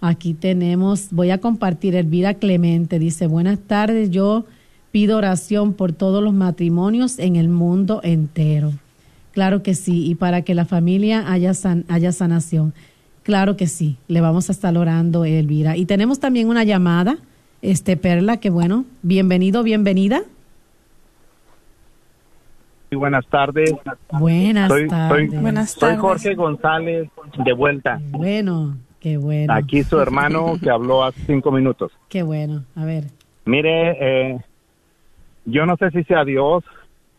Aquí 0.00 0.34
tenemos, 0.34 1.08
voy 1.10 1.30
a 1.30 1.38
compartir, 1.38 1.96
Elvira 1.96 2.34
Clemente 2.34 3.00
dice, 3.00 3.26
buenas 3.26 3.58
tardes, 3.58 4.10
yo 4.10 4.46
pido 4.92 5.16
oración 5.16 5.72
por 5.72 5.92
todos 5.92 6.22
los 6.22 6.34
matrimonios 6.34 7.18
en 7.18 7.34
el 7.34 7.48
mundo 7.48 8.00
entero. 8.04 8.72
Claro 9.32 9.62
que 9.62 9.74
sí, 9.74 10.08
y 10.08 10.14
para 10.14 10.42
que 10.42 10.54
la 10.54 10.64
familia 10.64 11.30
haya, 11.30 11.52
haya 11.88 12.12
sanación. 12.12 12.74
Claro 13.22 13.56
que 13.56 13.66
sí, 13.66 13.96
le 14.08 14.20
vamos 14.20 14.48
a 14.48 14.52
estar 14.52 14.76
orando, 14.76 15.24
Elvira. 15.24 15.76
Y 15.76 15.86
tenemos 15.86 16.20
también 16.20 16.48
una 16.48 16.64
llamada, 16.64 17.16
este 17.62 17.96
Perla, 17.96 18.38
que 18.38 18.50
bueno, 18.50 18.84
bienvenido, 19.02 19.62
bienvenida. 19.62 20.22
Y 22.90 22.96
buenas 22.96 23.26
tardes. 23.28 23.72
Buenas 24.10 24.68
tardes. 24.88 25.40
buenas 25.40 25.76
tardes. 25.76 25.96
Soy 25.96 25.96
Jorge 25.96 26.34
González, 26.34 27.08
de 27.42 27.52
vuelta. 27.54 28.00
Bueno, 28.10 28.76
qué 29.00 29.16
bueno. 29.16 29.54
Aquí 29.54 29.82
su 29.82 29.98
hermano 29.98 30.56
que 30.62 30.68
habló 30.68 31.04
hace 31.04 31.20
cinco 31.24 31.50
minutos. 31.52 31.90
Qué 32.10 32.22
bueno, 32.22 32.64
a 32.76 32.84
ver. 32.84 33.04
Mire, 33.46 34.32
eh, 34.32 34.38
yo 35.46 35.64
no 35.64 35.76
sé 35.78 35.90
si 35.90 36.04
sea 36.04 36.24
Dios 36.24 36.64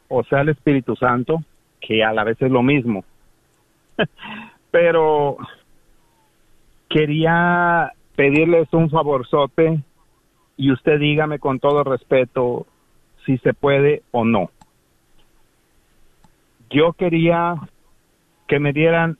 o 0.09 0.23
sea 0.25 0.41
el 0.41 0.49
Espíritu 0.49 0.95
Santo, 0.95 1.43
que 1.85 2.03
a 2.03 2.13
la 2.13 2.23
vez 2.23 2.41
es 2.41 2.49
lo 2.49 2.63
mismo. 2.63 3.03
Pero 4.71 5.37
quería 6.89 7.91
pedirles 8.15 8.71
un 8.73 8.89
favorzote 8.89 9.79
y 10.57 10.71
usted 10.71 10.99
dígame 10.99 11.39
con 11.39 11.59
todo 11.59 11.83
respeto 11.83 12.65
si 13.25 13.37
se 13.39 13.53
puede 13.53 14.01
o 14.11 14.23
no. 14.23 14.49
Yo 16.69 16.93
quería 16.93 17.55
que 18.47 18.59
me 18.59 18.73
dieran 18.73 19.17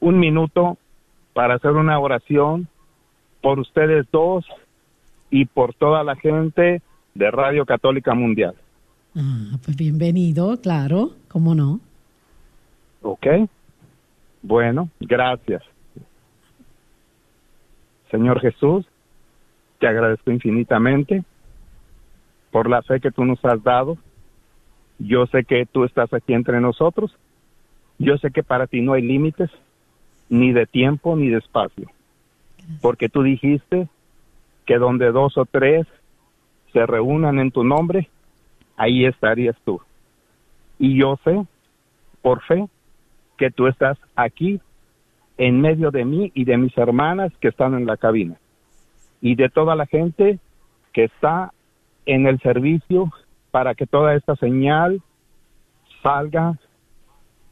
un 0.00 0.18
minuto 0.18 0.78
para 1.32 1.54
hacer 1.54 1.72
una 1.72 1.98
oración 1.98 2.68
por 3.42 3.58
ustedes 3.58 4.06
dos 4.10 4.46
y 5.30 5.46
por 5.46 5.74
toda 5.74 6.04
la 6.04 6.16
gente 6.16 6.80
de 7.14 7.30
Radio 7.30 7.66
Católica 7.66 8.14
Mundial. 8.14 8.54
Ah, 9.16 9.58
pues 9.64 9.76
bienvenido, 9.76 10.60
claro, 10.60 11.12
¿cómo 11.28 11.54
no? 11.54 11.80
Ok. 13.02 13.26
Bueno, 14.42 14.88
gracias. 15.00 15.62
Señor 18.10 18.40
Jesús, 18.40 18.86
te 19.78 19.86
agradezco 19.86 20.30
infinitamente 20.30 21.24
por 22.50 22.68
la 22.68 22.82
fe 22.82 23.00
que 23.00 23.10
tú 23.10 23.24
nos 23.24 23.44
has 23.44 23.62
dado. 23.62 23.98
Yo 24.98 25.26
sé 25.26 25.44
que 25.44 25.66
tú 25.66 25.84
estás 25.84 26.12
aquí 26.12 26.34
entre 26.34 26.60
nosotros. 26.60 27.16
Yo 27.98 28.16
sé 28.18 28.30
que 28.30 28.42
para 28.42 28.66
ti 28.66 28.80
no 28.80 28.92
hay 28.94 29.02
límites. 29.02 29.50
ni 30.28 30.52
de 30.52 30.66
tiempo, 30.66 31.16
ni 31.16 31.28
de 31.28 31.38
espacio. 31.38 31.90
Porque 32.80 33.08
tú 33.08 33.22
dijiste 33.22 33.88
que 34.66 34.78
donde 34.78 35.12
dos 35.12 35.36
o 35.36 35.44
tres 35.44 35.86
se 36.72 36.86
reúnan 36.86 37.38
en 37.38 37.50
tu 37.50 37.62
nombre, 37.62 38.08
ahí 38.76 39.06
estarías 39.06 39.56
tú. 39.64 39.80
Y 40.78 40.98
yo 40.98 41.18
sé, 41.24 41.44
por 42.22 42.42
fe, 42.42 42.66
que 43.36 43.50
tú 43.50 43.66
estás 43.66 43.98
aquí 44.16 44.60
en 45.36 45.60
medio 45.60 45.90
de 45.90 46.04
mí 46.04 46.30
y 46.34 46.44
de 46.44 46.56
mis 46.56 46.76
hermanas 46.78 47.32
que 47.40 47.48
están 47.48 47.74
en 47.74 47.86
la 47.86 47.96
cabina. 47.96 48.38
Y 49.20 49.34
de 49.34 49.48
toda 49.48 49.74
la 49.74 49.86
gente 49.86 50.38
que 50.92 51.04
está 51.04 51.52
en 52.06 52.26
el 52.26 52.38
servicio 52.40 53.10
para 53.50 53.74
que 53.74 53.86
toda 53.86 54.14
esta 54.14 54.36
señal 54.36 55.00
salga 56.02 56.58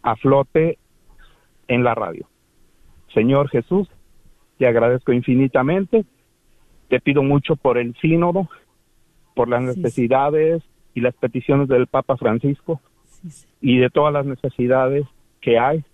a 0.03 0.17
flote 0.17 0.79
en 1.69 1.85
la 1.85 1.95
radio. 1.95 2.27
Señor 3.15 3.49
Jesús, 3.49 3.89
te 4.59 4.67
agradezco 4.67 5.13
infinitamente. 5.13 6.05
Te 6.89 7.01
pido 7.01 7.23
mucho 7.23 7.57
por 7.57 7.79
el 7.79 7.95
sínodo, 7.97 8.49
por 9.35 9.49
las 9.49 9.63
necesidades 9.63 10.63
y 10.95 11.01
las 11.01 11.15
peticiones 11.15 11.69
del 11.69 11.87
Papa 11.87 12.17
Francisco 12.17 12.81
y 13.61 13.79
de 13.79 13.91
todas 13.91 14.13
las 14.13 14.27
necesidades 14.27 15.07
que 15.41 15.59
hay 15.59 15.85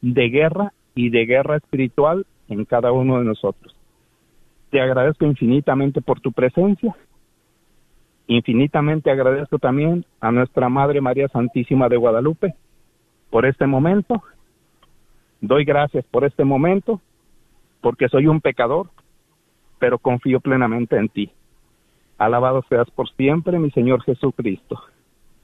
de 0.00 0.28
guerra 0.28 0.72
y 0.94 1.10
de 1.10 1.26
guerra 1.26 1.56
espiritual 1.56 2.26
en 2.48 2.64
cada 2.64 2.92
uno 2.92 3.18
de 3.18 3.24
nosotros. 3.24 3.74
Te 4.70 4.80
agradezco 4.80 5.24
infinitamente 5.24 6.00
por 6.00 6.20
tu 6.20 6.32
presencia. 6.32 6.94
Infinitamente 8.26 9.10
agradezco 9.10 9.58
también 9.58 10.04
a 10.20 10.30
nuestra 10.30 10.68
Madre 10.68 11.00
María 11.00 11.28
Santísima 11.28 11.88
de 11.88 11.96
Guadalupe 11.96 12.54
por 13.30 13.46
este 13.46 13.66
momento. 13.66 14.22
Doy 15.40 15.64
gracias 15.64 16.04
por 16.06 16.24
este 16.24 16.44
momento 16.44 17.00
porque 17.80 18.08
soy 18.08 18.26
un 18.26 18.40
pecador, 18.40 18.88
pero 19.78 19.98
confío 19.98 20.40
plenamente 20.40 20.96
en 20.96 21.08
ti. 21.08 21.30
Alabado 22.18 22.64
seas 22.68 22.90
por 22.90 23.08
siempre, 23.10 23.58
mi 23.58 23.70
Señor 23.70 24.02
Jesucristo. 24.02 24.80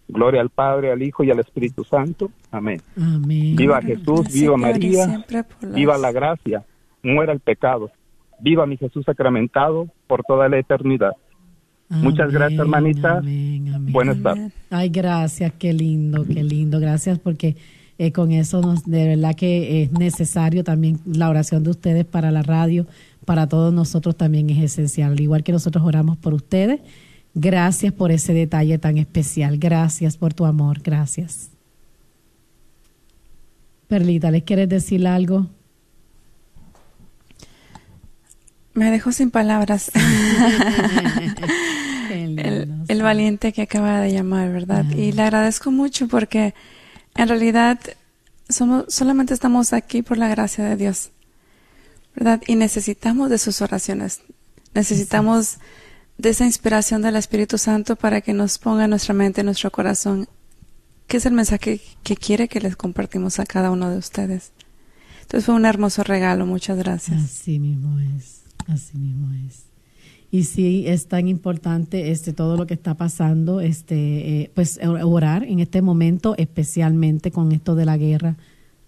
Gloria 0.08 0.40
al 0.40 0.50
Padre, 0.50 0.92
al 0.92 1.02
Hijo 1.02 1.22
y 1.24 1.30
al 1.30 1.40
Espíritu 1.40 1.84
Santo. 1.84 2.30
Amén. 2.50 2.80
Viva 2.96 3.80
Jesús, 3.80 4.32
viva 4.32 4.56
María, 4.56 5.24
viva 5.72 5.98
la 5.98 6.12
gracia, 6.12 6.64
muera 7.02 7.32
el 7.32 7.40
pecado. 7.40 7.90
Viva 8.40 8.66
mi 8.66 8.76
Jesús 8.76 9.04
sacramentado 9.04 9.88
por 10.06 10.24
toda 10.24 10.48
la 10.48 10.58
eternidad. 10.58 11.12
Muchas 11.90 12.32
gracias, 12.32 12.60
hermanita. 12.60 13.20
Buenas 13.90 14.22
tardes. 14.22 14.52
Ay, 14.70 14.88
gracias, 14.88 15.52
qué 15.58 15.72
lindo, 15.72 16.24
qué 16.24 16.42
lindo. 16.42 16.80
Gracias 16.80 17.18
porque 17.18 17.56
eh, 18.01 18.12
con 18.12 18.32
eso 18.32 18.61
nos, 18.61 18.84
de 18.84 19.07
verdad 19.09 19.34
que 19.34 19.82
es 19.82 19.92
necesario 19.92 20.64
también 20.64 21.01
la 21.05 21.28
oración 21.28 21.62
de 21.62 21.70
ustedes 21.70 22.05
para 22.05 22.30
la 22.30 22.42
radio, 22.42 22.86
para 23.24 23.46
todos 23.46 23.72
nosotros 23.72 24.16
también 24.16 24.51
es 24.51 24.62
esencial. 24.62 25.20
Igual 25.20 25.42
que 25.42 25.53
nosotros 25.53 25.84
oramos 25.84 26.16
por 26.16 26.34
ustedes 26.34 26.80
Gracias 27.34 27.92
por 27.92 28.11
ese 28.11 28.32
detalle 28.32 28.78
tan 28.78 28.98
especial. 28.98 29.59
Gracias 29.59 30.16
por 30.16 30.34
tu 30.34 30.44
amor. 30.44 30.80
Gracias. 30.82 31.51
Perlita, 33.86 34.30
¿les 34.30 34.42
quieres 34.42 34.68
decir 34.68 35.07
algo? 35.07 35.46
Me 38.74 38.90
dejó 38.90 39.12
sin 39.12 39.30
palabras. 39.30 39.92
el, 42.11 43.03
valiente 43.03 43.53
que 43.53 43.62
acaba 43.62 44.01
de 44.01 44.12
llamar, 44.12 44.53
¿verdad? 44.53 44.84
Y 44.90 45.12
le 45.12 45.22
agradezco 45.22 45.70
mucho 45.70 46.09
porque 46.09 46.55
en 47.14 47.28
realidad 47.28 47.78
somos, 48.48 48.86
solamente 48.88 49.34
estamos 49.34 49.72
aquí 49.72 50.02
por 50.02 50.18
la 50.18 50.28
gracia 50.28 50.64
de 50.64 50.76
Dios, 50.76 51.11
¿verdad? 52.14 52.42
Y 52.46 52.56
necesitamos 52.56 53.30
de 53.30 53.38
sus 53.38 53.61
oraciones. 53.62 54.22
Necesitamos 54.74 55.58
de 56.18 56.30
esa 56.30 56.44
inspiración 56.44 57.02
del 57.02 57.16
Espíritu 57.16 57.58
Santo 57.58 57.96
para 57.96 58.20
que 58.20 58.32
nos 58.32 58.58
ponga 58.58 58.84
en 58.84 58.90
nuestra 58.90 59.14
mente, 59.14 59.40
en 59.40 59.46
nuestro 59.46 59.70
corazón, 59.70 60.28
qué 61.06 61.16
es 61.16 61.26
el 61.26 61.32
mensaje 61.32 61.80
que 62.02 62.16
quiere 62.16 62.48
que 62.48 62.61
les 62.61 62.76
compartimos 62.76 63.40
a 63.40 63.46
cada 63.46 63.70
uno 63.70 63.90
de 63.90 63.98
ustedes. 63.98 64.52
Entonces 65.22 65.46
fue 65.46 65.54
un 65.54 65.64
hermoso 65.64 66.04
regalo, 66.04 66.46
muchas 66.46 66.76
gracias. 66.76 67.22
Así 67.22 67.58
mismo 67.58 67.98
es, 68.00 68.42
así 68.66 68.98
mismo 68.98 69.32
es. 69.48 69.69
Y 70.33 70.45
sí, 70.45 70.85
es 70.87 71.09
tan 71.09 71.26
importante 71.26 72.12
este 72.12 72.33
todo 72.33 72.57
lo 72.57 72.66
que 72.66 72.74
está 72.74 72.95
pasando, 72.95 73.61
este, 73.61 74.43
eh, 74.43 74.51
pues 74.55 74.78
orar 74.83 75.43
en 75.43 75.59
este 75.59 75.83
momento, 75.83 76.35
especialmente 76.39 77.33
con 77.33 77.51
esto 77.51 77.74
de 77.74 77.85
la 77.85 77.97
guerra, 77.97 78.37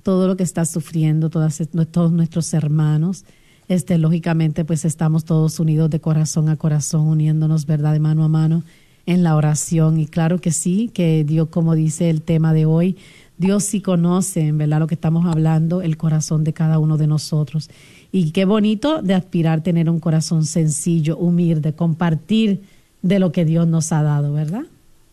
todo 0.05 0.29
lo 0.29 0.37
que 0.37 0.45
está 0.45 0.65
sufriendo 0.65 1.31
todas, 1.31 1.61
todos 1.91 2.13
nuestros 2.13 2.55
hermanos, 2.55 3.25
este, 3.69 3.99
lógicamente, 3.99 4.65
pues 4.65 4.85
estamos 4.85 5.25
todos 5.25 5.59
unidos 5.59 5.91
de 5.91 6.01
corazón 6.01 6.49
a 6.49 6.57
corazón, 6.57 7.09
uniéndonos, 7.09 7.67
¿verdad?, 7.67 7.93
de 7.93 8.01
mano 8.01 8.25
a 8.25 8.29
mano 8.29 8.63
en 9.07 9.23
la 9.23 9.35
oración. 9.35 9.99
Y 9.99 10.07
claro 10.07 10.41
que 10.41 10.53
sí, 10.53 10.91
que 10.93 11.25
Dios, 11.25 11.49
como 11.49 11.75
dice 11.75 12.11
el 12.11 12.23
tema 12.23 12.53
de 12.53 12.67
hoy, 12.67 12.97
Dios 13.39 13.65
sí 13.65 13.81
conoce, 13.81 14.47
en 14.47 14.59
verdad, 14.59 14.79
lo 14.79 14.87
que 14.87 14.95
estamos 14.95 15.27
hablando, 15.27 15.83
el 15.83 15.97
corazón 15.97 16.45
de 16.45 16.53
cada 16.53 16.79
uno 16.79 16.97
de 16.97 17.07
nosotros. 17.07 17.71
Y 18.13 18.33
qué 18.33 18.45
bonito 18.45 19.01
de 19.01 19.15
aspirar 19.15 19.63
tener 19.63 19.89
un 19.89 19.99
corazón 19.99 20.45
sencillo, 20.45 21.17
humilde, 21.17 21.73
compartir 21.73 22.63
de 23.01 23.19
lo 23.19 23.33
que 23.33 23.47
Dios 23.47 23.67
nos 23.67 23.91
ha 23.91 24.03
dado, 24.03 24.35
¿verdad? 24.35 24.65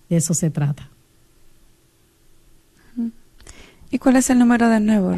De 0.10 0.18
eso 0.18 0.34
se 0.34 0.50
trata. 0.50 0.90
¿Y 3.90 3.98
cuál 3.98 4.18
es 4.18 4.30
el 4.30 4.38
número 4.38 4.68
de 4.70 4.82
nuevo, 4.82 5.16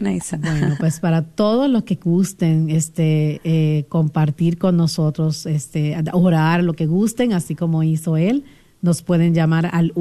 bueno, 0.00 0.76
pues 0.78 1.00
para 1.00 1.22
todos 1.22 1.68
los 1.68 1.82
que 1.82 1.96
gusten 1.96 2.70
este, 2.70 3.40
eh, 3.42 3.84
compartir 3.88 4.56
con 4.56 4.76
nosotros, 4.76 5.44
este, 5.44 5.96
orar, 6.12 6.62
lo 6.62 6.74
que 6.74 6.86
gusten, 6.86 7.32
así 7.32 7.56
como 7.56 7.82
hizo 7.82 8.16
él, 8.16 8.44
nos 8.80 9.02
pueden 9.02 9.34
llamar 9.34 9.68
al 9.72 9.92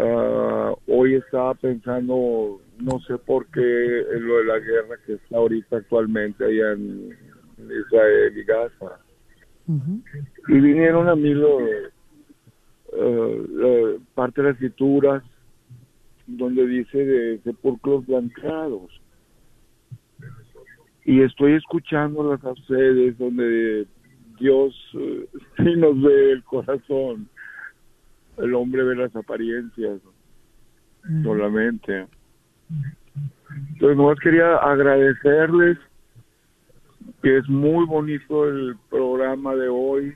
Ah, 0.01 0.73
hoy 0.87 1.17
estaba 1.17 1.53
pensando, 1.53 2.63
no 2.79 2.99
sé 3.01 3.19
por 3.19 3.45
qué, 3.49 3.61
en 3.61 4.27
lo 4.27 4.39
de 4.39 4.45
la 4.45 4.59
guerra 4.59 4.97
que 5.05 5.13
está 5.13 5.37
ahorita 5.37 5.77
actualmente 5.77 6.47
allá 6.47 6.73
en 6.73 7.15
Israel 7.59 8.39
y 8.39 8.45
Gaza. 8.45 8.99
Y 10.49 10.61
vinieron 10.61 11.11
a 11.11 11.15
mí 11.15 11.35
lo, 11.35 11.59
uh, 12.93 14.01
parte 14.15 14.41
de 14.41 14.49
las 14.49 14.55
escrituras 14.55 15.23
donde 16.37 16.67
dice 16.67 16.99
de 16.99 17.39
sepulcros 17.45 18.07
blanqueados. 18.07 19.01
Y 21.05 21.23
estoy 21.23 21.55
escuchando 21.55 22.23
las 22.23 22.45
ustedes 22.45 23.19
donde 23.19 23.87
Dios 24.39 24.75
eh, 24.95 25.27
sí 25.57 25.77
nos 25.77 26.01
ve 26.01 26.33
el 26.33 26.45
corazón, 26.45 27.29
el 28.39 28.55
hombre 28.55 28.83
ve 28.85 28.97
las 28.97 29.15
apariencias 29.17 30.01
solamente. 31.23 32.07
Entonces, 33.75 33.97
nomás 33.97 34.19
quería 34.21 34.57
agradecerles 34.57 35.79
que 37.23 37.39
es 37.39 37.49
muy 37.49 37.87
bonito 37.87 38.49
el 38.49 38.77
programa 38.91 39.55
de 39.55 39.69
hoy. 39.69 40.15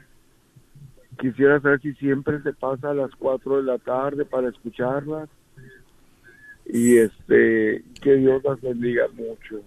Quisiera 1.18 1.60
saber 1.60 1.80
si 1.80 1.92
siempre 1.94 2.40
se 2.42 2.52
pasa 2.52 2.90
a 2.90 2.94
las 2.94 3.10
4 3.16 3.58
de 3.58 3.62
la 3.62 3.78
tarde 3.78 4.24
para 4.24 4.48
escucharlas. 4.48 5.28
Y 6.68 6.98
este, 6.98 7.84
que 8.02 8.16
Dios 8.16 8.42
las 8.44 8.60
bendiga 8.60 9.06
mucho. 9.14 9.62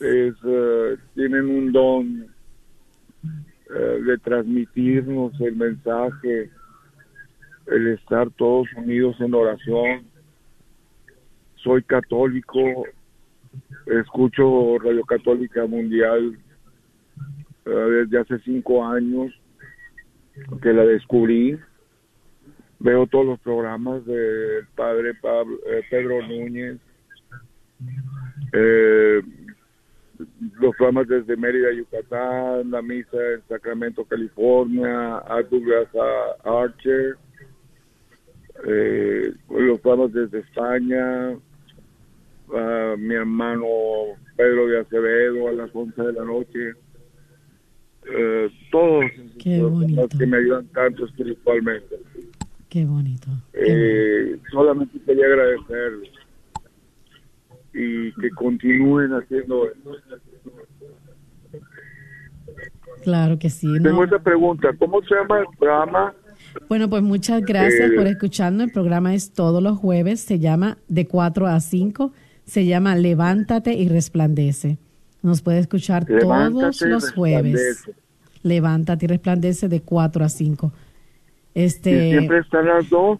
Es, 0.00 0.34
eh, 0.44 0.96
tienen 1.14 1.48
un 1.48 1.72
don 1.72 2.26
eh, 3.70 4.00
de 4.04 4.18
transmitirnos 4.18 5.40
el 5.40 5.56
mensaje, 5.56 6.50
el 7.66 7.86
estar 7.88 8.28
todos 8.30 8.66
unidos 8.76 9.16
en 9.20 9.34
oración. 9.34 10.04
Soy 11.56 11.82
católico, 11.84 12.84
escucho 13.86 14.78
Radio 14.78 15.04
Católica 15.04 15.64
Mundial 15.66 16.36
eh, 17.64 17.70
desde 17.70 18.18
hace 18.18 18.38
cinco 18.40 18.84
años 18.84 19.32
que 20.60 20.72
la 20.72 20.84
descubrí. 20.84 21.58
Veo 22.84 23.06
todos 23.06 23.24
los 23.24 23.40
programas 23.40 24.04
del 24.04 24.66
padre 24.76 25.14
Pablo, 25.14 25.56
eh, 25.66 25.80
Pedro 25.88 26.20
Núñez, 26.20 26.76
eh, 28.52 29.22
los 30.60 30.76
programas 30.76 31.08
desde 31.08 31.34
Mérida, 31.34 31.72
Yucatán, 31.72 32.70
la 32.70 32.82
misa 32.82 33.16
en 33.16 33.42
Sacramento, 33.48 34.04
California, 34.04 35.16
a 35.16 35.42
Douglas 35.50 35.88
Archer, 36.44 37.16
eh, 38.66 39.32
los 39.48 39.80
programas 39.80 40.12
desde 40.12 40.40
España, 40.40 41.30
a 42.54 42.96
mi 42.98 43.14
hermano 43.14 43.64
Pedro 44.36 44.66
de 44.66 44.80
Acevedo 44.80 45.48
a 45.48 45.52
las 45.52 45.70
11 45.74 46.02
de 46.02 46.12
la 46.12 46.24
noche. 46.24 46.72
Eh, 48.14 48.50
todos 48.70 49.06
bonito. 49.70 50.08
que 50.18 50.26
me 50.26 50.36
ayudan 50.36 50.66
tanto 50.66 51.06
espiritualmente. 51.06 51.96
Qué 52.74 52.84
bonito. 52.84 53.28
Eh, 53.52 54.36
solamente 54.50 54.98
quería 55.06 55.26
agradecerles 55.26 56.10
y 57.72 58.10
que 58.20 58.30
continúen 58.30 59.12
haciendo 59.12 59.68
eso. 59.68 59.92
Claro 63.04 63.38
que 63.38 63.48
sí. 63.48 63.68
Tengo 63.80 63.98
¿no? 63.98 64.02
esta 64.02 64.18
pregunta, 64.18 64.70
¿cómo 64.76 65.00
se 65.02 65.14
llama 65.14 65.38
el 65.38 65.46
programa? 65.56 66.14
Bueno, 66.68 66.90
pues 66.90 67.04
muchas 67.04 67.42
gracias 67.42 67.92
Eh, 67.92 67.94
por 67.94 68.08
escucharnos. 68.08 68.66
El 68.66 68.72
programa 68.72 69.14
es 69.14 69.32
todos 69.32 69.62
los 69.62 69.78
jueves, 69.78 70.18
se 70.18 70.40
llama 70.40 70.78
de 70.88 71.06
4 71.06 71.46
a 71.46 71.60
5, 71.60 72.12
se 72.44 72.66
llama 72.66 72.96
Levántate 72.96 73.74
y 73.74 73.88
Resplandece. 73.88 74.78
Nos 75.22 75.42
puede 75.42 75.60
escuchar 75.60 76.06
todos 76.06 76.80
los 76.80 77.12
jueves. 77.12 77.88
Levántate 78.42 79.04
y 79.04 79.08
Resplandece 79.10 79.68
de 79.68 79.80
4 79.80 80.24
a 80.24 80.28
5. 80.28 80.72
Este, 81.54 82.08
¿Y 82.08 82.10
siempre 82.12 82.38
están 82.38 82.66
las 82.66 82.88
dos? 82.90 83.18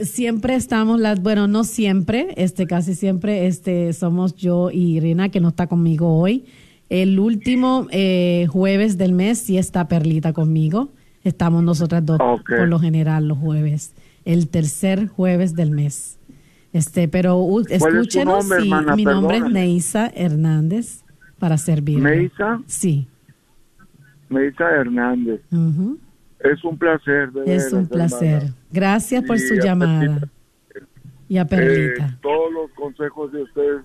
siempre 0.00 0.54
estamos 0.54 0.98
las, 1.00 1.22
bueno, 1.22 1.46
no 1.46 1.64
siempre, 1.64 2.28
este 2.36 2.66
casi 2.66 2.94
siempre 2.94 3.46
este 3.46 3.92
somos 3.92 4.34
yo 4.34 4.70
y 4.70 4.96
Irina 4.96 5.28
que 5.28 5.40
no 5.40 5.48
está 5.48 5.66
conmigo 5.66 6.18
hoy. 6.18 6.46
El 6.88 7.18
último 7.18 7.86
eh, 7.90 8.46
jueves 8.50 8.98
del 8.98 9.12
mes 9.12 9.38
sí 9.38 9.58
está 9.58 9.88
Perlita 9.88 10.32
conmigo. 10.32 10.90
Estamos 11.22 11.62
nosotras 11.62 12.04
dos 12.04 12.18
por 12.18 12.68
lo 12.68 12.78
general 12.78 13.28
los 13.28 13.38
jueves. 13.38 13.94
El 14.24 14.48
tercer 14.48 15.08
jueves 15.08 15.54
del 15.54 15.70
mes. 15.70 16.18
Este, 16.72 17.08
pero 17.08 17.38
uh, 17.38 17.60
escúchenos. 17.68 18.46
nombre, 18.46 18.60
sí, 18.60 18.68
hermana? 18.68 18.96
mi 18.96 19.04
nombre 19.04 19.36
es. 19.38 19.50
Neisa 19.50 20.10
Hernández 20.14 21.04
para 21.38 21.56
servirle. 21.56 22.02
Meisa, 22.02 22.60
Sí. 22.66 23.06
Meisa 24.28 24.70
Hernández. 24.70 25.40
Es 26.44 26.62
un 26.62 26.76
placer. 26.76 27.32
de 27.32 27.54
Es 27.54 27.72
un 27.72 27.88
placer. 27.88 28.34
hermana. 28.34 28.54
Gracias 28.70 29.24
por 29.24 29.36
Y 29.36 29.40
su 29.40 29.54
llamada. 29.54 30.00
Perlita. 30.00 30.28
Y 31.26 31.38
a 31.38 31.46
Perlita. 31.46 32.06
Eh, 32.06 32.18
todos 32.20 32.52
los 32.52 32.70
consejos 32.72 33.32
de 33.32 33.42
ustedes 33.42 33.82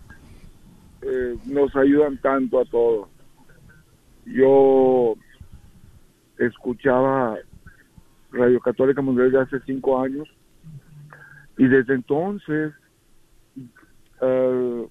eh, 1.01 1.38
nos 1.45 1.74
ayudan 1.78 2.18
tanto 2.18 2.60
a 2.60 2.66
todos. 2.66 3.07
Yo 4.26 5.16
escuchaba 6.38 7.38
Radio 8.32 8.60
Católica 8.60 9.01
Mundial 9.01 9.32
de 9.32 9.39
hace 9.39 9.60
cinco 9.66 9.99
años 10.01 10.28
y 11.57 11.66
desde 11.68 11.95
entonces 11.95 12.74
eh, 14.22 14.88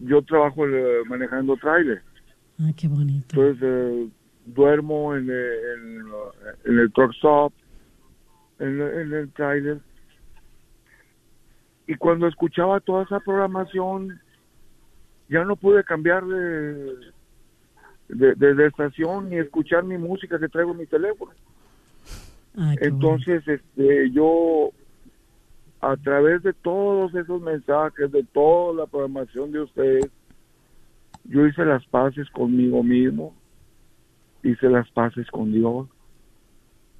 yo 0.00 0.22
trabajo 0.22 0.62
manejando 1.08 1.56
trailer. 1.56 2.02
Ah, 2.60 2.70
qué 2.76 2.88
bonito. 2.88 3.26
Entonces 3.42 3.62
eh, 3.62 4.08
duermo 4.54 5.14
en, 5.14 5.28
el- 5.30 5.58
en, 5.74 6.06
en 6.64 6.78
el 6.78 6.92
truck 6.92 7.12
stop, 7.14 7.52
en, 8.58 8.80
en 8.80 9.12
el 9.12 9.32
trailer. 9.32 9.78
Y 11.86 11.94
cuando 11.94 12.26
escuchaba 12.26 12.80
toda 12.80 13.04
esa 13.04 13.20
programación, 13.20 14.20
ya 15.28 15.44
no 15.44 15.56
pude 15.56 15.84
cambiar 15.84 16.24
de, 16.26 16.84
de, 18.08 18.34
de- 18.34 18.54
de 18.54 18.66
estación 18.66 19.30
ni 19.30 19.36
escuchar 19.38 19.84
mi 19.84 19.96
música 19.98 20.38
que 20.38 20.48
traigo 20.48 20.72
en 20.72 20.78
mi 20.78 20.86
teléfono. 20.86 21.32
Ah, 22.56 22.74
Entonces, 22.80 23.46
este, 23.46 24.10
yo, 24.10 24.70
a 25.80 25.96
través 25.96 26.42
de 26.42 26.52
todos 26.52 27.14
esos 27.14 27.40
mensajes, 27.40 28.10
de 28.10 28.24
toda 28.24 28.74
la 28.74 28.86
programación 28.86 29.52
de 29.52 29.60
ustedes, 29.60 30.10
yo 31.24 31.46
hice 31.46 31.64
las 31.64 31.86
paces 31.86 32.28
conmigo 32.30 32.82
mismo, 32.82 33.34
hice 34.42 34.68
las 34.68 34.90
paces 34.90 35.26
con 35.30 35.52
Dios, 35.52 35.88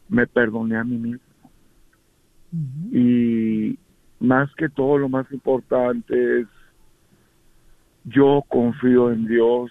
me 0.08 0.26
perdoné 0.26 0.76
a 0.76 0.84
mí 0.84 0.96
mismo. 0.96 1.20
Y 2.92 3.78
más 4.20 4.52
que 4.54 4.68
todo, 4.68 4.98
lo 4.98 5.08
más 5.08 5.30
importante 5.32 6.40
es, 6.40 6.46
yo 8.04 8.42
confío 8.48 9.12
en 9.12 9.26
Dios 9.26 9.70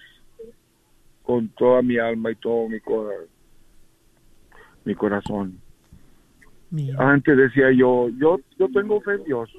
con 1.22 1.48
toda 1.48 1.82
mi 1.82 1.98
alma 1.98 2.30
y 2.30 2.36
todo 2.36 2.68
mi, 2.68 2.80
cora- 2.80 3.26
mi 4.84 4.94
corazón. 4.94 5.58
Mira. 6.70 7.12
Antes 7.12 7.36
decía 7.36 7.72
yo, 7.72 8.08
yo, 8.10 8.38
yo 8.58 8.68
tengo 8.68 9.00
fe 9.00 9.14
en 9.14 9.24
Dios. 9.24 9.50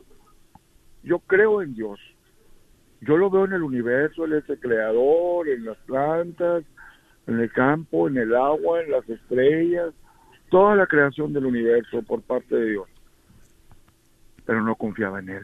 Yo 1.04 1.20
creo 1.20 1.62
en 1.62 1.74
Dios. 1.74 2.00
Yo 3.02 3.18
lo 3.18 3.30
veo 3.30 3.46
en 3.46 3.54
el 3.54 3.64
universo, 3.64 4.26
Él 4.26 4.34
es 4.34 4.50
el 4.50 4.60
creador, 4.60 5.48
en 5.48 5.66
las 5.66 5.78
plantas, 5.80 6.64
en 7.30 7.40
el 7.40 7.52
campo, 7.52 8.08
en 8.08 8.18
el 8.18 8.36
agua, 8.36 8.82
en 8.82 8.92
las 8.92 9.08
estrellas, 9.10 9.94
toda 10.50 10.76
la 10.76 10.88
creación 10.88 11.32
del 11.34 11.46
universo 11.46 12.02
por 12.04 12.22
parte 12.22 12.56
de 12.56 12.72
Dios. 12.72 12.88
Pero 14.46 14.64
no 14.64 14.76
confiaba 14.76 15.20
en 15.20 15.30
Él. 15.30 15.44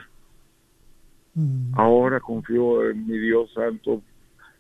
Mm. 1.35 1.73
Ahora 1.79 2.19
confío 2.19 2.89
en 2.89 3.05
mi 3.07 3.17
Dios 3.17 3.51
Santo, 3.53 4.01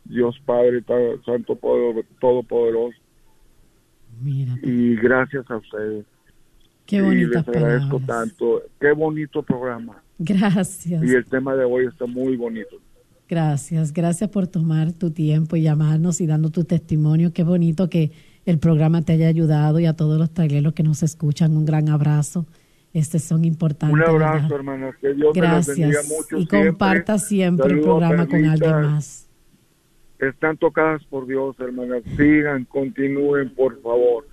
Dios 0.03 0.39
Padre 0.45 0.83
Santo 1.25 1.55
Poder- 1.55 2.05
Todopoderoso. 2.19 2.97
Mira, 4.21 4.53
Y 4.61 4.95
gracias 4.95 5.49
a 5.49 5.57
ustedes. 5.57 6.05
qué 6.85 6.97
y 6.97 7.01
bonitas 7.01 7.47
les 7.47 7.55
agradezco 7.57 7.99
palabras. 7.99 8.29
tanto. 8.29 8.61
Qué 8.79 8.91
bonito 8.91 9.41
programa. 9.43 10.01
Gracias, 10.19 11.03
Y 11.03 11.13
el 11.13 11.25
tema 11.25 11.55
de 11.55 11.65
hoy 11.65 11.87
está 11.87 12.05
muy 12.05 12.37
bonito. 12.37 12.77
Gracias, 13.27 13.93
gracias 13.93 14.29
por 14.29 14.47
tomar 14.47 14.91
tu 14.93 15.11
tiempo 15.11 15.55
y 15.55 15.61
llamarnos 15.61 16.21
y 16.21 16.27
dando 16.27 16.49
tu 16.49 16.63
testimonio. 16.63 17.33
Qué 17.33 17.43
bonito 17.43 17.89
que 17.89 18.11
el 18.45 18.59
programa 18.59 19.01
te 19.01 19.13
haya 19.13 19.27
ayudado 19.27 19.79
y 19.79 19.85
a 19.85 19.95
todos 19.95 20.19
los 20.19 20.31
traileros 20.31 20.73
que 20.73 20.83
nos 20.83 21.03
escuchan, 21.03 21.57
un 21.57 21.65
gran 21.65 21.89
abrazo. 21.89 22.45
Este 22.93 23.19
son 23.19 23.43
importantes. 23.43 23.93
Un 23.93 24.03
abrazo. 24.03 24.47
Que 25.01 25.13
Dios 25.13 25.33
Gracias. 25.33 26.07
mucho. 26.07 26.37
Y 26.37 26.45
siempre. 26.45 26.67
comparta 26.67 27.19
siempre 27.19 27.73
el 27.73 27.81
programa 27.81 28.25
con 28.25 28.45
alguien 28.45 28.81
más. 28.83 29.27
Están 30.17 30.55
tocadas 30.57 31.03
por 31.05 31.27
Dios, 31.27 31.57
hermanas. 31.59 32.03
Sigan, 32.15 32.63
continúen, 32.63 33.53
por 33.53 33.81
favor. 33.81 34.25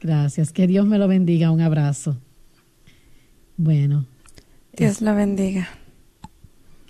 Gracias. 0.00 0.50
Que 0.50 0.66
Dios 0.66 0.86
me 0.86 0.96
lo 0.96 1.08
bendiga. 1.08 1.50
Un 1.50 1.60
abrazo. 1.60 2.16
Bueno, 3.58 4.06
Dios 4.74 5.02
la 5.02 5.12
bendiga. 5.12 5.68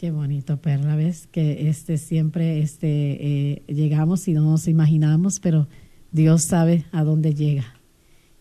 Qué 0.00 0.10
bonito, 0.10 0.56
Perla, 0.56 0.96
ves 0.96 1.28
que 1.30 1.68
este 1.68 1.98
siempre 1.98 2.62
este 2.62 2.86
eh, 2.88 3.62
llegamos 3.66 4.26
y 4.28 4.32
no 4.32 4.40
nos 4.40 4.66
imaginamos, 4.66 5.40
pero 5.40 5.68
Dios 6.10 6.42
sabe 6.42 6.86
a 6.90 7.04
dónde 7.04 7.34
llega. 7.34 7.74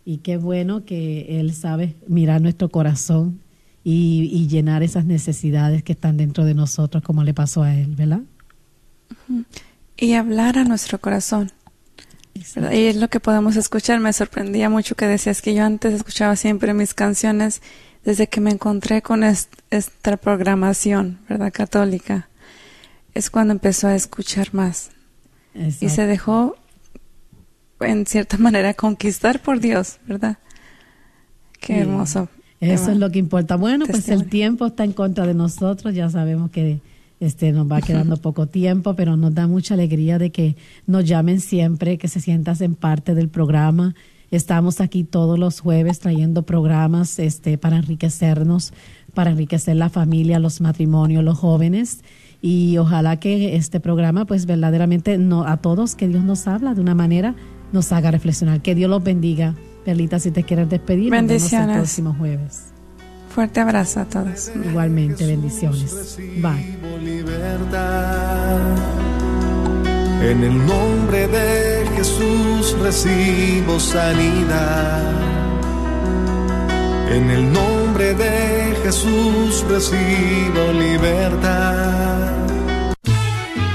Y 0.05 0.19
qué 0.19 0.37
bueno 0.37 0.85
que 0.85 1.41
Él 1.41 1.53
sabe 1.53 1.97
mirar 2.07 2.41
nuestro 2.41 2.69
corazón 2.69 3.41
y, 3.83 4.29
y 4.31 4.47
llenar 4.47 4.83
esas 4.83 5.03
necesidades 5.03 5.83
que 5.83 5.91
están 5.91 6.15
dentro 6.15 6.45
de 6.45 6.53
nosotros, 6.53 7.03
como 7.03 7.25
le 7.25 7.33
pasó 7.33 7.63
a 7.63 7.75
Él, 7.75 7.93
¿verdad? 7.93 8.21
Y 9.97 10.13
hablar 10.13 10.57
a 10.59 10.63
nuestro 10.63 11.01
corazón. 11.01 11.51
Y 12.33 12.85
es 12.85 12.95
lo 12.95 13.09
que 13.09 13.19
podemos 13.19 13.57
escuchar. 13.57 13.99
Me 13.99 14.13
sorprendía 14.13 14.69
mucho 14.69 14.95
que 14.95 15.07
decías 15.07 15.41
que 15.41 15.53
yo 15.53 15.65
antes 15.65 15.93
escuchaba 15.93 16.37
siempre 16.37 16.73
mis 16.73 16.93
canciones 16.93 17.61
desde 18.03 18.27
que 18.27 18.41
me 18.41 18.51
encontré 18.51 19.01
con 19.01 19.23
esta 19.23 20.17
programación, 20.17 21.19
¿verdad? 21.27 21.51
Católica. 21.53 22.29
Es 23.13 23.29
cuando 23.29 23.53
empezó 23.53 23.87
a 23.87 23.95
escuchar 23.95 24.53
más. 24.53 24.91
Y 25.53 25.89
se 25.89 26.05
dejó, 26.05 26.55
en 27.79 28.05
cierta 28.05 28.37
manera, 28.39 28.73
conquistar 28.73 29.41
por 29.41 29.59
Dios, 29.59 29.97
¿verdad? 30.07 30.37
Qué 31.59 31.79
hermoso. 31.79 32.29
Eso 32.61 32.91
es 32.91 32.97
lo 32.97 33.09
que 33.09 33.19
importa. 33.19 33.55
Bueno, 33.55 33.85
pues 33.85 34.09
el 34.09 34.27
tiempo 34.27 34.67
está 34.67 34.83
en 34.83 34.93
contra 34.93 35.25
de 35.25 35.33
nosotros. 35.33 35.93
Ya 35.93 36.09
sabemos 36.09 36.51
que 36.51 36.79
este, 37.19 37.51
nos 37.51 37.69
va 37.71 37.81
quedando 37.81 38.17
poco 38.17 38.47
tiempo, 38.47 38.95
pero 38.95 39.17
nos 39.17 39.33
da 39.33 39.47
mucha 39.47 39.73
alegría 39.73 40.19
de 40.19 40.31
que 40.31 40.55
nos 40.87 41.05
llamen 41.05 41.39
siempre, 41.39 41.97
que 41.97 42.07
se 42.07 42.19
sientas 42.19 42.61
en 42.61 42.75
parte 42.75 43.15
del 43.15 43.29
programa. 43.29 43.95
Estamos 44.31 44.79
aquí 44.81 45.03
todos 45.03 45.39
los 45.39 45.59
jueves 45.59 45.99
trayendo 45.99 46.43
programas 46.43 47.19
este, 47.19 47.57
para 47.57 47.77
enriquecernos, 47.77 48.73
para 49.13 49.31
enriquecer 49.31 49.75
la 49.75 49.89
familia, 49.89 50.39
los 50.39 50.61
matrimonios, 50.61 51.23
los 51.23 51.37
jóvenes. 51.37 52.03
Y 52.41 52.77
ojalá 52.77 53.17
que 53.17 53.55
este 53.55 53.79
programa, 53.79 54.25
pues 54.25 54.45
verdaderamente 54.45 55.17
no, 55.17 55.45
a 55.45 55.57
todos, 55.57 55.95
que 55.95 56.07
Dios 56.07 56.23
nos 56.23 56.47
habla 56.47 56.73
de 56.73 56.81
una 56.81 56.95
manera, 56.95 57.35
nos 57.73 57.91
haga 57.91 58.11
reflexionar. 58.11 58.61
Que 58.61 58.75
Dios 58.75 58.89
los 58.89 59.03
bendiga. 59.03 59.55
Perlita, 59.83 60.19
si 60.19 60.31
te 60.31 60.43
quieres 60.43 60.69
despedir, 60.69 61.11
bendiciones. 61.11 61.69
el 61.69 61.81
próximo 61.81 62.13
jueves. 62.13 62.69
Fuerte 63.29 63.59
abrazo 63.59 64.01
a 64.01 64.05
todos. 64.05 64.51
Igualmente, 64.55 65.25
bendiciones. 65.25 66.17
Bye. 66.41 66.77
En 70.21 70.43
el 70.43 70.65
nombre 70.65 71.27
de 71.27 71.87
Jesús 71.95 72.77
recibo 72.79 73.79
sanidad. 73.79 75.13
En 77.09 77.29
el 77.29 77.51
nombre 77.51 78.13
de 78.13 78.75
Jesús 78.83 79.65
recibo 79.69 80.73
libertad. 80.73 82.58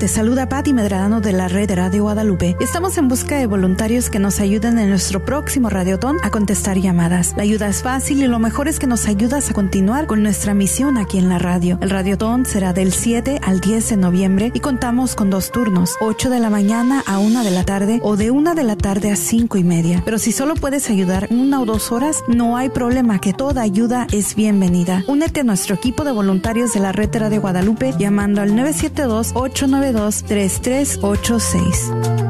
Te 0.00 0.08
saluda 0.08 0.48
Patti 0.48 0.72
Medrano 0.72 1.20
de 1.20 1.34
la 1.34 1.46
red 1.46 1.70
Radio 1.74 2.04
Guadalupe. 2.04 2.56
Estamos 2.58 2.96
en 2.96 3.08
busca 3.08 3.36
de 3.36 3.46
voluntarios 3.46 4.08
que 4.08 4.18
nos 4.18 4.40
ayuden 4.40 4.78
en 4.78 4.88
nuestro 4.88 5.22
próximo 5.22 5.68
Radiotón 5.68 6.16
a 6.22 6.30
contestar 6.30 6.78
llamadas. 6.78 7.34
La 7.36 7.42
ayuda 7.42 7.68
es 7.68 7.82
fácil 7.82 8.22
y 8.22 8.26
lo 8.26 8.38
mejor 8.38 8.66
es 8.66 8.78
que 8.78 8.86
nos 8.86 9.06
ayudas 9.08 9.50
a 9.50 9.52
continuar 9.52 10.06
con 10.06 10.22
nuestra 10.22 10.54
misión 10.54 10.96
aquí 10.96 11.18
en 11.18 11.28
la 11.28 11.38
radio. 11.38 11.76
El 11.82 11.90
Radiotón 11.90 12.46
será 12.46 12.72
del 12.72 12.94
7 12.94 13.40
al 13.42 13.60
10 13.60 13.90
de 13.90 13.96
noviembre 13.98 14.50
y 14.54 14.60
contamos 14.60 15.14
con 15.14 15.28
dos 15.28 15.52
turnos, 15.52 15.96
8 16.00 16.30
de 16.30 16.40
la 16.40 16.48
mañana 16.48 17.04
a 17.06 17.18
1 17.18 17.44
de 17.44 17.50
la 17.50 17.64
tarde 17.64 18.00
o 18.02 18.16
de 18.16 18.30
1 18.30 18.54
de 18.54 18.64
la 18.64 18.76
tarde 18.76 19.10
a 19.10 19.16
5 19.16 19.58
y 19.58 19.64
media. 19.64 20.00
Pero 20.06 20.18
si 20.18 20.32
solo 20.32 20.54
puedes 20.54 20.88
ayudar 20.88 21.28
una 21.28 21.60
o 21.60 21.66
dos 21.66 21.92
horas, 21.92 22.24
no 22.26 22.56
hay 22.56 22.70
problema 22.70 23.20
que 23.20 23.34
toda 23.34 23.60
ayuda 23.60 24.06
es 24.12 24.34
bienvenida. 24.34 25.04
Únete 25.08 25.40
a 25.40 25.44
nuestro 25.44 25.74
equipo 25.74 26.04
de 26.04 26.12
voluntarios 26.12 26.72
de 26.72 26.80
la 26.80 26.92
red 26.92 27.14
Radio 27.14 27.42
Guadalupe 27.42 27.92
llamando 27.98 28.40
al 28.40 28.56
972 28.56 29.32
8 29.34 29.68
892-3386. 29.92 32.29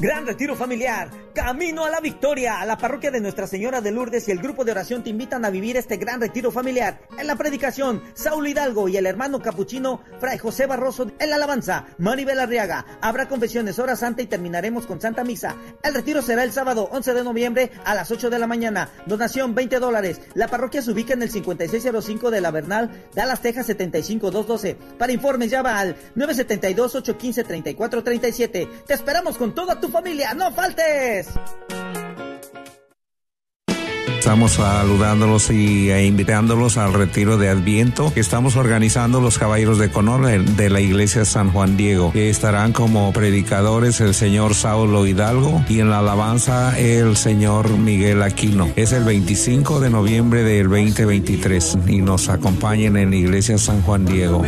Gran 0.00 0.26
retiro 0.26 0.56
familiar, 0.56 1.10
camino 1.34 1.84
a 1.84 1.90
la 1.90 2.00
victoria. 2.00 2.64
La 2.64 2.78
parroquia 2.78 3.10
de 3.10 3.20
Nuestra 3.20 3.46
Señora 3.46 3.82
de 3.82 3.90
Lourdes 3.90 4.26
y 4.28 4.30
el 4.30 4.38
grupo 4.38 4.64
de 4.64 4.72
oración 4.72 5.04
te 5.04 5.10
invitan 5.10 5.44
a 5.44 5.50
vivir 5.50 5.76
este 5.76 5.98
gran 5.98 6.22
retiro 6.22 6.50
familiar. 6.50 7.02
En 7.18 7.26
la 7.26 7.36
predicación, 7.36 8.02
Saulo 8.14 8.48
Hidalgo 8.48 8.88
y 8.88 8.96
el 8.96 9.04
hermano 9.04 9.42
capuchino, 9.42 10.00
Fray 10.18 10.38
José 10.38 10.64
Barroso. 10.64 11.10
En 11.18 11.28
la 11.28 11.36
alabanza, 11.36 11.84
Maribel 11.98 12.40
Arriaga. 12.40 12.86
Habrá 13.02 13.28
confesiones, 13.28 13.78
hora 13.78 13.94
santa 13.94 14.22
y 14.22 14.26
terminaremos 14.26 14.86
con 14.86 15.02
Santa 15.02 15.22
Misa. 15.22 15.54
El 15.82 15.92
retiro 15.92 16.22
será 16.22 16.44
el 16.44 16.52
sábado 16.52 16.88
11 16.92 17.12
de 17.12 17.22
noviembre 17.22 17.70
a 17.84 17.94
las 17.94 18.10
8 18.10 18.30
de 18.30 18.38
la 18.38 18.46
mañana. 18.46 18.88
Donación 19.04 19.54
20 19.54 19.80
dólares. 19.80 20.22
La 20.32 20.48
parroquia 20.48 20.80
se 20.80 20.92
ubica 20.92 21.12
en 21.12 21.20
el 21.20 21.30
5605 21.30 22.30
de 22.30 22.40
la 22.40 22.50
Bernal, 22.50 23.04
Dallas, 23.14 23.42
Texas 23.42 23.66
75212. 23.66 24.78
Para 24.96 25.12
informes, 25.12 25.50
llama 25.50 25.78
al 25.78 25.94
972-815-3437. 26.16 28.84
Te 28.86 28.94
esperamos 28.94 29.36
con 29.36 29.54
toda 29.54 29.78
tu 29.78 29.89
familia, 29.90 30.34
no 30.34 30.50
faltes. 30.52 31.28
Estamos 34.20 34.52
saludándolos 34.52 35.50
y 35.50 35.90
e 35.90 36.04
invitándolos 36.04 36.76
al 36.76 36.92
retiro 36.92 37.38
de 37.38 37.48
Adviento 37.48 38.12
que 38.12 38.20
estamos 38.20 38.54
organizando 38.54 39.20
los 39.20 39.38
Caballeros 39.38 39.78
de 39.78 39.90
Conor 39.90 40.44
de 40.44 40.70
la 40.70 40.80
Iglesia 40.80 41.24
San 41.24 41.50
Juan 41.50 41.78
Diego. 41.78 42.12
Que 42.12 42.28
estarán 42.28 42.72
como 42.72 43.12
predicadores 43.12 44.00
el 44.00 44.14
señor 44.14 44.54
Saulo 44.54 45.06
Hidalgo 45.06 45.64
y 45.68 45.80
en 45.80 45.88
la 45.88 46.00
alabanza 46.00 46.78
el 46.78 47.16
señor 47.16 47.70
Miguel 47.70 48.22
Aquino. 48.22 48.68
Es 48.76 48.92
el 48.92 49.04
25 49.04 49.80
de 49.80 49.90
noviembre 49.90 50.44
del 50.44 50.68
2023 50.68 51.78
y 51.88 52.02
nos 52.02 52.28
acompañen 52.28 52.98
en 52.98 53.10
la 53.10 53.16
Iglesia 53.16 53.56
San 53.56 53.82
Juan 53.82 54.04
Diego. 54.04 54.44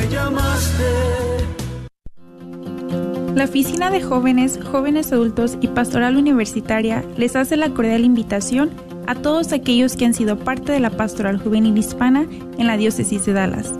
La 3.34 3.44
Oficina 3.44 3.90
de 3.90 4.02
Jóvenes, 4.02 4.60
Jóvenes 4.62 5.10
Adultos 5.10 5.56
y 5.62 5.68
Pastoral 5.68 6.18
Universitaria 6.18 7.02
les 7.16 7.34
hace 7.34 7.56
la 7.56 7.70
cordial 7.70 8.04
invitación 8.04 8.70
a 9.06 9.14
todos 9.14 9.52
aquellos 9.52 9.96
que 9.96 10.04
han 10.04 10.12
sido 10.12 10.38
parte 10.38 10.70
de 10.70 10.80
la 10.80 10.90
Pastoral 10.90 11.38
Juvenil 11.38 11.78
Hispana 11.78 12.26
en 12.58 12.66
la 12.66 12.76
Diócesis 12.76 13.24
de 13.24 13.32
Dallas. 13.32 13.72